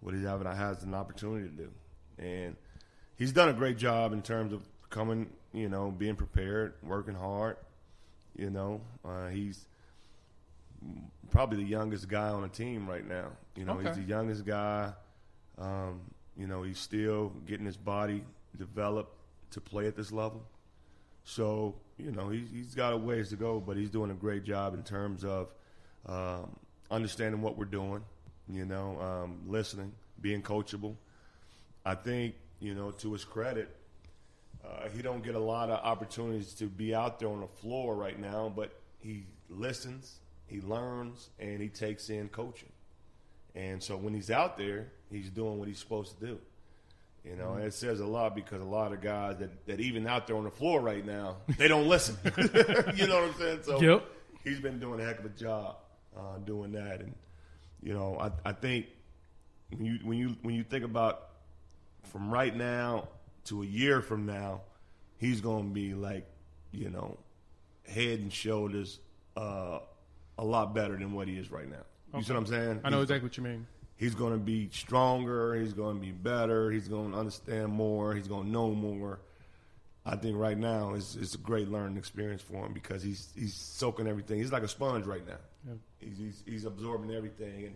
what 0.00 0.14
he's 0.14 0.24
having 0.24 0.46
has 0.46 0.82
an 0.82 0.94
opportunity 0.94 1.48
to 1.48 1.54
do. 1.54 1.70
And 2.18 2.56
he's 3.16 3.32
done 3.32 3.48
a 3.48 3.52
great 3.52 3.76
job 3.76 4.12
in 4.12 4.22
terms 4.22 4.52
of 4.52 4.62
coming, 4.90 5.30
you 5.52 5.68
know, 5.68 5.90
being 5.90 6.16
prepared, 6.16 6.74
working 6.82 7.14
hard. 7.14 7.56
You 8.36 8.50
know, 8.50 8.80
uh, 9.04 9.28
he's 9.28 9.64
probably 11.30 11.62
the 11.62 11.68
youngest 11.68 12.08
guy 12.08 12.28
on 12.28 12.42
the 12.42 12.48
team 12.48 12.88
right 12.88 13.06
now. 13.06 13.28
You 13.56 13.64
know, 13.64 13.74
Okay. 13.74 13.88
he's 13.88 13.96
the 13.96 14.02
youngest 14.02 14.44
guy. 14.44 14.92
Um, 15.58 16.00
you 16.36 16.46
know, 16.46 16.62
he's 16.62 16.78
still 16.78 17.30
getting 17.46 17.64
his 17.66 17.76
body 17.78 18.22
developed 18.58 19.14
to 19.52 19.60
play 19.60 19.86
at 19.86 19.96
this 19.96 20.12
level. 20.12 20.44
So, 21.24 21.74
you 21.98 22.12
know, 22.12 22.28
he's, 22.28 22.48
he's 22.50 22.74
got 22.74 22.92
a 22.92 22.96
ways 22.96 23.30
to 23.30 23.36
go, 23.36 23.58
but 23.58 23.76
he's 23.76 23.90
doing 23.90 24.10
a 24.10 24.14
great 24.14 24.44
job 24.44 24.74
in 24.74 24.82
terms 24.82 25.24
of 25.24 25.52
um, 26.06 26.54
understanding 26.90 27.40
what 27.40 27.56
we're 27.56 27.64
doing, 27.64 28.04
you 28.48 28.64
know, 28.66 29.00
um, 29.00 29.40
listening, 29.46 29.92
being 30.20 30.42
coachable. 30.42 30.94
I 31.84 31.94
think, 31.94 32.34
you 32.60 32.74
know, 32.74 32.90
to 32.92 33.12
his 33.12 33.24
credit, 33.24 33.74
uh, 34.66 34.88
he 34.88 35.02
don't 35.02 35.22
get 35.22 35.34
a 35.34 35.40
lot 35.40 35.70
of 35.70 35.84
opportunities 35.84 36.52
to 36.54 36.64
be 36.66 36.94
out 36.94 37.18
there 37.18 37.28
on 37.28 37.40
the 37.40 37.46
floor 37.46 37.94
right 37.94 38.18
now, 38.18 38.52
but 38.54 38.72
he 38.98 39.24
listens, 39.48 40.18
he 40.46 40.60
learns, 40.60 41.30
and 41.38 41.60
he 41.60 41.68
takes 41.68 42.10
in 42.10 42.28
coaching. 42.28 42.70
And 43.54 43.82
so 43.82 43.96
when 43.96 44.12
he's 44.14 44.30
out 44.30 44.58
there, 44.58 44.88
he's 45.10 45.30
doing 45.30 45.58
what 45.58 45.68
he's 45.68 45.78
supposed 45.78 46.18
to 46.18 46.26
do. 46.26 46.38
You 47.24 47.34
know, 47.36 47.54
and 47.54 47.64
it 47.64 47.74
says 47.74 47.98
a 48.00 48.06
lot 48.06 48.34
because 48.36 48.60
a 48.60 48.64
lot 48.64 48.92
of 48.92 49.00
guys 49.00 49.38
that, 49.38 49.66
that 49.66 49.80
even 49.80 50.06
out 50.06 50.26
there 50.28 50.36
on 50.36 50.44
the 50.44 50.50
floor 50.50 50.80
right 50.80 51.04
now, 51.04 51.36
they 51.58 51.66
don't 51.68 51.88
listen. 51.88 52.16
you 52.94 53.06
know 53.08 53.20
what 53.20 53.24
I'm 53.30 53.34
saying? 53.34 53.58
So 53.64 53.80
Yep. 53.80 54.04
he's 54.44 54.60
been 54.60 54.78
doing 54.78 55.00
a 55.00 55.04
heck 55.04 55.18
of 55.18 55.24
a 55.24 55.30
job 55.30 55.76
uh, 56.16 56.38
doing 56.44 56.72
that. 56.72 57.00
And 57.00 57.14
you 57.82 57.94
know, 57.94 58.16
I, 58.20 58.30
I 58.48 58.52
think 58.52 58.86
when 59.70 59.84
you 59.86 59.98
when 60.04 60.18
you 60.18 60.36
when 60.42 60.54
you 60.54 60.62
think 60.62 60.84
about 60.84 61.30
from 62.04 62.30
right 62.30 62.54
now 62.54 63.08
to 63.46 63.62
a 63.62 63.66
year 63.66 64.00
from 64.02 64.26
now, 64.26 64.62
he's 65.18 65.40
going 65.40 65.68
to 65.68 65.74
be 65.74 65.94
like, 65.94 66.26
you 66.72 66.90
know, 66.90 67.18
head 67.88 68.20
and 68.20 68.32
shoulders 68.32 68.98
uh, 69.36 69.78
a 70.38 70.44
lot 70.44 70.74
better 70.74 70.96
than 70.96 71.12
what 71.12 71.28
he 71.28 71.36
is 71.36 71.50
right 71.50 71.68
now. 71.68 71.84
You 72.14 72.22
see 72.22 72.32
what 72.32 72.38
I'm 72.40 72.46
saying? 72.46 72.80
I 72.84 72.90
know 72.90 72.98
He's- 72.98 73.04
exactly 73.04 73.26
what 73.28 73.36
you 73.36 73.42
mean. 73.42 73.66
He's 73.98 74.14
going 74.14 74.32
to 74.34 74.38
be 74.38 74.68
stronger. 74.72 75.54
He's 75.54 75.72
going 75.72 75.96
to 75.96 76.00
be 76.02 76.12
better. 76.12 76.70
He's 76.70 76.86
going 76.86 77.12
to 77.12 77.18
understand 77.18 77.72
more. 77.72 78.14
He's 78.14 78.28
going 78.28 78.44
to 78.44 78.50
know 78.50 78.70
more. 78.72 79.20
I 80.04 80.16
think 80.16 80.36
right 80.36 80.56
now 80.56 80.92
is 80.94 81.16
it's 81.18 81.34
a 81.34 81.38
great 81.38 81.68
learning 81.68 81.96
experience 81.96 82.42
for 82.42 82.64
him 82.66 82.72
because 82.74 83.02
he's 83.02 83.30
he's 83.34 83.54
soaking 83.54 84.06
everything. 84.06 84.38
He's 84.38 84.52
like 84.52 84.62
a 84.62 84.68
sponge 84.68 85.06
right 85.06 85.26
now. 85.26 85.38
Yeah. 85.66 85.74
He's, 85.98 86.18
he's 86.18 86.42
he's 86.46 86.64
absorbing 86.66 87.10
everything, 87.10 87.64
and 87.64 87.74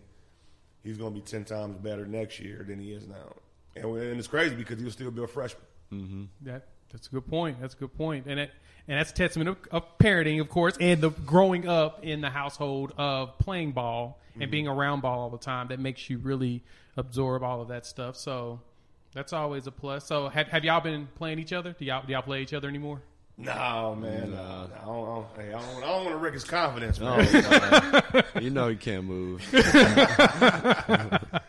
he's 0.83 0.95
going 0.97 1.11
to 1.13 1.19
be 1.19 1.25
ten 1.25 1.43
times 1.43 1.75
better 1.77 2.05
next 2.05 2.39
year 2.39 2.63
than 2.67 2.79
he 2.79 2.93
is 2.93 3.07
now. 3.07 3.33
And, 3.75 3.85
and 3.85 4.19
it's 4.19 4.27
crazy 4.27 4.55
because 4.55 4.79
he'll 4.79 4.91
still 4.91 5.11
be 5.11 5.23
a 5.23 5.27
freshman. 5.27 5.63
Mm-hmm. 5.93 6.23
That 6.41 6.67
that's 6.91 7.07
a 7.07 7.11
good 7.11 7.27
point. 7.27 7.61
That's 7.61 7.73
a 7.73 7.77
good 7.77 7.95
point, 7.97 8.25
and 8.27 8.39
it 8.39 8.51
and 8.87 8.97
that's 8.99 9.11
a 9.11 9.13
testament 9.13 9.49
of, 9.49 9.57
of 9.71 9.97
parenting, 9.97 10.41
of 10.41 10.49
course, 10.49 10.75
and 10.79 11.01
the 11.01 11.09
growing 11.09 11.67
up 11.67 12.03
in 12.03 12.21
the 12.21 12.29
household 12.29 12.93
of 12.97 13.37
playing 13.39 13.71
ball 13.71 14.19
and 14.33 14.43
mm-hmm. 14.43 14.51
being 14.51 14.67
around 14.67 15.01
ball 15.01 15.19
all 15.19 15.29
the 15.29 15.37
time. 15.37 15.67
That 15.67 15.79
makes 15.79 16.09
you 16.09 16.17
really 16.17 16.63
absorb 16.97 17.43
all 17.43 17.61
of 17.61 17.69
that 17.69 17.85
stuff. 17.85 18.17
So 18.17 18.59
that's 19.13 19.33
always 19.33 19.67
a 19.67 19.71
plus. 19.71 20.05
So 20.05 20.29
have 20.29 20.47
have 20.47 20.63
y'all 20.63 20.81
been 20.81 21.07
playing 21.15 21.39
each 21.39 21.53
other? 21.53 21.75
Do 21.77 21.85
y'all 21.85 22.03
do 22.05 22.13
y'all 22.13 22.21
play 22.21 22.41
each 22.41 22.53
other 22.53 22.67
anymore? 22.67 23.01
No, 23.37 23.95
man, 23.99 24.31
no, 24.31 24.35
no, 24.35 24.75
I 24.81 24.85
don't, 24.85 24.85
I 24.85 24.85
don't, 24.85 25.27
I 25.39 25.51
don't, 25.51 25.83
I 25.83 25.87
don't 25.87 26.05
want 26.05 26.09
to 26.09 26.17
wreck 26.17 26.33
his 26.33 26.43
confidence, 26.43 26.99
man. 26.99 28.03
no. 28.13 28.21
you 28.39 28.49
know 28.51 28.67
he 28.67 28.75
can't 28.75 29.05
move. 29.05 29.41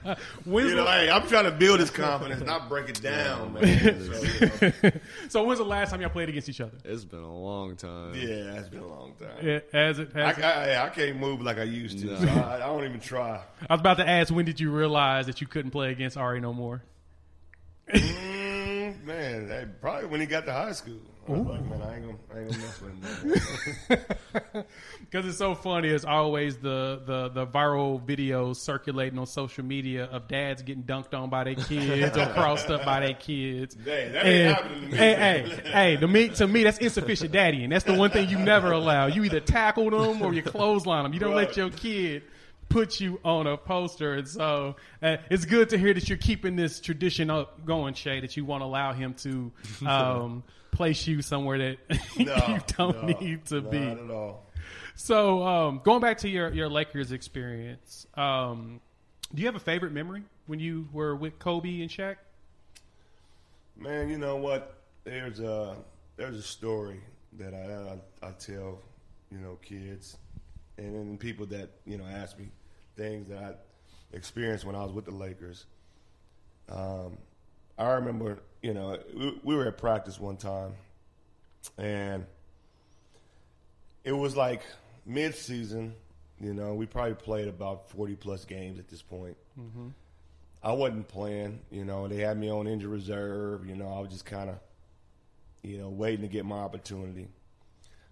When's 0.44 0.70
You 0.70 0.76
know, 0.76 0.84
the, 0.84 0.90
hey, 0.90 1.10
I'm 1.10 1.26
trying 1.28 1.44
to 1.44 1.50
build 1.50 1.80
his 1.80 1.90
confidence, 1.90 2.42
not 2.44 2.68
break 2.68 2.88
it 2.88 3.00
down, 3.00 3.54
man. 3.54 4.00
So, 4.00 4.22
you 4.22 4.72
know, 4.82 4.90
so 5.28 5.44
when's 5.44 5.58
the 5.58 5.64
last 5.64 5.90
time 5.90 6.00
y'all 6.00 6.10
played 6.10 6.28
against 6.28 6.48
each 6.48 6.60
other? 6.60 6.76
It's 6.84 7.04
been 7.04 7.20
a 7.20 7.36
long 7.38 7.76
time. 7.76 8.14
yeah, 8.14 8.58
it's 8.58 8.68
been 8.68 8.80
a 8.80 8.86
long 8.86 9.14
time. 9.20 9.36
Yeah, 9.42 9.60
Has 9.72 9.98
it? 9.98 10.10
I, 10.14 10.18
Has 10.18 10.38
it? 10.38 10.44
I, 10.44 10.86
I 10.86 10.88
can't 10.88 11.18
move 11.18 11.42
like 11.42 11.58
I 11.58 11.62
used 11.64 11.98
to. 12.00 12.06
No. 12.06 12.18
So 12.18 12.28
I, 12.28 12.56
I 12.56 12.58
don't 12.58 12.84
even 12.84 13.00
try. 13.00 13.42
I 13.68 13.74
was 13.74 13.80
about 13.80 13.98
to 13.98 14.08
ask, 14.08 14.34
when 14.34 14.44
did 14.44 14.58
you 14.60 14.70
realize 14.70 15.26
that 15.26 15.40
you 15.40 15.46
couldn't 15.46 15.70
play 15.70 15.90
against 15.92 16.16
Ari 16.16 16.40
no 16.40 16.52
more? 16.52 16.82
Mm, 17.92 19.04
man, 19.04 19.48
hey, 19.48 19.66
probably 19.80 20.06
when 20.06 20.20
he 20.20 20.26
got 20.26 20.46
to 20.46 20.52
high 20.52 20.72
school. 20.72 21.00
I 21.28 21.30
was 21.32 21.46
like, 21.46 21.64
man, 21.70 21.82
I 21.82 21.94
ain't 21.96 22.04
gonna, 22.04 22.18
I 22.34 22.38
ain't 22.40 22.50
gonna 22.50 22.62
mess 22.62 22.80
with 22.80 24.52
him. 24.52 24.64
Because 25.00 25.26
it's 25.26 25.38
so 25.38 25.54
funny, 25.54 25.90
as 25.90 26.04
always, 26.04 26.56
the, 26.56 27.00
the 27.06 27.28
the 27.28 27.46
viral 27.46 28.04
videos 28.04 28.56
circulating 28.56 29.18
on 29.20 29.26
social 29.26 29.64
media 29.64 30.06
of 30.06 30.26
dads 30.26 30.62
getting 30.62 30.82
dunked 30.82 31.14
on 31.14 31.30
by 31.30 31.44
their 31.44 31.54
kids 31.54 32.16
or 32.16 32.26
crossed 32.32 32.70
up 32.70 32.84
by 32.84 33.00
their 33.00 33.14
kids. 33.14 33.76
Hey, 33.84 34.08
that 34.12 34.26
ain't 34.26 34.26
And- 34.26 34.54
happening 34.56 34.80
to 34.80 34.86
me. 34.88 34.96
Hey, 34.96 35.14
hey, 35.14 35.70
hey! 35.70 35.96
To 35.98 36.08
me, 36.08 36.28
to 36.30 36.46
me, 36.48 36.64
that's 36.64 36.78
insufficient 36.78 37.32
daddying. 37.32 37.70
That's 37.70 37.84
the 37.84 37.94
one 37.94 38.10
thing 38.10 38.28
you 38.28 38.38
never 38.38 38.72
allow. 38.72 39.06
You 39.06 39.22
either 39.24 39.40
tackle 39.40 39.90
them 39.90 40.22
or 40.22 40.32
you 40.34 40.42
clothesline 40.42 41.04
them. 41.04 41.12
You 41.12 41.20
don't 41.20 41.34
let 41.36 41.48
Right. 41.48 41.56
your 41.56 41.70
kid 41.70 42.22
put 42.68 43.00
you 43.00 43.20
on 43.24 43.46
a 43.46 43.56
poster. 43.56 44.14
And 44.14 44.26
so 44.26 44.76
uh, 45.02 45.18
it's 45.30 45.44
good 45.44 45.68
to 45.70 45.78
hear 45.78 45.92
that 45.94 46.08
you're 46.08 46.18
keeping 46.18 46.56
this 46.56 46.80
tradition 46.80 47.30
up 47.30 47.64
going, 47.64 47.94
Shea. 47.94 48.20
That 48.20 48.36
you 48.36 48.44
won't 48.44 48.62
allow 48.64 48.92
him 48.92 49.14
to 49.14 49.52
um, 49.86 50.42
place 50.72 51.06
you 51.06 51.22
somewhere 51.22 51.58
that 51.58 51.78
No, 52.18 52.34
you 52.48 52.58
don't 52.76 53.02
no, 53.02 53.18
need 53.20 53.44
to 53.46 53.60
be. 53.60 53.78
Not 53.78 53.98
at 53.98 54.10
all. 54.10 54.46
So, 54.94 55.46
um, 55.46 55.80
going 55.84 56.00
back 56.00 56.18
to 56.18 56.28
your, 56.28 56.52
your 56.52 56.68
Lakers 56.68 57.12
experience, 57.12 58.06
um, 58.14 58.80
do 59.32 59.40
you 59.40 59.46
have 59.46 59.56
a 59.56 59.60
favorite 59.60 59.92
memory 59.92 60.22
when 60.46 60.58
you 60.58 60.88
were 60.92 61.16
with 61.16 61.38
Kobe 61.38 61.80
and 61.80 61.90
Shaq? 61.90 62.16
Man, 63.76 64.08
you 64.08 64.18
know 64.18 64.36
what? 64.36 64.78
There's 65.04 65.40
a 65.40 65.76
there's 66.16 66.36
a 66.36 66.42
story 66.42 67.00
that 67.38 67.54
I, 67.54 68.26
I, 68.26 68.28
I 68.28 68.32
tell, 68.32 68.80
you 69.30 69.38
know, 69.38 69.58
kids 69.62 70.18
and, 70.78 70.94
and 70.94 71.20
people 71.20 71.46
that 71.46 71.70
you 71.86 71.96
know 71.96 72.04
ask 72.04 72.38
me 72.38 72.48
things 72.96 73.28
that 73.28 73.42
I 73.42 74.16
experienced 74.16 74.64
when 74.64 74.76
I 74.76 74.82
was 74.84 74.92
with 74.92 75.06
the 75.06 75.14
Lakers. 75.14 75.64
Um, 76.68 77.18
I 77.78 77.92
remember, 77.92 78.38
you 78.62 78.72
know, 78.72 78.98
we, 79.14 79.40
we 79.42 79.54
were 79.56 79.66
at 79.66 79.76
practice 79.76 80.18
one 80.18 80.36
time, 80.36 80.74
and 81.76 82.24
it 84.04 84.12
was 84.12 84.36
like 84.36 84.62
mid-season. 85.04 85.94
You 86.40 86.54
know, 86.54 86.74
we 86.74 86.86
probably 86.86 87.14
played 87.14 87.48
about 87.48 87.90
forty 87.90 88.14
plus 88.14 88.44
games 88.44 88.78
at 88.78 88.88
this 88.88 89.02
point. 89.02 89.36
Mm-hmm. 89.58 89.88
I 90.62 90.72
wasn't 90.72 91.08
playing. 91.08 91.60
You 91.70 91.84
know, 91.84 92.06
they 92.08 92.16
had 92.16 92.38
me 92.38 92.50
on 92.50 92.66
injury 92.66 92.90
reserve. 92.90 93.66
You 93.66 93.74
know, 93.74 93.88
I 93.92 94.00
was 94.00 94.10
just 94.10 94.24
kind 94.24 94.48
of, 94.48 94.58
you 95.62 95.78
know, 95.78 95.88
waiting 95.88 96.22
to 96.22 96.28
get 96.28 96.44
my 96.44 96.58
opportunity. 96.58 97.28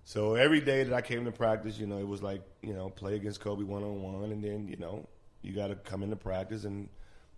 So 0.04 0.34
every 0.34 0.60
day 0.60 0.82
that 0.82 0.92
I 0.92 1.00
came 1.00 1.24
to 1.26 1.32
practice, 1.32 1.78
you 1.78 1.86
know, 1.86 1.98
it 1.98 2.08
was 2.08 2.22
like, 2.22 2.42
you 2.62 2.72
know, 2.72 2.88
play 2.90 3.14
against 3.14 3.40
Kobe 3.40 3.62
one 3.62 3.84
on 3.84 4.02
one, 4.02 4.32
and 4.32 4.42
then 4.42 4.66
you 4.66 4.76
know, 4.76 5.06
you 5.42 5.52
got 5.52 5.68
to 5.68 5.76
come 5.76 6.02
into 6.02 6.16
practice 6.16 6.64
and 6.64 6.88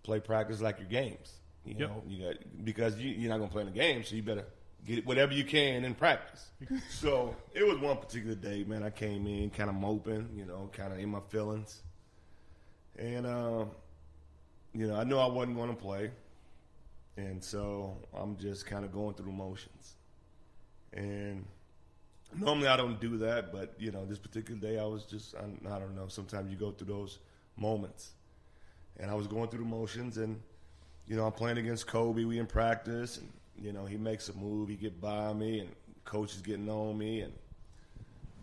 play 0.01 0.19
practice 0.19 0.61
like 0.61 0.79
your 0.79 0.87
games. 0.87 1.33
You 1.65 1.75
yep. 1.77 1.89
know, 1.89 2.03
you 2.07 2.25
got 2.25 2.35
because 2.63 2.97
you, 2.97 3.11
you're 3.11 3.29
not 3.29 3.37
gonna 3.37 3.51
play 3.51 3.61
in 3.61 3.67
the 3.67 3.73
game, 3.73 4.03
so 4.03 4.15
you 4.15 4.23
better 4.23 4.45
get 4.85 5.05
whatever 5.05 5.33
you 5.33 5.45
can 5.45 5.85
in 5.85 5.95
practice. 5.95 6.49
so 6.89 7.35
it 7.53 7.65
was 7.65 7.77
one 7.77 7.97
particular 7.97 8.35
day, 8.35 8.63
man. 8.63 8.83
I 8.83 8.89
came 8.89 9.25
in 9.27 9.49
kind 9.49 9.69
of 9.69 9.75
moping, 9.75 10.29
you 10.35 10.45
know, 10.45 10.69
kind 10.73 10.91
of 10.91 10.99
in 10.99 11.09
my 11.09 11.21
feelings, 11.29 11.81
and 12.97 13.25
uh, 13.25 13.65
you 14.73 14.87
know, 14.87 14.95
I 14.95 15.03
knew 15.03 15.17
I 15.17 15.27
wasn't 15.27 15.55
going 15.55 15.69
to 15.69 15.75
play, 15.75 16.11
and 17.17 17.43
so 17.43 17.97
I'm 18.13 18.37
just 18.37 18.65
kind 18.65 18.83
of 18.83 18.91
going 18.91 19.13
through 19.13 19.27
the 19.27 19.31
motions. 19.31 19.95
And 20.91 21.45
normally 22.35 22.67
I 22.67 22.77
don't 22.77 22.99
do 22.99 23.17
that, 23.19 23.51
but 23.53 23.73
you 23.79 23.91
know, 23.91 24.05
this 24.05 24.19
particular 24.19 24.59
day 24.59 24.79
I 24.79 24.85
was 24.85 25.05
just 25.05 25.35
I, 25.35 25.73
I 25.73 25.79
don't 25.79 25.95
know. 25.95 26.07
Sometimes 26.07 26.51
you 26.51 26.57
go 26.57 26.71
through 26.71 26.93
those 26.93 27.19
moments, 27.55 28.11
and 28.97 29.09
I 29.09 29.13
was 29.13 29.27
going 29.27 29.49
through 29.49 29.63
the 29.63 29.69
motions 29.69 30.17
and 30.17 30.41
you 31.07 31.15
know, 31.15 31.25
I'm 31.25 31.31
playing 31.31 31.57
against 31.57 31.87
Kobe. 31.87 32.23
We 32.23 32.39
in 32.39 32.45
practice, 32.45 33.17
and 33.17 33.29
you 33.61 33.73
know, 33.73 33.85
he 33.85 33.97
makes 33.97 34.29
a 34.29 34.33
move. 34.33 34.69
He 34.69 34.75
get 34.75 34.99
by 35.01 35.33
me, 35.33 35.59
and 35.59 35.69
coach 36.05 36.33
is 36.33 36.41
getting 36.41 36.69
on 36.69 36.97
me, 36.97 37.21
and 37.21 37.33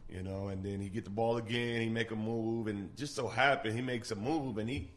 you 0.09 0.23
know, 0.23 0.49
and 0.49 0.64
then 0.64 0.81
he 0.81 0.88
get 0.88 1.05
the 1.05 1.11
ball 1.11 1.37
again. 1.37 1.81
He 1.81 1.88
make 1.88 2.11
a 2.11 2.16
move, 2.16 2.66
and 2.66 2.94
just 2.96 3.14
so 3.14 3.29
happen 3.29 3.75
he 3.75 3.83
makes 3.83 4.11
a 4.11 4.16
move, 4.16 4.59
and 4.59 4.68
he 4.68 4.88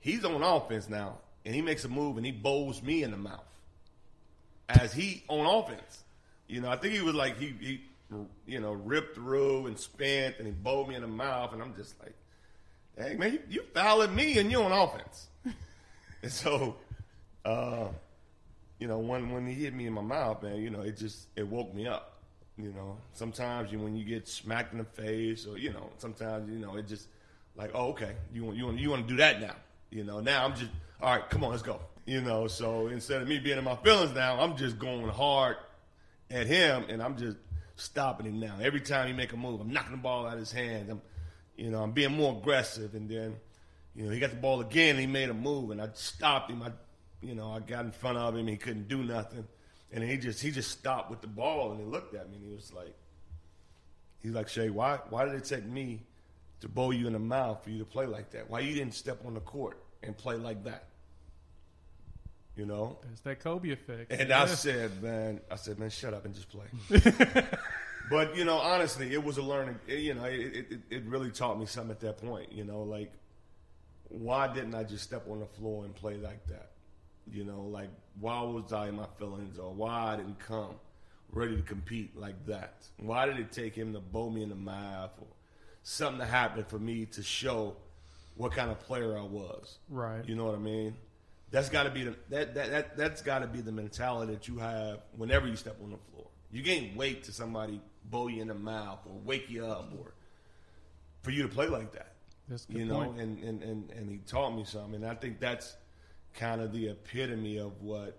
he's 0.00 0.24
on 0.24 0.42
offense 0.42 0.88
now, 0.88 1.18
and 1.44 1.54
he 1.54 1.62
makes 1.62 1.84
a 1.84 1.88
move, 1.88 2.16
and 2.16 2.26
he 2.26 2.32
bowls 2.32 2.82
me 2.82 3.02
in 3.02 3.10
the 3.10 3.16
mouth 3.16 3.40
as 4.68 4.92
he 4.92 5.22
on 5.28 5.46
offense. 5.46 6.04
You 6.48 6.60
know, 6.60 6.70
I 6.70 6.76
think 6.76 6.94
he 6.94 7.00
was 7.00 7.14
like 7.14 7.38
he 7.38 7.54
he 7.60 7.80
you 8.46 8.60
know 8.60 8.72
ripped 8.72 9.14
through 9.14 9.66
and 9.66 9.78
spent, 9.78 10.36
and 10.38 10.46
he 10.46 10.52
bowled 10.52 10.88
me 10.88 10.94
in 10.94 11.02
the 11.02 11.08
mouth, 11.08 11.52
and 11.52 11.62
I'm 11.62 11.74
just 11.74 11.94
like, 12.02 12.14
hey 12.96 13.14
man, 13.16 13.32
you, 13.32 13.40
you 13.48 13.62
fouling 13.74 14.14
me, 14.14 14.38
and 14.38 14.50
you 14.50 14.62
on 14.62 14.72
offense. 14.72 15.28
and 16.22 16.32
so 16.32 16.76
uh, 17.44 17.88
you 18.78 18.88
know, 18.88 18.98
when 18.98 19.30
when 19.32 19.46
he 19.46 19.54
hit 19.54 19.74
me 19.74 19.86
in 19.86 19.92
my 19.92 20.02
mouth, 20.02 20.42
man, 20.42 20.56
you 20.56 20.70
know, 20.70 20.80
it 20.80 20.96
just 20.96 21.28
it 21.36 21.46
woke 21.46 21.74
me 21.74 21.86
up. 21.86 22.22
You 22.56 22.72
know, 22.72 22.96
sometimes 23.12 23.72
you 23.72 23.78
when 23.78 23.96
you 23.96 24.04
get 24.04 24.28
smacked 24.28 24.72
in 24.72 24.78
the 24.78 24.84
face, 24.84 25.46
or 25.46 25.58
you 25.58 25.72
know, 25.72 25.90
sometimes 25.98 26.48
you 26.50 26.58
know 26.58 26.76
it 26.76 26.86
just 26.86 27.08
like, 27.56 27.70
oh, 27.74 27.88
okay, 27.88 28.12
you 28.32 28.44
want 28.44 28.56
you 28.56 28.66
want 28.66 28.78
you 28.78 28.90
want 28.90 29.06
to 29.06 29.12
do 29.12 29.16
that 29.18 29.40
now. 29.40 29.54
You 29.90 30.04
know, 30.04 30.20
now 30.20 30.44
I'm 30.44 30.54
just 30.54 30.70
all 31.00 31.16
right. 31.16 31.28
Come 31.30 31.44
on, 31.44 31.50
let's 31.50 31.62
go. 31.62 31.80
You 32.06 32.20
know, 32.20 32.46
so 32.46 32.88
instead 32.88 33.22
of 33.22 33.28
me 33.28 33.38
being 33.38 33.58
in 33.58 33.64
my 33.64 33.76
feelings 33.76 34.12
now, 34.12 34.38
I'm 34.38 34.56
just 34.56 34.78
going 34.78 35.08
hard 35.08 35.56
at 36.30 36.46
him, 36.46 36.84
and 36.88 37.02
I'm 37.02 37.16
just 37.16 37.36
stopping 37.76 38.26
him 38.26 38.40
now. 38.40 38.56
Every 38.60 38.80
time 38.80 39.06
he 39.06 39.12
make 39.12 39.32
a 39.32 39.36
move, 39.36 39.60
I'm 39.60 39.72
knocking 39.72 39.92
the 39.92 39.98
ball 39.98 40.26
out 40.26 40.34
of 40.34 40.40
his 40.40 40.52
hands. 40.52 40.90
I'm, 40.90 41.00
you 41.56 41.70
know, 41.70 41.82
I'm 41.82 41.92
being 41.92 42.12
more 42.12 42.36
aggressive, 42.36 42.94
and 42.94 43.08
then, 43.08 43.36
you 43.94 44.04
know, 44.04 44.10
he 44.10 44.20
got 44.20 44.30
the 44.30 44.36
ball 44.36 44.60
again. 44.60 44.98
He 44.98 45.06
made 45.06 45.30
a 45.30 45.34
move, 45.34 45.70
and 45.70 45.80
I 45.80 45.88
stopped 45.94 46.50
him. 46.50 46.62
I 46.62 46.72
you 47.24 47.34
know, 47.34 47.50
I 47.50 47.60
got 47.60 47.84
in 47.84 47.92
front 47.92 48.18
of 48.18 48.36
him. 48.36 48.46
He 48.46 48.56
couldn't 48.56 48.88
do 48.88 49.02
nothing, 49.02 49.46
and 49.92 50.04
he 50.04 50.16
just 50.16 50.42
he 50.42 50.50
just 50.50 50.70
stopped 50.70 51.10
with 51.10 51.20
the 51.20 51.26
ball 51.26 51.72
and 51.72 51.80
he 51.80 51.86
looked 51.86 52.14
at 52.14 52.28
me 52.30 52.36
and 52.36 52.46
he 52.46 52.52
was 52.52 52.72
like, 52.72 52.94
he's 54.22 54.32
like 54.32 54.48
Shea, 54.48 54.70
why 54.70 54.98
why 55.08 55.24
did 55.24 55.34
it 55.34 55.44
take 55.44 55.64
me 55.64 56.02
to 56.60 56.68
bow 56.68 56.90
you 56.90 57.06
in 57.06 57.12
the 57.12 57.18
mouth 57.18 57.62
for 57.64 57.70
you 57.70 57.78
to 57.78 57.84
play 57.84 58.06
like 58.06 58.30
that? 58.32 58.50
Why 58.50 58.60
you 58.60 58.74
didn't 58.74 58.94
step 58.94 59.20
on 59.26 59.34
the 59.34 59.40
court 59.40 59.82
and 60.02 60.16
play 60.16 60.36
like 60.36 60.64
that? 60.64 60.88
You 62.56 62.66
know, 62.66 62.98
it's 63.10 63.20
that 63.22 63.40
Kobe 63.40 63.70
effect. 63.70 64.12
And 64.12 64.28
yeah. 64.28 64.42
I 64.42 64.46
said, 64.46 65.02
man, 65.02 65.40
I 65.50 65.56
said, 65.56 65.80
man, 65.80 65.90
shut 65.90 66.14
up 66.14 66.24
and 66.24 66.32
just 66.32 66.48
play. 66.48 66.66
but 68.10 68.36
you 68.36 68.44
know, 68.44 68.58
honestly, 68.58 69.12
it 69.12 69.22
was 69.22 69.38
a 69.38 69.42
learning. 69.42 69.78
It, 69.88 70.00
you 70.00 70.14
know, 70.14 70.24
it, 70.24 70.66
it 70.70 70.80
it 70.90 71.04
really 71.04 71.30
taught 71.30 71.58
me 71.58 71.66
something 71.66 71.90
at 71.90 72.00
that 72.00 72.18
point. 72.18 72.52
You 72.52 72.64
know, 72.64 72.82
like 72.82 73.12
why 74.08 74.52
didn't 74.52 74.74
I 74.74 74.84
just 74.84 75.04
step 75.04 75.24
on 75.28 75.40
the 75.40 75.46
floor 75.46 75.84
and 75.84 75.94
play 75.94 76.16
like 76.16 76.46
that? 76.48 76.70
You 77.30 77.44
know, 77.44 77.62
like 77.62 77.90
why 78.20 78.42
was 78.42 78.72
I 78.72 78.88
in 78.88 78.96
my 78.96 79.06
feelings 79.18 79.58
or 79.58 79.72
why 79.72 80.12
I 80.12 80.16
didn't 80.16 80.38
come 80.38 80.74
ready 81.32 81.56
to 81.56 81.62
compete 81.62 82.16
like 82.18 82.46
that? 82.46 82.86
Why 82.98 83.26
did 83.26 83.38
it 83.38 83.52
take 83.52 83.74
him 83.74 83.92
to 83.94 84.00
bow 84.00 84.30
me 84.30 84.42
in 84.42 84.48
the 84.48 84.54
mouth 84.54 85.10
or 85.20 85.26
something 85.82 86.20
to 86.20 86.26
happen 86.26 86.64
for 86.64 86.78
me 86.78 87.06
to 87.06 87.22
show 87.22 87.76
what 88.36 88.52
kind 88.52 88.70
of 88.70 88.78
player 88.80 89.18
I 89.18 89.22
was? 89.22 89.78
Right. 89.88 90.26
You 90.26 90.34
know 90.34 90.44
what 90.44 90.54
I 90.54 90.58
mean? 90.58 90.94
That's 91.50 91.68
got 91.68 91.84
to 91.84 91.90
be 91.90 92.04
the 92.04 92.16
that 92.30 92.54
that, 92.54 92.70
that 92.70 92.96
that's 92.96 93.22
got 93.22 93.40
to 93.40 93.46
be 93.46 93.60
the 93.60 93.72
mentality 93.72 94.32
that 94.32 94.48
you 94.48 94.58
have 94.58 95.00
whenever 95.16 95.46
you 95.46 95.56
step 95.56 95.76
on 95.82 95.90
the 95.90 95.98
floor. 96.10 96.26
You 96.50 96.62
can't 96.62 96.96
wait 96.96 97.24
to 97.24 97.32
somebody 97.32 97.80
bow 98.10 98.28
you 98.28 98.42
in 98.42 98.48
the 98.48 98.54
mouth 98.54 99.00
or 99.06 99.16
wake 99.24 99.48
you 99.50 99.64
up 99.64 99.92
or 99.98 100.14
for 101.22 101.30
you 101.30 101.42
to 101.42 101.48
play 101.48 101.66
like 101.68 101.92
that. 101.92 102.12
That's 102.48 102.66
you 102.68 102.84
know, 102.84 103.00
and, 103.00 103.42
and, 103.42 103.62
and, 103.62 103.90
and 103.90 104.10
he 104.10 104.18
taught 104.18 104.54
me 104.54 104.64
something. 104.64 104.96
And 104.96 105.06
I 105.06 105.14
think 105.14 105.40
that's 105.40 105.76
kind 106.34 106.60
of 106.60 106.72
the 106.72 106.88
epitome 106.88 107.58
of 107.58 107.80
what 107.80 108.18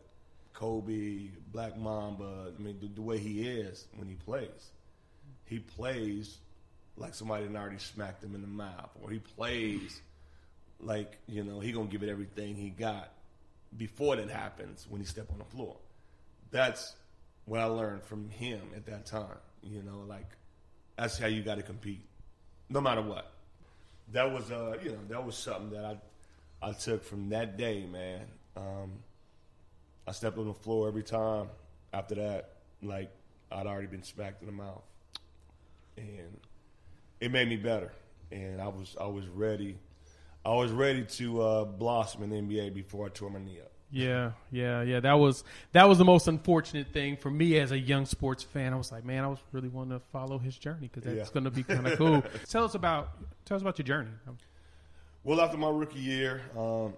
Kobe, 0.53 1.29
Black 1.51 1.77
Mamba, 1.77 2.51
I 2.57 2.61
mean, 2.61 2.77
the, 2.79 2.87
the, 2.87 3.01
way 3.01 3.17
he 3.17 3.47
is 3.47 3.85
when 3.95 4.07
he 4.07 4.15
plays. 4.15 4.71
He 5.45 5.59
plays 5.59 6.37
like 6.97 7.13
somebody 7.13 7.45
had 7.45 7.55
already 7.55 7.77
smacked 7.77 8.23
him 8.23 8.35
in 8.35 8.41
the 8.41 8.47
mouth, 8.47 8.89
or 9.01 9.09
he 9.09 9.19
plays 9.19 10.01
like, 10.79 11.17
you 11.27 11.43
know, 11.43 11.59
he 11.59 11.71
going 11.71 11.87
to 11.87 11.91
give 11.91 12.03
it 12.03 12.11
everything 12.11 12.55
he 12.55 12.69
got 12.69 13.11
before 13.77 14.15
that 14.15 14.29
happens 14.29 14.85
when 14.89 15.01
he 15.01 15.07
step 15.07 15.27
on 15.31 15.39
the 15.39 15.45
floor. 15.45 15.75
That's 16.51 16.95
what 17.45 17.59
I 17.59 17.65
learned 17.65 18.03
from 18.03 18.29
him 18.29 18.61
at 18.75 18.85
that 18.85 19.05
time. 19.05 19.37
You 19.61 19.81
know, 19.83 20.03
like, 20.07 20.29
that's 20.97 21.17
how 21.17 21.27
you 21.27 21.43
got 21.43 21.55
to 21.55 21.63
compete, 21.63 22.05
no 22.69 22.79
matter 22.79 23.01
what. 23.01 23.31
That 24.13 24.31
was, 24.31 24.51
uh, 24.51 24.77
you 24.83 24.91
know, 24.91 24.99
that 25.09 25.25
was 25.25 25.35
something 25.35 25.71
that 25.71 25.83
I 25.83 25.97
I 26.65 26.71
took 26.71 27.03
from 27.03 27.29
that 27.29 27.57
day, 27.57 27.85
man. 27.85 28.21
Um, 28.57 28.93
I 30.07 30.11
stepped 30.13 30.39
on 30.39 30.47
the 30.47 30.53
floor 30.53 30.87
every 30.87 31.03
time 31.03 31.47
after 31.93 32.15
that, 32.15 32.55
like 32.81 33.11
I'd 33.51 33.67
already 33.67 33.85
been 33.85 34.01
smacked 34.01 34.41
in 34.41 34.47
the 34.47 34.53
mouth, 34.53 34.81
and 35.95 36.39
it 37.19 37.31
made 37.31 37.47
me 37.47 37.57
better. 37.57 37.91
And 38.31 38.59
I 38.59 38.67
was 38.67 38.95
I 38.99 39.05
was 39.05 39.27
ready, 39.27 39.77
I 40.43 40.55
was 40.55 40.71
ready 40.71 41.03
to 41.03 41.41
uh, 41.43 41.65
blossom 41.65 42.23
in 42.23 42.31
the 42.31 42.37
NBA 42.37 42.73
before 42.73 43.05
I 43.05 43.09
tore 43.09 43.29
my 43.29 43.39
knee 43.39 43.59
up. 43.61 43.71
Yeah, 43.91 44.31
yeah, 44.51 44.81
yeah. 44.81 44.99
That 45.01 45.19
was 45.19 45.43
that 45.73 45.87
was 45.87 45.99
the 45.99 46.05
most 46.05 46.27
unfortunate 46.27 46.87
thing 46.91 47.15
for 47.15 47.29
me 47.29 47.59
as 47.59 47.73
a 47.73 47.77
young 47.77 48.07
sports 48.07 48.41
fan. 48.41 48.73
I 48.73 48.75
was 48.75 48.91
like, 48.91 49.05
man, 49.05 49.23
I 49.23 49.27
was 49.27 49.39
really 49.51 49.69
wanting 49.69 49.99
to 49.99 50.05
follow 50.11 50.39
his 50.39 50.57
journey 50.57 50.89
because 50.91 51.03
that's 51.03 51.29
yeah. 51.29 51.33
going 51.33 51.43
to 51.43 51.51
be 51.51 51.61
kind 51.61 51.85
of 51.85 51.95
cool. 51.99 52.23
tell 52.49 52.65
us 52.65 52.73
about 52.73 53.11
tell 53.45 53.55
us 53.55 53.61
about 53.61 53.77
your 53.77 53.85
journey. 53.85 54.09
Well, 55.25 55.41
after 55.41 55.57
my 55.57 55.69
rookie 55.69 55.97
year, 55.97 56.43
um, 56.55 56.93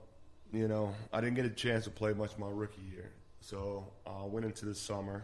you 0.51 0.67
know, 0.67 0.93
I 1.13 1.21
didn't 1.21 1.35
get 1.35 1.45
a 1.45 1.49
chance 1.49 1.85
to 1.85 1.89
play 1.89 2.11
much 2.11 2.37
my 2.37 2.49
rookie 2.49 2.81
year. 2.93 3.09
So 3.39 3.87
I 4.05 4.23
uh, 4.23 4.25
went 4.25 4.45
into 4.45 4.65
the 4.65 4.75
summer 4.75 5.23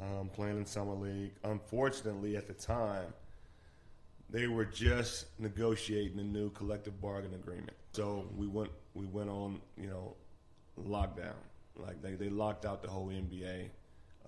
um, 0.00 0.28
playing 0.28 0.58
in 0.58 0.66
summer 0.66 0.94
league. 0.94 1.30
Unfortunately, 1.44 2.36
at 2.36 2.48
the 2.48 2.52
time, 2.52 3.14
they 4.28 4.48
were 4.48 4.64
just 4.64 5.26
negotiating 5.38 6.18
a 6.18 6.24
new 6.24 6.50
collective 6.50 7.00
bargain 7.00 7.32
agreement. 7.34 7.76
So 7.92 8.28
we 8.36 8.48
went 8.48 8.72
we 8.94 9.06
went 9.06 9.30
on 9.30 9.60
you 9.76 9.86
know 9.86 10.16
lockdown. 10.84 11.38
Like 11.76 12.02
they, 12.02 12.14
they 12.14 12.28
locked 12.28 12.66
out 12.66 12.82
the 12.82 12.88
whole 12.88 13.06
NBA 13.06 13.68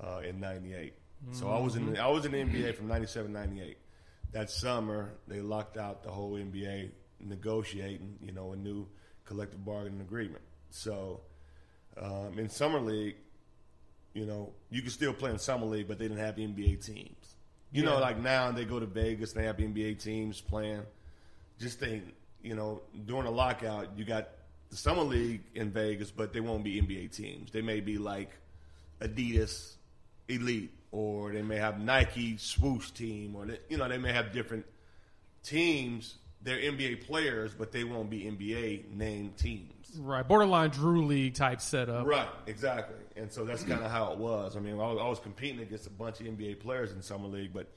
uh, 0.00 0.20
in 0.24 0.38
'98. 0.38 0.92
Mm-hmm. 0.92 1.34
So 1.34 1.50
I 1.50 1.58
was 1.58 1.74
in 1.74 1.98
I 1.98 2.06
was 2.06 2.26
in 2.26 2.30
the 2.30 2.38
NBA 2.38 2.76
from 2.76 2.86
'97 2.86 3.32
'98. 3.32 3.76
That 4.30 4.50
summer 4.50 5.14
they 5.26 5.40
locked 5.40 5.76
out 5.76 6.04
the 6.04 6.10
whole 6.10 6.34
NBA 6.34 6.92
negotiating, 7.22 8.18
you 8.22 8.32
know, 8.32 8.52
a 8.52 8.56
new 8.56 8.86
collective 9.24 9.64
bargaining 9.64 10.00
agreement. 10.00 10.42
So 10.70 11.20
um, 12.00 12.38
in 12.38 12.48
summer 12.48 12.80
league, 12.80 13.16
you 14.14 14.26
know, 14.26 14.52
you 14.70 14.82
can 14.82 14.90
still 14.90 15.12
play 15.12 15.30
in 15.30 15.38
summer 15.38 15.66
league, 15.66 15.88
but 15.88 15.98
they 15.98 16.06
didn't 16.06 16.18
have 16.18 16.36
NBA 16.36 16.84
teams. 16.84 17.36
You 17.72 17.82
yeah. 17.82 17.90
know, 17.90 17.98
like 17.98 18.18
now 18.18 18.50
they 18.52 18.64
go 18.64 18.78
to 18.78 18.86
Vegas, 18.86 19.32
they 19.32 19.44
have 19.44 19.56
NBA 19.56 20.02
teams 20.02 20.40
playing. 20.40 20.82
Just 21.58 21.78
think, 21.78 22.04
you 22.42 22.54
know, 22.54 22.82
during 23.06 23.26
a 23.26 23.30
lockout, 23.30 23.96
you 23.96 24.04
got 24.04 24.28
the 24.70 24.76
summer 24.76 25.02
league 25.02 25.42
in 25.54 25.70
Vegas, 25.70 26.10
but 26.10 26.32
they 26.32 26.40
won't 26.40 26.64
be 26.64 26.80
NBA 26.80 27.14
teams. 27.14 27.50
They 27.50 27.62
may 27.62 27.80
be 27.80 27.98
like 27.98 28.30
Adidas 29.00 29.74
Elite 30.28 30.72
or 30.92 31.32
they 31.32 31.42
may 31.42 31.56
have 31.56 31.80
Nike 31.80 32.36
swoosh 32.36 32.90
team, 32.90 33.34
or 33.34 33.46
they, 33.46 33.58
you 33.68 33.78
know 33.78 33.88
they 33.88 33.98
may 33.98 34.12
have 34.12 34.32
different 34.32 34.64
teams. 35.42 36.18
They're 36.44 36.58
NBA 36.58 37.06
players, 37.06 37.54
but 37.54 37.70
they 37.70 37.84
won't 37.84 38.10
be 38.10 38.22
NBA 38.22 38.90
named 38.90 39.36
teams. 39.36 39.72
Right, 39.98 40.26
borderline 40.26 40.70
Drew 40.70 41.04
League 41.04 41.34
type 41.34 41.60
setup. 41.60 42.06
Right, 42.06 42.28
exactly. 42.46 42.96
And 43.16 43.30
so 43.30 43.44
that's 43.44 43.62
kind 43.62 43.84
of 43.84 43.90
how 43.90 44.12
it 44.12 44.18
was. 44.18 44.56
I 44.56 44.60
mean, 44.60 44.74
I 44.74 44.92
was, 44.92 44.98
I 45.00 45.08
was 45.08 45.20
competing 45.20 45.60
against 45.60 45.86
a 45.86 45.90
bunch 45.90 46.20
of 46.20 46.26
NBA 46.26 46.60
players 46.60 46.92
in 46.92 47.02
summer 47.02 47.28
league, 47.28 47.52
but 47.52 47.68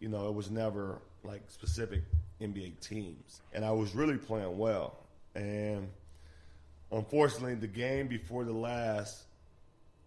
you 0.00 0.08
know, 0.08 0.28
it 0.28 0.34
was 0.34 0.50
never 0.50 1.00
like 1.22 1.42
specific 1.48 2.02
NBA 2.40 2.80
teams. 2.80 3.42
And 3.52 3.64
I 3.64 3.70
was 3.70 3.94
really 3.94 4.16
playing 4.16 4.58
well. 4.58 4.96
And 5.34 5.88
unfortunately, 6.90 7.54
the 7.54 7.66
game 7.66 8.08
before 8.08 8.44
the 8.44 8.52
last, 8.52 9.24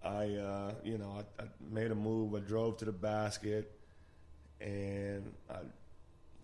I, 0.04 0.36
uh, 0.36 0.74
you 0.84 0.98
know, 0.98 1.24
I, 1.40 1.44
I 1.44 1.46
made 1.72 1.92
a 1.92 1.96
move. 1.96 2.36
I 2.36 2.40
drove 2.40 2.78
to 2.78 2.86
the 2.86 2.92
basket, 2.92 3.72
and 4.62 5.34
I, 5.50 5.58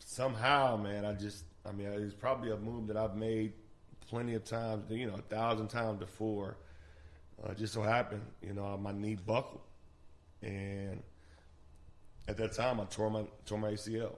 somehow, 0.05 0.77
man, 0.77 1.05
I 1.05 1.13
just, 1.13 1.43
I 1.65 1.71
mean, 1.71 1.87
it 1.87 1.99
was 1.99 2.13
probably 2.13 2.51
a 2.51 2.57
move 2.57 2.87
that 2.87 2.97
I've 2.97 3.15
made 3.15 3.53
plenty 4.09 4.35
of 4.35 4.43
times, 4.43 4.89
you 4.89 5.07
know, 5.07 5.15
a 5.15 5.21
thousand 5.21 5.67
times 5.69 5.99
before. 5.99 6.57
Uh, 7.43 7.53
just 7.53 7.73
so 7.73 7.81
happened, 7.81 8.21
you 8.41 8.53
know, 8.53 8.77
my 8.77 8.91
knee 8.91 9.15
buckled, 9.15 9.59
and 10.41 11.01
at 12.27 12.37
that 12.37 12.53
time 12.53 12.79
I 12.79 12.85
tore 12.85 13.09
my 13.09 13.25
tore 13.45 13.57
my 13.57 13.71
ACL. 13.71 14.13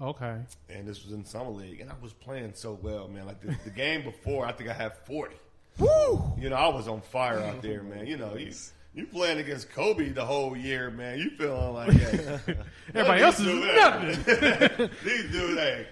Okay. 0.00 0.36
And 0.70 0.86
this 0.86 1.04
was 1.04 1.12
in 1.12 1.24
summer 1.24 1.50
league, 1.50 1.80
and 1.80 1.90
I 1.90 1.94
was 2.00 2.12
playing 2.12 2.52
so 2.54 2.78
well, 2.80 3.08
man. 3.08 3.26
Like 3.26 3.40
the, 3.40 3.54
the 3.64 3.70
game 3.70 4.02
before, 4.02 4.46
I 4.46 4.52
think 4.52 4.70
I 4.70 4.72
had 4.72 4.96
forty. 5.04 5.36
Woo! 5.78 6.32
You 6.38 6.48
know, 6.48 6.56
I 6.56 6.68
was 6.68 6.88
on 6.88 7.00
fire 7.02 7.40
out 7.40 7.60
there, 7.60 7.82
man. 7.82 8.06
You 8.06 8.16
know, 8.16 8.36
you 8.36 8.52
you 8.98 9.06
playing 9.06 9.38
against 9.38 9.70
Kobe 9.70 10.08
the 10.08 10.24
whole 10.24 10.56
year, 10.56 10.90
man. 10.90 11.20
You 11.20 11.30
feeling 11.30 11.72
like 11.72 11.92
hey, 11.92 12.40
everybody 12.94 13.22
else 13.22 13.38
is 13.38 13.46
nothing. 13.46 14.90
these 15.04 15.30
dudes, 15.30 15.56
hey, 15.56 15.86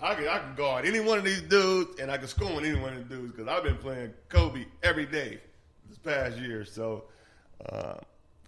I 0.00 0.14
can 0.16 0.26
I 0.26 0.40
can 0.40 0.56
guard 0.56 0.84
any 0.84 0.98
one 0.98 1.18
of 1.18 1.24
these 1.24 1.40
dudes, 1.42 2.00
and 2.00 2.10
I 2.10 2.18
can 2.18 2.26
score 2.26 2.50
on 2.50 2.64
any 2.64 2.76
one 2.76 2.94
of 2.94 3.08
these 3.08 3.16
dudes 3.16 3.30
because 3.30 3.46
I've 3.46 3.62
been 3.62 3.76
playing 3.76 4.12
Kobe 4.28 4.64
every 4.82 5.06
day 5.06 5.40
this 5.88 5.98
past 5.98 6.36
year. 6.36 6.64
So 6.64 7.04
uh, 7.70 7.94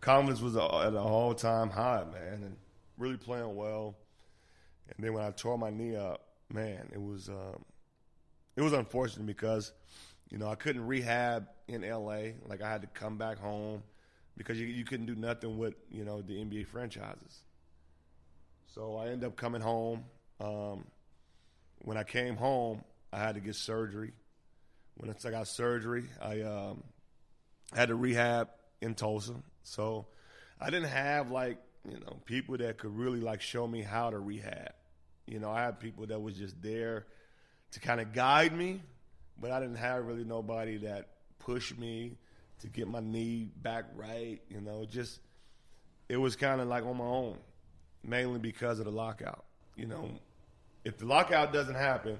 confidence 0.01 0.41
was 0.41 0.57
at 0.57 0.89
an 0.89 0.97
all 0.97 1.33
time 1.33 1.71
high, 1.71 2.03
man, 2.13 2.43
and 2.43 2.57
really 2.99 3.17
playing 3.17 3.55
well. 3.55 3.95
And 4.89 5.07
then 5.07 5.13
when 5.13 5.23
I 5.23 5.31
tore 5.31 5.57
my 5.57 5.71
knee 5.71 5.95
up, 5.95 6.27
man, 6.53 6.89
it 6.93 7.01
was 7.01 7.29
um, 7.29 7.65
it 8.57 8.63
was 8.63 8.73
unfortunate 8.73 9.27
because 9.27 9.71
you 10.31 10.39
know 10.39 10.49
I 10.49 10.57
couldn't 10.57 10.85
rehab 10.85 11.47
in 11.69 11.89
LA. 11.89 12.33
Like 12.49 12.61
I 12.61 12.69
had 12.69 12.81
to 12.81 12.89
come 12.89 13.17
back 13.17 13.39
home 13.39 13.85
because 14.41 14.59
you, 14.59 14.69
you 14.69 14.87
couldn't 14.87 15.05
do 15.05 15.15
nothing 15.15 15.59
with 15.59 15.75
you 15.91 16.03
know 16.03 16.23
the 16.23 16.33
NBA 16.33 16.67
franchises. 16.67 17.43
So 18.75 18.97
I 18.97 19.09
ended 19.09 19.25
up 19.25 19.37
coming 19.37 19.61
home. 19.61 20.05
Um, 20.41 20.87
when 21.83 21.99
I 21.99 22.05
came 22.05 22.37
home, 22.37 22.83
I 23.13 23.19
had 23.19 23.35
to 23.35 23.43
get 23.43 23.55
surgery. 23.55 24.13
When 24.97 25.11
I 25.11 25.31
got 25.31 25.47
surgery, 25.47 26.05
I 26.23 26.41
um, 26.41 26.83
had 27.75 27.89
to 27.89 27.95
rehab 27.95 28.49
in 28.81 28.95
Tulsa. 28.95 29.35
So 29.63 30.07
I 30.59 30.71
didn't 30.71 30.89
have 30.89 31.31
like 31.31 31.59
you 31.87 32.01
know 32.01 32.17
people 32.25 32.57
that 32.57 32.79
could 32.79 32.97
really 32.97 33.21
like 33.21 33.43
show 33.43 33.67
me 33.67 33.83
how 33.83 34.09
to 34.09 34.19
rehab. 34.19 34.73
You 35.27 35.39
know, 35.39 35.51
I 35.51 35.65
had 35.65 35.79
people 35.79 36.07
that 36.07 36.19
was 36.19 36.35
just 36.35 36.63
there 36.63 37.05
to 37.73 37.81
kind 37.81 38.01
of 38.01 38.15
guide 38.15 38.57
me, 38.57 38.81
but 39.39 39.51
I 39.51 39.61
didn't 39.61 39.77
have 39.77 40.07
really 40.07 40.25
nobody 40.25 40.79
that 40.79 41.11
pushed 41.41 41.79
me 41.79 42.17
to 42.61 42.69
get 42.69 42.89
my 42.89 43.01
knee 43.01 43.51
back 43.63 43.85
right. 43.95 44.41
You 44.49 44.61
know, 44.61 44.85
just 44.85 45.21
it 46.09 46.17
was 46.17 46.37
kind 46.37 46.61
of 46.61 46.69
like 46.69 46.85
on 46.85 46.97
my 46.97 47.05
own, 47.05 47.37
mainly 48.05 48.39
because 48.39 48.79
of 48.79 48.85
the 48.85 48.93
lockout. 48.93 49.45
You 49.77 49.87
know, 49.87 50.11
if 50.85 50.99
the 50.99 51.07
lockout 51.07 51.53
doesn't 51.53 51.75
happen, 51.75 52.19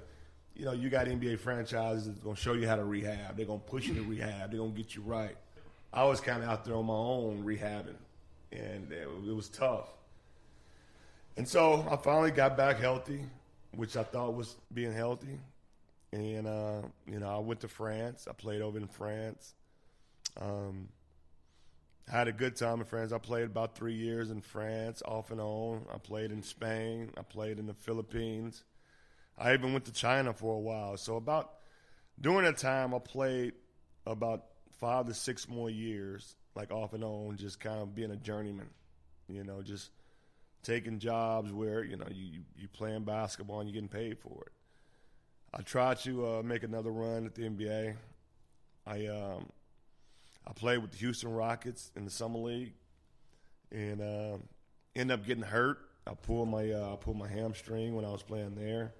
you 0.55 0.65
know, 0.65 0.73
you 0.73 0.89
got 0.89 1.07
NBA 1.07 1.39
franchises 1.39 2.07
that's 2.07 2.19
going 2.19 2.35
to 2.35 2.41
show 2.41 2.53
you 2.53 2.67
how 2.67 2.75
to 2.75 2.83
rehab. 2.83 3.37
They're 3.37 3.45
going 3.45 3.61
to 3.61 3.65
push 3.65 3.87
you 3.87 3.93
to 3.95 4.03
rehab. 4.03 4.51
They're 4.51 4.59
going 4.59 4.73
to 4.73 4.77
get 4.77 4.95
you 4.95 5.01
right. 5.01 5.35
I 5.93 6.05
was 6.05 6.21
kind 6.21 6.43
of 6.43 6.49
out 6.49 6.63
there 6.65 6.75
on 6.75 6.85
my 6.85 6.93
own 6.93 7.43
rehabbing, 7.43 7.95
and 8.51 8.91
it, 8.91 9.07
it 9.27 9.35
was 9.35 9.49
tough. 9.49 9.89
And 11.37 11.47
so 11.47 11.85
I 11.89 11.95
finally 11.97 12.31
got 12.31 12.57
back 12.57 12.77
healthy, 12.77 13.21
which 13.75 13.97
I 13.97 14.03
thought 14.03 14.35
was 14.35 14.55
being 14.73 14.93
healthy. 14.93 15.39
And, 16.13 16.47
uh, 16.47 16.81
you 17.07 17.19
know, 17.19 17.29
I 17.29 17.39
went 17.39 17.61
to 17.61 17.67
France. 17.67 18.27
I 18.29 18.33
played 18.33 18.61
over 18.61 18.77
in 18.77 18.87
France. 18.87 19.53
Um, 20.39 20.89
I 22.11 22.17
had 22.17 22.27
a 22.27 22.33
good 22.33 22.55
time 22.55 22.79
in 22.79 22.85
France. 22.85 23.11
I 23.11 23.17
played 23.17 23.45
about 23.45 23.75
three 23.75 23.93
years 23.93 24.31
in 24.31 24.41
France, 24.41 25.01
off 25.05 25.31
and 25.31 25.39
on. 25.39 25.85
I 25.93 25.97
played 25.97 26.31
in 26.31 26.43
Spain. 26.43 27.11
I 27.17 27.21
played 27.21 27.59
in 27.59 27.67
the 27.67 27.73
Philippines. 27.73 28.63
I 29.37 29.53
even 29.53 29.71
went 29.71 29.85
to 29.85 29.93
China 29.93 30.33
for 30.33 30.55
a 30.55 30.59
while. 30.59 30.97
So 30.97 31.15
about 31.15 31.53
during 32.19 32.45
that 32.45 32.57
time, 32.57 32.93
I 32.93 32.99
played 32.99 33.53
about 34.05 34.45
five 34.79 35.07
to 35.07 35.13
six 35.13 35.47
more 35.47 35.69
years, 35.69 36.35
like 36.55 36.71
off 36.71 36.93
and 36.93 37.03
on, 37.03 37.37
just 37.37 37.59
kind 37.59 37.79
of 37.79 37.95
being 37.95 38.11
a 38.11 38.17
journeyman. 38.17 38.69
You 39.29 39.43
know, 39.43 39.61
just 39.61 39.91
taking 40.63 40.99
jobs 40.99 41.51
where 41.51 41.83
you 41.83 41.97
know 41.97 42.07
you 42.11 42.41
you 42.57 42.67
playing 42.67 43.03
basketball 43.03 43.61
and 43.61 43.69
you're 43.69 43.81
getting 43.81 43.89
paid 43.89 44.19
for 44.19 44.43
it. 44.45 44.51
I 45.53 45.61
tried 45.61 45.99
to 45.99 46.27
uh, 46.27 46.41
make 46.43 46.63
another 46.63 46.91
run 46.91 47.25
at 47.25 47.35
the 47.35 47.43
NBA. 47.43 47.95
I 48.85 49.05
um, 49.07 49.49
I 50.47 50.53
played 50.53 50.79
with 50.79 50.91
the 50.91 50.97
Houston 50.97 51.31
Rockets 51.33 51.91
in 51.95 52.05
the 52.05 52.11
summer 52.11 52.39
league, 52.39 52.73
and 53.71 54.01
uh, 54.01 54.37
ended 54.95 55.19
up 55.19 55.25
getting 55.25 55.43
hurt. 55.43 55.79
I 56.07 56.13
pulled 56.15 56.49
my 56.49 56.71
uh, 56.71 56.93
I 56.93 56.95
pulled 56.97 57.17
my 57.17 57.27
hamstring 57.27 57.95
when 57.95 58.05
I 58.05 58.09
was 58.09 58.23
playing 58.23 58.55
there, 58.55 58.93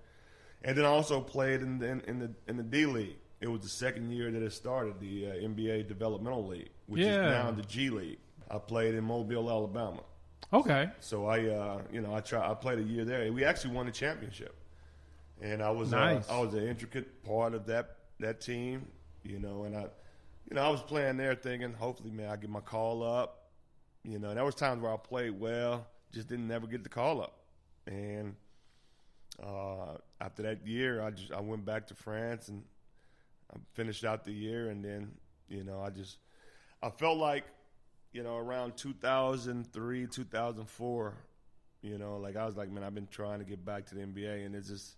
and 0.64 0.78
then 0.78 0.86
I 0.86 0.90
also 0.90 1.20
played 1.20 1.62
in 1.62 1.80
the, 1.80 1.88
in, 1.88 2.02
in 2.02 2.20
the 2.20 2.32
in 2.48 2.58
the 2.58 2.64
D 2.64 2.86
League. 2.86 3.18
It 3.40 3.48
was 3.48 3.62
the 3.62 3.70
second 3.70 4.12
year 4.12 4.30
that 4.30 4.42
it 4.44 4.54
started, 4.54 5.00
the 5.00 5.26
uh, 5.28 5.34
NBA 5.34 5.88
Developmental 5.88 6.46
League, 6.46 6.70
which 6.86 7.02
Yeah. 7.02 7.26
is 7.26 7.32
now 7.32 7.50
the 7.52 7.64
G 7.64 7.90
League. 7.90 8.20
I 8.52 8.60
played 8.60 8.94
in 8.94 9.04
Mobile, 9.04 9.50
Alabama. 9.50 10.04
Okay. 10.54 10.90
So 11.00 11.26
I, 11.26 11.48
uh, 11.48 11.82
you 11.92 12.02
know, 12.02 12.14
I 12.14 12.20
try. 12.20 12.50
I 12.50 12.54
played 12.54 12.78
a 12.78 12.84
year 12.84 13.04
there. 13.04 13.32
We 13.34 13.44
actually 13.44 13.74
won 13.74 13.88
the 13.88 13.92
championship, 13.92 14.54
and 15.42 15.64
I 15.64 15.72
was, 15.72 15.90
Nice. 15.92 16.30
uh, 16.30 16.38
I 16.38 16.40
was 16.42 16.54
an 16.54 16.68
intricate 16.68 17.24
part 17.24 17.56
of 17.56 17.66
that 17.66 17.96
that 18.20 18.42
team. 18.42 18.86
You 19.24 19.40
know, 19.40 19.64
and 19.64 19.76
I, 19.76 19.88
you 20.52 20.56
know, 20.56 20.64
I 20.64 20.70
was 20.70 20.82
playing 20.82 21.16
there 21.16 21.34
thinking, 21.34 21.72
hopefully, 21.72 22.12
man, 22.12 22.30
I 22.30 22.36
get 22.36 22.50
my 22.50 22.60
call 22.60 23.04
up. 23.04 23.52
You 24.04 24.20
know, 24.20 24.34
there 24.34 24.44
was 24.44 24.54
times 24.54 24.82
where 24.82 24.92
I 24.92 24.98
played 24.98 25.40
well, 25.40 25.88
just 26.12 26.28
didn't 26.28 26.50
never 26.50 26.68
get 26.68 26.84
the 26.84 26.90
call 26.90 27.22
up, 27.22 27.40
and 27.88 28.36
uh, 29.42 29.96
after 30.20 30.44
that 30.44 30.68
year, 30.68 31.02
I 31.02 31.12
just 31.12 31.32
I 31.32 31.40
went 31.40 31.64
back 31.64 31.88
to 31.88 31.96
France 31.96 32.50
and 32.50 32.64
I 33.54 33.60
finished 33.76 34.04
out 34.04 34.26
the 34.26 34.34
year, 34.34 34.70
and 34.70 34.84
then 34.84 35.14
you 35.48 35.64
know, 35.64 35.80
I 35.82 35.90
just 35.90 36.18
I 36.84 36.90
felt 36.90 37.18
like 37.18 37.46
you 38.12 38.22
know, 38.22 38.36
around 38.36 38.76
2003, 38.76 40.08
2004, 40.08 41.14
you 41.82 41.98
know, 41.98 42.18
like 42.18 42.36
I 42.36 42.46
was 42.46 42.58
like, 42.58 42.70
man, 42.70 42.84
I've 42.84 42.94
been 42.94 43.08
trying 43.08 43.40
to 43.40 43.46
get 43.46 43.64
back 43.64 43.86
to 43.86 43.96
the 43.96 44.02
NBA 44.02 44.46
and 44.46 44.54
it 44.54 44.66
just, 44.66 44.96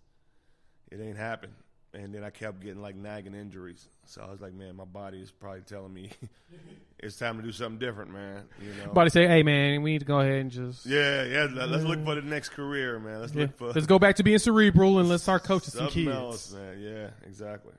it 0.90 1.00
ain't 1.00 1.16
happened. 1.16 1.52
And 1.94 2.12
then 2.12 2.24
I 2.24 2.30
kept 2.30 2.60
getting 2.60 2.82
like 2.82 2.96
nagging 2.96 3.34
injuries. 3.34 3.86
So 4.04 4.22
I 4.26 4.30
was 4.30 4.40
like, 4.40 4.52
man, 4.52 4.74
my 4.74 4.84
body 4.84 5.20
is 5.20 5.30
probably 5.30 5.60
telling 5.60 5.94
me 5.94 6.10
it's 6.98 7.16
time 7.16 7.36
to 7.36 7.42
do 7.42 7.52
something 7.52 7.78
different, 7.78 8.10
man. 8.12 8.42
You 8.60 8.74
know? 8.84 8.92
Body 8.92 9.10
say, 9.10 9.28
"Hey, 9.28 9.44
man, 9.44 9.82
we 9.82 9.92
need 9.92 10.00
to 10.00 10.04
go 10.04 10.18
ahead 10.18 10.40
and 10.40 10.50
just 10.50 10.84
yeah, 10.86 11.22
yeah. 11.24 11.46
let- 11.52 11.68
Let's 11.70 11.84
look 11.84 12.04
for 12.04 12.16
the 12.16 12.22
next 12.22 12.48
career, 12.50 12.98
man. 12.98 13.20
Let's 13.20 13.32
yeah, 13.34 13.42
look 13.42 13.56
for 13.56 13.72
let's 13.72 13.86
go 13.86 13.98
back 14.00 14.16
to 14.16 14.24
being 14.24 14.38
cerebral 14.38 14.98
and 14.98 15.08
let's 15.08 15.22
start 15.22 15.44
coaching 15.44 15.70
some 15.70 15.86
kids." 15.88 16.08
else, 16.08 16.52
man. 16.52 16.80
Yeah, 16.80 17.10
exactly. 17.26 17.74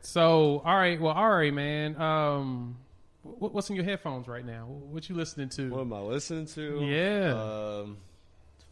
So, 0.00 0.62
all 0.64 0.76
right, 0.76 1.00
well, 1.00 1.12
all 1.14 1.28
right, 1.30 1.52
man. 1.52 2.00
Um, 2.00 2.76
what, 3.22 3.52
what's 3.52 3.68
in 3.68 3.76
your 3.76 3.84
headphones 3.84 4.28
right 4.28 4.44
now? 4.44 4.66
What 4.66 5.08
you 5.08 5.16
listening 5.16 5.48
to? 5.50 5.70
What 5.70 5.80
am 5.80 5.92
I 5.92 6.00
listening 6.00 6.46
to? 6.46 6.80
Yeah. 6.84 7.34
Um, 7.82 7.98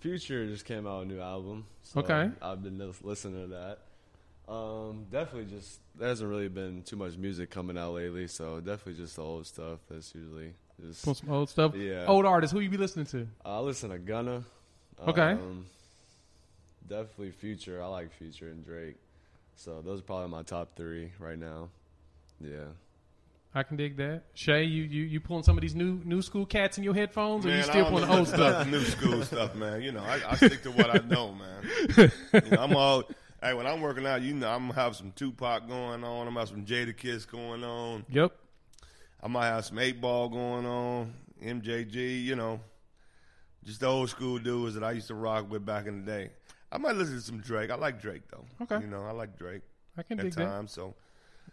Future 0.01 0.47
just 0.47 0.65
came 0.65 0.87
out 0.87 1.03
a 1.03 1.07
new 1.07 1.21
album. 1.21 1.67
So 1.83 2.01
Okay. 2.01 2.31
I've 2.41 2.63
been 2.63 2.79
listening 3.03 3.43
to 3.43 3.49
that. 3.55 3.79
Um, 4.49 5.07
definitely 5.11 5.51
just 5.57 5.81
there 5.97 6.09
hasn't 6.09 6.31
really 6.31 6.49
been 6.49 6.83
too 6.83 6.97
much 6.97 7.17
music 7.17 7.51
coming 7.51 7.77
out 7.77 7.95
lately, 7.95 8.29
so 8.29 8.61
definitely 8.61 8.95
just 8.95 9.17
the 9.17 9.23
old 9.23 9.47
stuff. 9.47 9.81
That's 9.91 10.15
usually 10.15 10.53
just. 10.81 11.05
Put 11.05 11.17
some 11.17 11.31
old 11.31 11.51
stuff. 11.51 11.75
Yeah. 11.75 12.07
Old 12.07 12.25
artists. 12.25 12.53
Who 12.53 12.61
you 12.61 12.71
be 12.71 12.77
listening 12.77 13.07
to? 13.07 13.27
I 13.45 13.59
listen 13.59 13.91
to 13.91 13.99
Gunna. 13.99 14.45
Okay. 15.07 15.33
Um, 15.33 15.67
definitely 16.89 17.33
Future. 17.33 17.83
I 17.83 17.87
like 17.87 18.13
Future 18.13 18.49
and 18.49 18.65
Drake. 18.65 18.97
So 19.57 19.83
those 19.83 20.01
are 20.01 20.05
probably 20.05 20.29
my 20.29 20.43
top 20.43 20.77
three 20.77 21.11
right 21.19 21.39
now. 21.39 21.69
Yeah. 22.41 22.67
I 23.55 23.63
can 23.63 23.79
dig 23.79 23.97
that. 23.97 24.25
Shea, 24.35 24.65
you 24.65 24.83
you 24.83 25.05
you 25.05 25.19
pulling 25.19 25.43
some 25.43 25.57
of 25.57 25.63
these 25.63 25.75
new 25.75 25.99
new 26.05 26.21
school 26.21 26.45
cats 26.45 26.77
in 26.77 26.85
your 26.85 26.93
headphones, 26.93 27.47
or 27.47 27.57
you 27.57 27.63
still 27.63 27.87
pulling 27.87 28.07
the 28.07 28.15
old 28.15 28.29
stuff? 28.29 28.69
New 28.69 28.85
school 28.85 29.23
stuff, 29.23 29.55
man. 29.55 29.81
You 29.81 29.93
know, 29.93 30.05
I, 30.05 30.21
I 30.29 30.37
stick 30.37 30.63
to 30.65 30.71
what 30.71 30.91
I 30.91 31.03
know, 31.07 31.33
man. 31.33 32.13
You 32.35 32.51
know, 32.51 32.63
I'm 32.63 32.77
all. 32.77 33.05
Hey, 33.43 33.55
when 33.55 33.67
I'm 33.67 33.81
working 33.81 34.07
out, 34.07 34.23
you 34.23 34.35
know, 34.35 34.49
I'm 34.51 34.69
gonna 34.69 34.81
have 34.81 34.97
some 34.97 35.13
Tupac 35.13 35.69
going 35.69 36.03
on. 36.05 36.27
I'm 36.27 36.35
gonna 36.35 36.41
have 36.41 36.49
some 36.49 36.65
Jadakiss 36.65 37.29
going 37.29 37.63
on. 37.65 38.05
Yep. 38.09 38.33
I 39.23 39.29
might 39.29 39.47
have 39.47 39.65
some 39.67 39.79
eight 39.79 40.01
ball 40.01 40.29
going 40.29 40.67
on. 40.67 41.13
MJG, 41.43 42.25
you 42.25 42.35
know, 42.35 42.61
just 43.65 43.81
the 43.81 43.87
old 43.87 44.09
school 44.09 44.39
dudes 44.39 44.75
that 44.75 44.83
I 44.83 44.93
used 44.93 45.09
to 45.09 45.15
rock 45.15 45.51
with 45.51 45.65
back 45.67 45.87
in 45.87 46.05
the 46.05 46.11
day. 46.11 46.31
I 46.73 46.79
might 46.79 46.97
listen 46.97 47.17
to 47.17 47.21
some 47.21 47.41
Drake. 47.41 47.71
I 47.71 47.75
like 47.77 48.01
Drake 48.01 48.23
though. 48.31 48.45
Okay. 48.63 48.81
You 48.85 48.91
know, 48.91 49.05
I 49.05 49.13
like 49.13 49.37
Drake 49.39 49.63
I 49.99 50.03
can 50.03 50.19
at 50.19 50.25
dig 50.25 50.35
that. 50.35 50.45
times. 50.45 50.73
So 50.73 50.95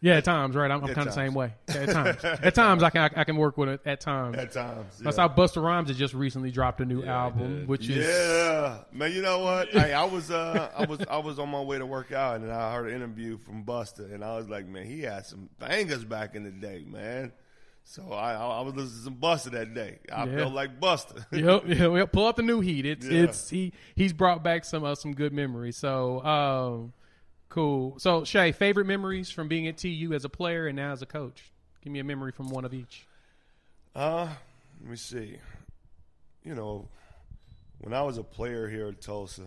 Yeah, 0.01 0.15
at 0.15 0.25
times, 0.25 0.55
right? 0.55 0.69
I'm, 0.69 0.83
I'm 0.83 0.93
kind 0.93 1.07
of 1.07 1.13
the 1.15 1.21
same 1.21 1.33
way. 1.33 1.53
At 1.69 1.89
times, 1.89 2.23
at 2.25 2.53
times, 2.55 2.83
I 2.83 2.89
can 2.89 3.01
I, 3.01 3.21
I 3.21 3.23
can 3.23 3.37
work 3.37 3.57
with 3.57 3.69
it. 3.69 3.81
At 3.85 4.01
times, 4.01 4.37
at 4.37 4.51
times, 4.51 5.01
yeah. 5.01 5.11
saw 5.11 5.29
Busta 5.29 5.63
Rhymes 5.63 5.87
has 5.87 5.97
just 5.97 6.13
recently 6.13 6.51
dropped 6.51 6.81
a 6.81 6.85
new 6.85 7.03
Yeah, 7.03 7.23
album, 7.23 7.67
which 7.67 7.87
is 7.89 8.05
Yeah, 8.05 8.79
man. 8.91 9.13
You 9.13 9.21
know 9.21 9.39
what? 9.39 9.69
hey, 9.71 9.93
I 9.93 10.03
was 10.03 10.29
uh, 10.29 10.69
I 10.77 10.85
was 10.85 10.99
I 11.09 11.17
was 11.19 11.39
on 11.39 11.49
my 11.49 11.61
way 11.61 11.77
to 11.77 11.85
work 11.85 12.11
out, 12.11 12.41
and 12.41 12.51
I 12.51 12.73
heard 12.73 12.89
an 12.89 12.95
interview 12.95 13.37
from 13.37 13.63
Busta, 13.63 14.13
and 14.13 14.23
I 14.25 14.35
was 14.35 14.49
like, 14.49 14.67
man, 14.67 14.85
he 14.85 15.01
had 15.01 15.25
some 15.25 15.49
bangers 15.59 16.03
back 16.03 16.35
in 16.35 16.43
the 16.43 16.51
day, 16.51 16.83
man. 16.85 17.31
So 17.85 18.11
I 18.11 18.33
I, 18.33 18.61
was 18.61 18.75
listening 18.75 18.97
to 18.97 19.03
some 19.03 19.15
Busta 19.15 19.51
that 19.51 19.73
day. 19.73 19.99
I 20.11 20.25
Yeah. 20.25 20.37
felt 20.37 20.53
like 20.53 20.79
Busta. 20.79 21.25
yep, 21.31 21.63
yep, 21.67 21.91
yep. 21.93 22.11
Pull 22.11 22.27
up 22.27 22.35
the 22.35 22.41
new 22.43 22.59
heat. 22.59 22.85
It's 22.85 23.05
Yeah. 23.05 23.23
it's 23.23 23.49
he 23.49 23.73
he's 23.95 24.13
brought 24.13 24.43
back 24.43 24.65
some 24.65 24.83
uh, 24.83 24.95
some 24.95 25.13
good 25.13 25.33
memories. 25.33 25.77
So 25.77 26.23
um, 26.25 26.93
cool. 27.54 27.99
So 27.99 28.24
Shea, 28.24 28.51
favorite 28.51 28.88
memories 28.88 29.30
from 29.30 29.47
being 29.47 29.68
at 29.68 29.78
TU 29.78 30.12
as 30.14 30.26
a 30.26 30.30
player 30.30 30.66
and 30.66 30.76
now 30.76 30.91
as 30.91 31.04
a 31.04 31.06
coach. 31.06 31.51
Give 31.84 31.93
me 31.93 31.99
a 31.99 32.04
memory 32.04 32.32
from 32.32 32.49
one 32.49 32.66
of 32.66 32.74
each. 32.74 33.06
Uh, 33.95 34.28
let 34.82 34.89
me 34.89 34.95
see. 34.95 35.38
You 36.43 36.56
know, 36.56 36.88
when 37.80 37.93
I 37.93 38.01
was 38.01 38.18
a 38.18 38.24
player 38.24 38.68
here 38.68 38.88
at 38.88 39.01
Tulsa, 39.01 39.43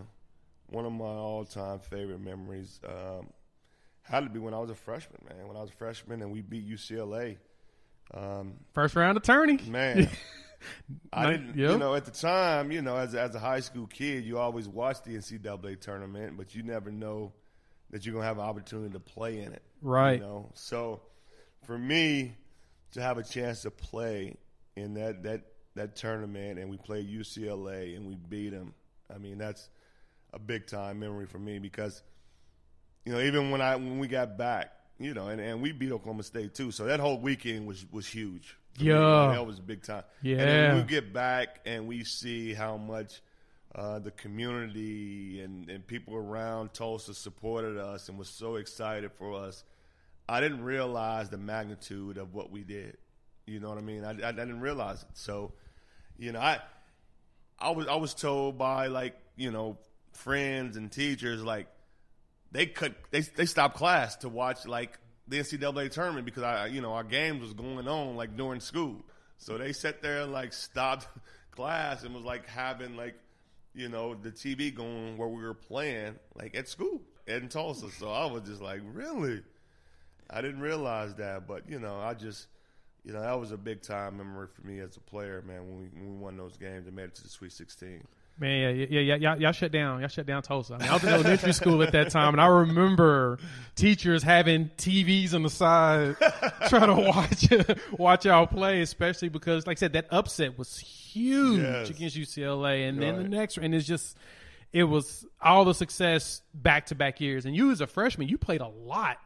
one 0.69 0.87
of 0.87 0.93
my 0.93 1.05
all-time 1.05 1.81
favorite 1.81 2.21
memories 2.21 2.79
um, 2.87 3.27
had 4.03 4.21
to 4.21 4.31
be 4.31 4.39
when 4.39 4.55
I 4.55 4.61
was 4.61 4.71
a 4.71 4.75
freshman, 4.75 5.21
man. 5.29 5.49
When 5.49 5.57
I 5.57 5.61
was 5.61 5.71
a 5.71 5.75
freshman 5.75 6.23
and 6.23 6.31
we 6.31 6.43
beat 6.43 6.69
UCLA. 6.69 7.39
Um, 8.15 8.55
First 8.73 8.95
round 8.95 9.17
attorney. 9.19 9.59
man, 9.67 10.09
I 11.13 11.33
didn't. 11.33 11.57
yep. 11.57 11.73
You 11.73 11.79
know, 11.79 11.97
at 11.97 12.05
the 12.05 12.13
time, 12.13 12.71
you 12.71 12.83
know, 12.83 12.97
as 12.97 13.17
as 13.17 13.35
a 13.35 13.41
high 13.41 13.61
school 13.61 13.89
kid, 13.89 14.25
you 14.25 14.39
always 14.39 14.69
watch 14.69 15.03
the 15.03 15.17
NCAA 15.17 15.81
tournament, 15.81 16.37
but 16.37 16.55
you 16.55 16.63
never 16.63 16.93
know 16.93 17.33
that 17.91 18.05
you're 18.05 18.15
gonna 18.15 18.27
have 18.27 18.39
an 18.39 18.45
opportunity 18.45 18.93
to 18.93 19.01
play 19.01 19.41
in 19.41 19.53
it. 19.53 19.63
Right. 19.83 20.19
You 20.21 20.27
know, 20.27 20.51
so 20.55 21.03
for 21.65 21.79
me 21.79 22.37
to 22.93 23.03
have 23.03 23.19
a 23.19 23.23
chance 23.23 23.63
to 23.63 23.71
play 23.71 24.37
in 24.77 24.95
that 24.95 25.23
that 25.25 25.43
that 25.75 25.97
tournament, 25.97 26.59
and 26.59 26.71
we 26.71 26.77
played 26.77 27.09
UCLA 27.09 27.97
and 27.97 28.07
we 28.07 28.17
beat 28.17 28.51
them. 28.51 28.75
I 29.15 29.19
mean, 29.19 29.39
that's 29.39 29.69
a 30.33 30.39
big 30.39 30.67
time 30.67 30.99
memory 30.99 31.27
for 31.27 31.39
me 31.39 31.59
because 31.59 32.03
you 33.05 33.13
know 33.13 33.21
even 33.21 33.51
when 33.51 33.61
I 33.61 33.77
when 33.77 33.99
we 33.99 34.09
got 34.09 34.37
back, 34.37 34.73
you 34.99 35.15
know, 35.15 35.29
and, 35.29 35.41
and 35.41 35.63
we 35.63 35.73
beat 35.73 35.93
Oklahoma 35.93 36.23
State 36.23 36.55
too. 36.55 36.71
So 36.71 36.85
that 36.87 37.01
whole 37.01 37.21
weekend 37.21 37.67
was 37.67 37.85
was 37.91 38.07
huge. 38.07 38.57
Yeah. 38.79 39.33
that 39.33 39.47
was 39.47 39.59
a 39.59 39.63
big 39.63 39.83
time. 39.83 40.05
Yeah. 40.23 40.37
and 40.39 40.49
then 40.49 40.77
we 40.77 40.83
get 40.83 41.13
back 41.13 41.61
and 41.65 41.87
we 41.87 42.05
see 42.05 42.53
how 42.53 42.77
much. 42.77 43.21
Uh, 43.77 43.99
the 43.99 44.11
community 44.11 45.43
and, 45.43 45.69
and 45.69 45.87
people 45.87 46.15
around 46.15 46.73
Tulsa 46.73 47.13
supported 47.13 47.77
us 47.77 48.09
and 48.09 48.19
was 48.19 48.31
so 48.31 48.55
excited 48.55 49.13
for 49.19 49.35
us. 49.35 49.65
I 50.27 50.41
didn't 50.41 50.65
realize 50.65 51.29
the 51.29 51.37
magnitude 51.37 52.17
of 52.17 52.33
what 52.33 52.51
we 52.51 52.65
did. 52.65 52.97
You 53.47 53.61
know 53.61 53.69
what 53.69 53.77
I 53.77 53.83
mean? 53.83 54.03
I, 54.03 54.13
I, 54.13 54.29
I 54.29 54.33
didn't 54.33 54.61
realize 54.61 55.03
it. 55.03 55.09
So, 55.13 55.53
you 56.19 56.33
know, 56.33 56.41
I 56.41 56.61
I 57.59 57.71
was 57.71 57.87
I 57.87 57.97
was 57.97 58.15
told 58.15 58.57
by 58.57 58.87
like 58.87 59.15
you 59.37 59.51
know 59.51 59.77
friends 60.13 60.79
and 60.79 60.91
teachers 60.91 61.43
like 61.43 61.67
they 62.53 62.65
cut 62.65 62.95
they 63.11 63.21
they 63.21 63.45
stopped 63.45 63.77
class 63.77 64.17
to 64.17 64.31
watch 64.31 64.67
like 64.67 64.99
the 65.29 65.39
NCAA 65.39 65.91
tournament 65.91 66.25
because 66.25 66.45
I 66.45 66.67
you 66.69 66.81
know 66.81 66.95
our 66.95 67.05
games 67.05 67.43
was 67.43 67.53
going 67.53 67.87
on 67.87 68.17
like 68.17 68.39
during 68.39 68.61
school. 68.61 69.05
So 69.37 69.59
they 69.59 69.75
sat 69.75 70.01
there 70.01 70.23
and 70.23 70.33
like 70.33 70.55
stopped 70.55 71.09
class 71.51 72.05
and 72.05 72.15
was 72.15 72.25
like 72.25 72.47
having 72.49 72.97
like 72.97 73.17
you 73.77 73.89
know 73.89 74.15
the 74.15 74.31
TV 74.31 74.75
going 74.75 75.17
where 75.17 75.29
we 75.29 75.43
were 75.43 75.55
playing 75.55 76.17
like 76.35 76.57
at 76.57 76.69
school 76.69 77.03
in 77.27 77.49
Tulsa. 77.49 77.91
So 77.91 78.11
I 78.11 78.27
was 78.27 78.43
just 78.43 78.63
like 78.63 78.81
really. 78.93 79.43
I 80.29 80.41
didn't 80.41 80.61
realize 80.61 81.15
that, 81.17 81.47
but 81.47 81.71
you 81.71 81.79
know, 81.79 82.01
I 82.01 82.15
just, 82.15 82.49
you 83.05 83.13
know, 83.13 83.21
that 83.21 83.39
was 83.39 83.53
a 83.53 83.57
big 83.57 83.81
time 83.81 84.17
memory 84.17 84.49
for 84.49 84.67
me 84.67 84.81
as 84.81 84.97
a 84.97 85.01
player, 85.01 85.41
man. 85.47 85.69
When 85.69 85.79
we 85.79 85.85
when 86.01 86.15
we 86.15 86.17
won 86.17 86.37
those 86.37 86.57
games 86.57 86.89
and 86.89 86.97
made 86.97 87.05
it 87.05 87.15
to 87.17 87.23
the 87.23 87.29
Sweet 87.29 87.53
Sixteen. 87.53 88.03
Man, 88.39 88.77
yeah, 88.77 88.87
yeah, 88.91 89.01
yeah, 89.01 89.17
y'all, 89.17 89.41
y'all 89.41 89.53
shut 89.53 89.73
down. 89.73 90.01
Y'all 90.01 90.09
shut 90.09 90.27
down 90.27 90.43
Tulsa. 90.43 90.75
I, 90.75 90.79
mean, 90.79 90.89
I 90.91 90.93
was 90.93 91.03
in 91.05 91.09
elementary 91.09 91.53
school 91.55 91.83
at 91.83 91.93
that 91.93 92.11
time, 92.11 92.35
and 92.35 92.41
I 92.41 92.47
remember 92.49 93.39
teachers 93.77 94.23
having 94.23 94.71
TVs 94.77 95.33
on 95.33 95.43
the 95.43 95.49
side, 95.49 96.17
trying 96.69 96.89
to 96.95 97.11
watch 97.11 97.79
watch 97.99 98.25
y'all 98.27 98.47
play, 98.47 98.83
especially 98.83 99.31
because, 99.31 99.67
like 99.67 99.79
I 99.79 99.81
said, 99.81 99.95
that 99.95 100.09
upset 100.11 100.59
was 100.59 100.77
huge 100.79 101.61
Yes. 101.63 101.89
against 101.89 102.15
UCLA, 102.17 102.87
and 102.89 103.01
then 103.01 103.15
the 103.17 103.21
Right. 103.23 103.31
next, 103.31 103.57
and 103.57 103.75
it's 103.75 103.87
just, 103.87 104.19
it 104.71 104.85
was 104.85 105.25
all 105.41 105.65
the 105.65 105.73
success 105.73 106.43
back 106.53 106.87
to 106.87 106.95
back 106.95 107.23
years. 107.23 107.47
And 107.47 107.57
you, 107.57 107.71
as 107.71 107.81
a 107.81 107.87
freshman, 107.87 108.29
you 108.29 108.37
played 108.37 108.61
a 108.61 108.69
lot 108.69 109.17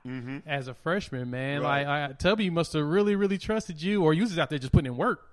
as 0.47 0.69
a 0.69 0.75
freshman, 0.75 1.31
man. 1.33 1.57
Mm-hmm. 1.63 1.67
Right. 1.67 1.85
Like, 1.87 2.11
I, 2.11 2.13
Tubby 2.13 2.49
must 2.49 2.75
have 2.75 2.85
really, 2.87 3.17
really 3.17 3.39
trusted 3.39 3.83
you, 3.83 4.05
or 4.05 4.15
you 4.15 4.23
was 4.23 4.31
just 4.31 4.39
out 4.41 4.51
there 4.51 4.59
just 4.61 4.71
putting 4.73 4.87
in 4.87 4.97
work. 4.97 5.27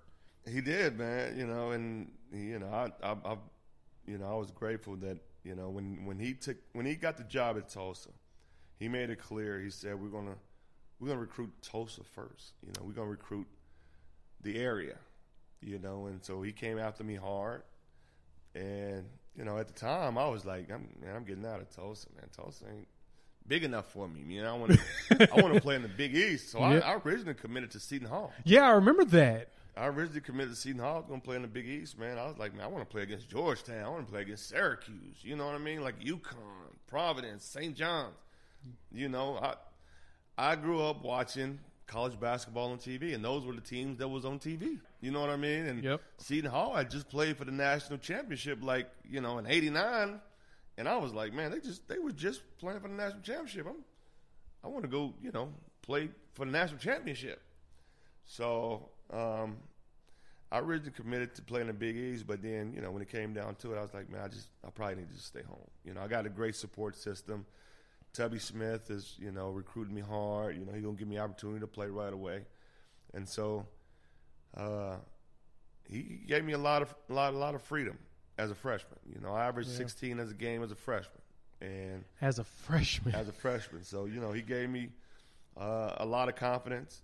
He 0.52 0.62
did, 0.62 0.98
man. 0.98 1.38
You 1.38 1.46
know, 1.46 1.72
and 1.72 2.10
you 2.34 2.58
know, 2.58 2.68
I, 2.68 3.08
I, 3.08 3.12
I, 3.24 3.38
you 4.08 4.18
know, 4.18 4.26
I 4.32 4.36
was 4.36 4.52
grateful 4.52 4.96
that 4.98 5.18
you 5.44 5.56
know 5.56 5.70
when 5.70 6.06
when 6.06 6.18
he 6.18 6.34
took 6.34 6.58
when 6.74 6.86
he 6.86 6.96
got 6.96 7.18
the 7.18 7.24
job 7.24 7.58
at 7.58 7.70
Tulsa, 7.70 8.10
he 8.80 8.88
made 8.88 9.10
it 9.10 9.20
clear. 9.20 9.60
He 9.60 9.70
said 9.70 10.02
we're 10.02 10.10
gonna 10.10 10.36
we're 11.00 11.10
gonna 11.10 11.22
recruit 11.22 11.52
Tulsa 11.62 12.02
first. 12.04 12.54
You 12.66 12.72
know, 12.76 12.86
we're 12.86 12.94
gonna 12.94 13.10
recruit 13.10 13.48
the 14.42 14.58
area. 14.58 14.98
You 15.62 15.80
know, 15.80 16.06
and 16.08 16.24
so 16.24 16.42
he 16.42 16.52
came 16.52 16.78
after 16.80 17.04
me 17.04 17.16
hard. 17.16 17.64
And 18.56 19.06
you 19.36 19.44
know, 19.44 19.58
at 19.58 19.68
the 19.68 19.74
time, 19.74 20.18
I 20.18 20.28
was 20.28 20.46
like, 20.46 20.72
I'm, 20.72 20.88
man, 21.02 21.16
I'm 21.16 21.24
getting 21.24 21.46
out 21.46 21.62
of 21.62 21.70
Tulsa, 21.76 22.08
man. 22.16 22.30
Tulsa 22.36 22.66
ain't 22.72 22.88
big 23.48 23.64
enough 23.64 23.92
for 23.92 24.08
me. 24.08 24.22
You 24.28 24.42
know, 24.44 24.56
I 24.56 24.58
want 24.58 24.72
to 24.74 25.34
I 25.34 25.42
want 25.42 25.54
to 25.54 25.62
play 25.62 25.76
in 25.76 25.82
the 25.82 25.88
Big 25.88 26.16
East. 26.16 26.52
So 26.52 26.60
Yeah. 26.62 26.80
I, 26.80 26.94
I 26.94 26.96
originally 26.98 27.34
committed 27.34 27.72
to 27.72 27.80
Seton 27.80 28.08
Hall. 28.08 28.32
Yeah, 28.44 28.64
I 28.64 28.72
remember 28.72 29.06
that. 29.06 29.50
I 29.78 29.88
originally 29.88 30.22
committed 30.22 30.54
to 30.54 30.60
Seton 30.60 30.80
Hall. 30.80 30.96
I 30.96 30.98
was 30.98 31.06
going 31.08 31.22
to 31.22 31.26
play 31.26 31.36
in 31.36 31.42
the 31.44 31.48
Big 31.48 31.68
East, 31.68 32.00
man. 32.00 32.18
I 32.18 32.26
was 32.26 32.38
like, 32.38 32.54
man, 32.54 32.64
I 32.64 32.68
want 32.68 32.88
to 32.88 32.92
play 32.92 33.04
against 33.04 33.30
Georgetown. 33.30 33.84
I 33.84 33.90
want 33.90 34.06
to 34.06 34.12
play 34.12 34.22
against 34.22 34.50
Syracuse. 34.50 35.18
You 35.22 35.36
know 35.36 35.46
what 35.46 35.56
I 35.56 35.60
mean? 35.60 35.82
Like 35.82 36.00
UConn, 36.00 36.74
Providence, 36.88 37.46
St. 37.46 37.76
John's. 37.76 38.16
You 38.92 39.08
know, 39.08 39.38
I 39.38 39.56
I 40.38 40.56
grew 40.56 40.82
up 40.82 41.04
watching 41.04 41.60
college 41.86 42.20
basketball 42.20 42.72
on 42.72 42.78
TV, 42.80 43.16
and 43.16 43.24
those 43.24 43.46
were 43.46 43.54
the 43.54 43.62
teams 43.62 43.98
that 44.00 44.08
was 44.08 44.26
on 44.26 44.40
TV. 44.40 44.80
You 45.00 45.12
know 45.12 45.22
what 45.22 45.30
I 45.30 45.38
mean? 45.38 45.68
And 45.68 45.84
Yep. 45.84 46.02
Seton 46.18 46.52
Hall 46.52 46.76
had 46.76 46.92
just 46.92 47.08
played 47.10 47.38
for 47.38 47.46
the 47.46 47.52
national 47.52 48.00
championship, 48.00 48.60
like 48.62 48.90
you 49.10 49.22
know, 49.22 49.38
in 49.38 49.48
'89, 49.48 50.20
and 50.78 50.90
I 50.90 50.98
was 50.98 51.14
like, 51.14 51.34
man, 51.34 51.52
they 51.52 51.60
just 51.60 51.88
they 51.88 52.00
were 52.00 52.12
just 52.12 52.42
playing 52.60 52.80
for 52.82 52.88
the 52.88 52.96
national 52.96 53.22
championship. 53.22 53.68
I'm, 53.68 53.84
I 54.64 54.68
want 54.68 54.84
to 54.84 54.90
go, 54.90 55.14
you 55.22 55.32
know, 55.32 55.54
play 55.82 56.10
for 56.34 56.46
the 56.46 56.52
national 56.52 56.80
championship. 56.80 57.42
So 58.26 58.90
um, 59.12 59.58
I 60.52 60.60
originally 60.60 60.92
committed 60.92 61.36
to 61.36 61.42
playing 61.42 61.68
the 61.68 61.74
Big 61.74 61.96
East, 61.98 62.26
but 62.26 62.42
then 62.42 62.72
you 62.74 62.82
know 62.82 62.92
when 62.92 63.02
it 63.02 63.10
came 63.10 63.34
down 63.34 63.56
to 63.56 63.74
it, 63.74 63.78
I 63.78 63.82
was 63.82 63.94
like, 63.94 64.10
man, 64.10 64.22
I 64.22 64.28
just 64.28 64.48
I 64.66 64.70
probably 64.70 64.96
need 64.96 65.10
to 65.10 65.16
just 65.16 65.28
stay 65.28 65.44
home. 65.44 65.68
You 65.84 65.94
know, 65.94 66.02
I 66.02 66.08
got 66.08 66.26
a 66.26 66.30
great 66.30 66.56
support 66.56 66.96
system. 66.96 67.46
Tubby 68.14 68.40
Smith 68.40 68.90
is 68.90 69.16
you 69.20 69.32
know 69.32 69.50
recruiting 69.50 69.94
me 69.94 70.02
hard. 70.02 70.56
You 70.58 70.66
know, 70.66 70.72
he's 70.74 70.84
gonna 70.84 70.96
give 70.96 71.08
me 71.08 71.20
opportunity 71.20 71.60
to 71.60 71.68
play 71.68 71.88
right 71.88 72.14
away, 72.14 72.46
and 73.14 73.28
so 73.28 73.66
uh, 74.56 74.96
he 75.90 76.22
gave 76.28 76.44
me 76.44 76.54
a 76.54 76.58
lot 76.58 76.82
of 76.82 76.96
a 77.10 77.14
lot 77.14 77.34
a 77.34 77.38
lot 77.38 77.54
of 77.56 77.62
freedom 77.62 77.98
as 78.38 78.50
a 78.52 78.56
freshman. 78.56 79.00
You 79.14 79.20
know, 79.22 79.34
I 79.34 79.46
averaged 79.48 79.70
16 79.70 80.20
as 80.20 80.32
a 80.32 80.34
game 80.34 80.64
as 80.64 80.72
a 80.72 80.76
freshman, 80.76 81.22
and 81.62 82.04
As 82.22 82.40
a 82.40 82.44
freshman. 82.44 83.16
as 83.16 83.28
a 83.28 83.34
freshman. 83.34 83.84
So 83.84 84.06
you 84.06 84.20
know, 84.22 84.32
he 84.32 84.42
gave 84.42 84.70
me 84.70 84.90
uh, 85.58 85.96
a 85.98 86.06
lot 86.06 86.30
of 86.30 86.36
confidence, 86.36 87.02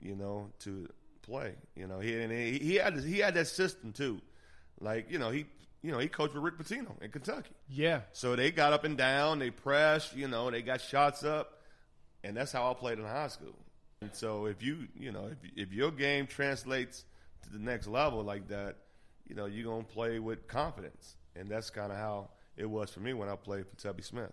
you 0.00 0.16
know, 0.16 0.48
to 0.60 0.88
play. 1.28 1.54
You 1.76 1.86
know, 1.86 2.00
he 2.00 2.20
and 2.20 2.32
he, 2.32 2.58
he 2.58 2.74
had 2.76 2.96
this, 2.96 3.04
he 3.04 3.18
had 3.18 3.34
that 3.34 3.46
system 3.46 3.92
too. 3.92 4.20
Like 4.80 5.10
you 5.10 5.18
know, 5.18 5.30
he 5.30 5.46
you 5.82 5.92
know 5.92 5.98
he 5.98 6.08
coached 6.08 6.34
with 6.34 6.42
Rick 6.42 6.58
Pitino 6.58 7.00
in 7.02 7.10
Kentucky. 7.10 7.54
yeah. 7.68 8.00
So 8.12 8.36
they 8.36 8.50
got 8.50 8.72
up 8.72 8.84
and 8.84 8.96
down, 8.96 9.38
they 9.38 9.50
pressed, 9.50 10.16
you 10.16 10.28
know, 10.28 10.50
they 10.50 10.62
got 10.62 10.80
shots 10.80 11.24
up, 11.24 11.60
and 12.24 12.36
that's 12.36 12.52
how 12.52 12.70
I 12.70 12.74
played 12.74 12.98
in 12.98 13.04
high 13.04 13.28
school. 13.28 13.54
And 14.00 14.10
so 14.14 14.46
if 14.46 14.62
you 14.62 14.88
you 14.98 15.12
know 15.12 15.28
if 15.30 15.38
if 15.56 15.72
your 15.72 15.90
game 15.90 16.26
translates 16.26 17.04
to 17.42 17.50
the 17.50 17.58
next 17.58 17.86
level 17.86 18.22
like 18.22 18.48
that, 18.48 18.76
you 19.28 19.34
know, 19.34 19.46
you're 19.46 19.64
gonna 19.70 19.84
play 19.84 20.18
with 20.18 20.46
confidence, 20.48 21.16
and 21.36 21.48
that's 21.48 21.70
kind 21.70 21.92
of 21.92 21.98
how 21.98 22.30
it 22.56 22.66
was 22.68 22.90
for 22.90 23.00
me 23.00 23.12
when 23.12 23.28
I 23.28 23.36
played 23.36 23.66
for 23.66 23.76
Tubby 23.76 24.02
Smith. 24.02 24.32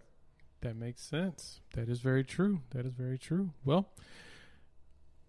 That 0.62 0.76
makes 0.76 1.02
sense. 1.04 1.60
That 1.76 1.90
is 1.90 2.00
very 2.00 2.24
true. 2.24 2.62
That 2.72 2.86
is 2.88 2.94
very 2.94 3.20
true. 3.20 3.52
Well, 3.66 3.88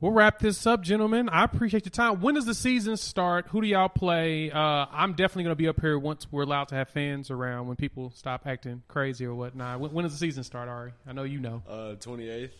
we'll 0.07 0.14
wrap 0.14 0.38
this 0.38 0.66
up, 0.68 0.82
gentlemen. 0.82 1.28
I 1.28 1.42
appreciate 1.42 1.84
your 1.84 1.90
time. 1.90 2.20
When 2.20 2.36
does 2.36 2.46
the 2.46 2.54
season 2.54 2.96
start? 2.96 3.48
Who 3.48 3.61
do 3.61 3.66
y'all 3.66 3.88
play? 3.88 4.52
Uh, 4.52 4.86
I'm 4.92 5.14
definitely 5.14 5.44
going 5.44 5.52
to 5.52 5.57
be 5.57 5.66
up 5.66 5.80
here 5.80 5.98
once 5.98 6.30
we're 6.30 6.44
allowed 6.44 6.68
to 6.68 6.76
have 6.76 6.88
fans 6.90 7.28
around. 7.28 7.66
When 7.66 7.76
people 7.76 8.12
stop 8.14 8.46
acting 8.46 8.84
crazy 8.86 9.26
or 9.26 9.34
whatnot. 9.34 9.80
When, 9.80 9.92
when 9.92 10.04
does 10.04 10.12
the 10.12 10.18
season 10.18 10.44
start, 10.44 10.68
Ari? 10.68 10.92
I 11.09 11.12
know 11.12 11.24
you 11.24 11.40
know. 11.40 11.61
Uh, 11.68 11.96
28th, 11.98 12.50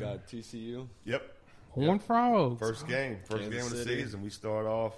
got 0.00 0.26
TCU. 0.26 0.88
Yep. 1.04 1.36
Horned 1.70 2.02
Frogs. 2.02 2.58
First 2.58 2.88
game, 2.88 3.18
first 3.24 3.42
Kansas 3.42 3.54
game 3.54 3.66
of 3.66 3.70
the 3.70 3.84
City. 3.84 4.02
season. 4.02 4.22
We 4.22 4.30
start 4.30 4.66
off 4.66 4.94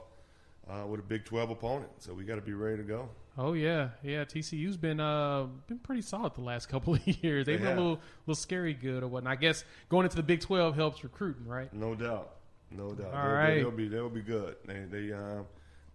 uh, 0.71 0.87
with 0.87 1.01
a 1.01 1.03
Big 1.03 1.27
12 1.27 1.51
opponent. 1.51 1.91
So 1.99 2.15
we 2.15 2.25
got 2.25 2.37
to 2.37 2.41
be 2.41 2.55
ready 2.55 2.79
to 2.79 2.85
go. 2.85 3.11
Oh 3.39 3.55
yeah, 3.55 3.91
yeah. 4.03 4.25
TCU's 4.25 4.77
been 4.77 5.01
uh 5.01 5.47
been 5.67 5.79
pretty 5.79 6.03
solid 6.03 6.35
the 6.35 6.43
last 6.43 6.69
couple 6.71 6.95
of 6.95 7.07
years. 7.07 7.47
They've 7.47 7.59
They 7.59 7.65
been 7.67 7.79
a 7.79 7.81
little 7.81 8.01
little 8.27 8.41
scary 8.41 8.75
good 8.75 9.03
or 9.03 9.09
whatnot. 9.09 9.33
I 9.33 9.37
guess 9.37 9.65
going 9.89 10.05
into 10.05 10.17
the 10.17 10.23
Big 10.23 10.41
Twelve 10.41 10.75
helps 10.75 11.03
recruiting, 11.03 11.47
right? 11.47 11.73
No 11.73 11.95
doubt, 11.95 12.37
no 12.71 12.93
doubt. 12.93 13.15
All 13.15 13.23
they'll, 13.23 13.33
right. 13.33 13.55
they'll 13.57 13.71
be 13.71 13.89
they'll 13.89 14.11
be 14.11 14.23
good. 14.23 14.57
They 14.67 14.81
they 14.91 15.13
um, 15.13 15.47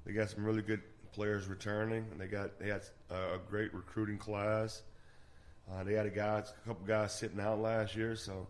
they 0.05 0.13
got 0.13 0.29
some 0.29 0.43
really 0.43 0.61
good 0.61 0.81
players 1.11 1.47
returning, 1.47 2.05
and 2.11 2.19
they 2.19 2.27
got 2.27 2.59
they 2.59 2.69
had 2.69 2.81
uh, 3.11 3.35
a 3.35 3.39
great 3.49 3.73
recruiting 3.73 4.17
class. 4.17 4.81
Uh, 5.69 5.83
they 5.83 5.93
had 5.93 6.05
a 6.05 6.09
guys, 6.09 6.53
a 6.63 6.67
couple 6.67 6.85
guys 6.85 7.13
sitting 7.13 7.39
out 7.39 7.59
last 7.59 7.95
year, 7.95 8.15
so 8.15 8.47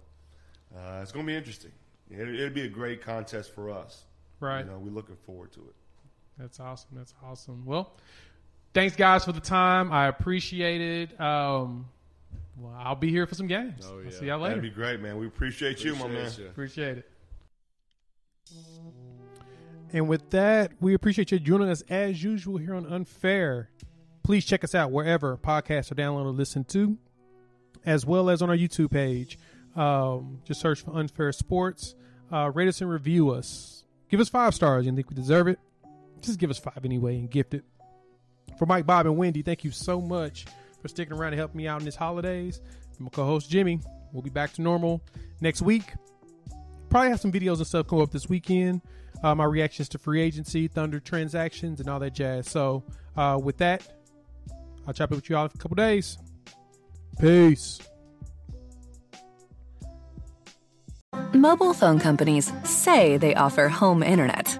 uh, 0.76 1.00
it's 1.02 1.12
going 1.12 1.26
to 1.26 1.32
be 1.32 1.36
interesting. 1.36 1.72
It, 2.12 2.28
it'll 2.28 2.54
be 2.54 2.62
a 2.62 2.70
great 2.70 3.02
contest 3.02 3.56
for 3.56 3.72
us. 3.72 4.04
Right. 4.40 4.64
You 4.64 4.72
know, 4.72 4.78
we're 4.78 4.92
looking 4.92 5.16
forward 5.26 5.52
to 5.54 5.62
it. 5.62 5.76
That's 6.38 6.60
awesome. 6.60 6.90
That's 6.94 7.16
awesome. 7.24 7.66
Well, 7.66 7.94
thanks 8.74 8.96
guys 8.96 9.26
for 9.26 9.32
the 9.32 9.40
time. 9.40 9.92
I 9.92 10.08
appreciate 10.08 10.82
it. 10.82 11.20
Um, 11.20 11.88
well, 12.58 12.74
I'll 12.78 12.96
be 12.96 13.10
here 13.10 13.28
for 13.28 13.36
some 13.36 13.48
games. 13.48 13.88
Oh, 13.88 13.98
I'll 13.98 14.04
yeah. 14.04 14.10
see 14.12 14.26
y'all 14.26 14.40
later. 14.40 14.56
That'd 14.56 14.72
be 14.72 14.76
great, 14.76 15.00
man. 15.00 15.18
We 15.18 15.28
appreciate, 15.28 15.84
you, 15.84 15.96
my 15.96 16.08
man. 16.08 16.28
Appreciate 16.28 16.44
you. 16.44 16.50
Appreciate 16.50 16.98
it. 16.98 17.12
And 19.94 20.10
with 20.10 20.30
that, 20.32 20.72
we 20.82 20.94
appreciate 20.94 21.32
you 21.32 21.40
joining 21.40 21.70
us 21.70 21.82
as 21.90 22.22
usual 22.24 22.58
here 22.58 22.76
on 22.76 22.86
Unfair. 22.86 23.70
Please 24.24 24.44
check 24.46 24.64
us 24.64 24.76
out 24.76 24.92
wherever 24.92 25.38
podcasts 25.38 25.92
are 25.92 25.96
downloaded 25.96 26.26
or 26.26 26.32
listened 26.32 26.68
to, 26.70 26.98
as 27.86 28.06
well 28.06 28.30
as 28.30 28.42
on 28.42 28.50
our 28.50 28.58
YouTube 28.58 28.92
page. 28.92 29.40
Um, 29.76 30.42
just 30.44 30.60
search 30.60 30.82
for 30.82 30.92
Unfair 30.92 31.32
Sports. 31.32 31.96
Uh, 32.32 32.52
rate 32.54 32.68
us 32.68 32.82
and 32.82 32.90
review 32.90 33.30
us. 33.30 33.86
Give 34.10 34.20
us 34.20 34.28
five 34.28 34.54
stars. 34.54 34.86
You 34.86 34.94
think 34.94 35.10
we 35.10 35.16
deserve 35.16 35.48
it? 35.48 35.60
Just 36.20 36.40
give 36.40 36.50
us 36.50 36.58
five 36.58 36.84
anyway 36.84 37.20
and 37.20 37.30
gift 37.30 37.54
it. 37.54 37.64
For 38.58 38.66
Mike, 38.66 38.86
Bob, 38.86 39.06
and 39.06 39.18
Wendy, 39.18 39.42
thank 39.42 39.64
you 39.64 39.72
so 39.72 40.02
much 40.02 40.46
for 40.82 40.88
sticking 40.88 41.14
around 41.14 41.32
to 41.32 41.38
help 41.38 41.54
me 41.54 41.68
out 41.68 41.80
in 41.80 41.86
these 41.86 41.96
holidays. 41.96 42.62
My 43.00 43.10
co-host 43.10 43.50
Jimmy. 43.50 43.80
We'll 44.14 44.24
be 44.24 44.30
back 44.30 44.54
to 44.54 44.62
normal 44.62 45.04
next 45.42 45.62
week 45.62 45.84
probably 46.90 47.10
have 47.10 47.20
some 47.20 47.32
videos 47.32 47.58
and 47.58 47.68
stuff 47.68 47.88
come 47.88 48.02
up 48.02 48.12
this 48.12 48.30
weekend. 48.30 48.82
Uh, 49.24 49.34
my 49.34 49.46
reactions 49.46 49.90
to 49.90 49.98
free 49.98 50.22
agency, 50.22 50.68
Thunder 50.68 51.00
transactions, 51.00 51.80
and 51.80 51.90
all 51.90 52.00
that 52.00 52.14
jazz. 52.14 52.50
So, 52.50 52.84
uh, 53.16 53.40
with 53.42 53.58
that, 53.58 53.88
I'll 54.86 54.94
chop 54.94 55.12
it 55.12 55.16
with 55.16 55.30
you 55.30 55.38
all 55.38 55.46
in 55.46 55.52
a 55.54 55.58
couple 55.58 55.76
days. 55.76 56.18
Peace. 57.20 57.80
Mobile 61.34 61.74
phone 61.74 62.00
companies 62.00 62.52
say 62.64 63.18
they 63.18 63.36
offer 63.36 63.68
home 63.70 64.04
internet. 64.04 64.60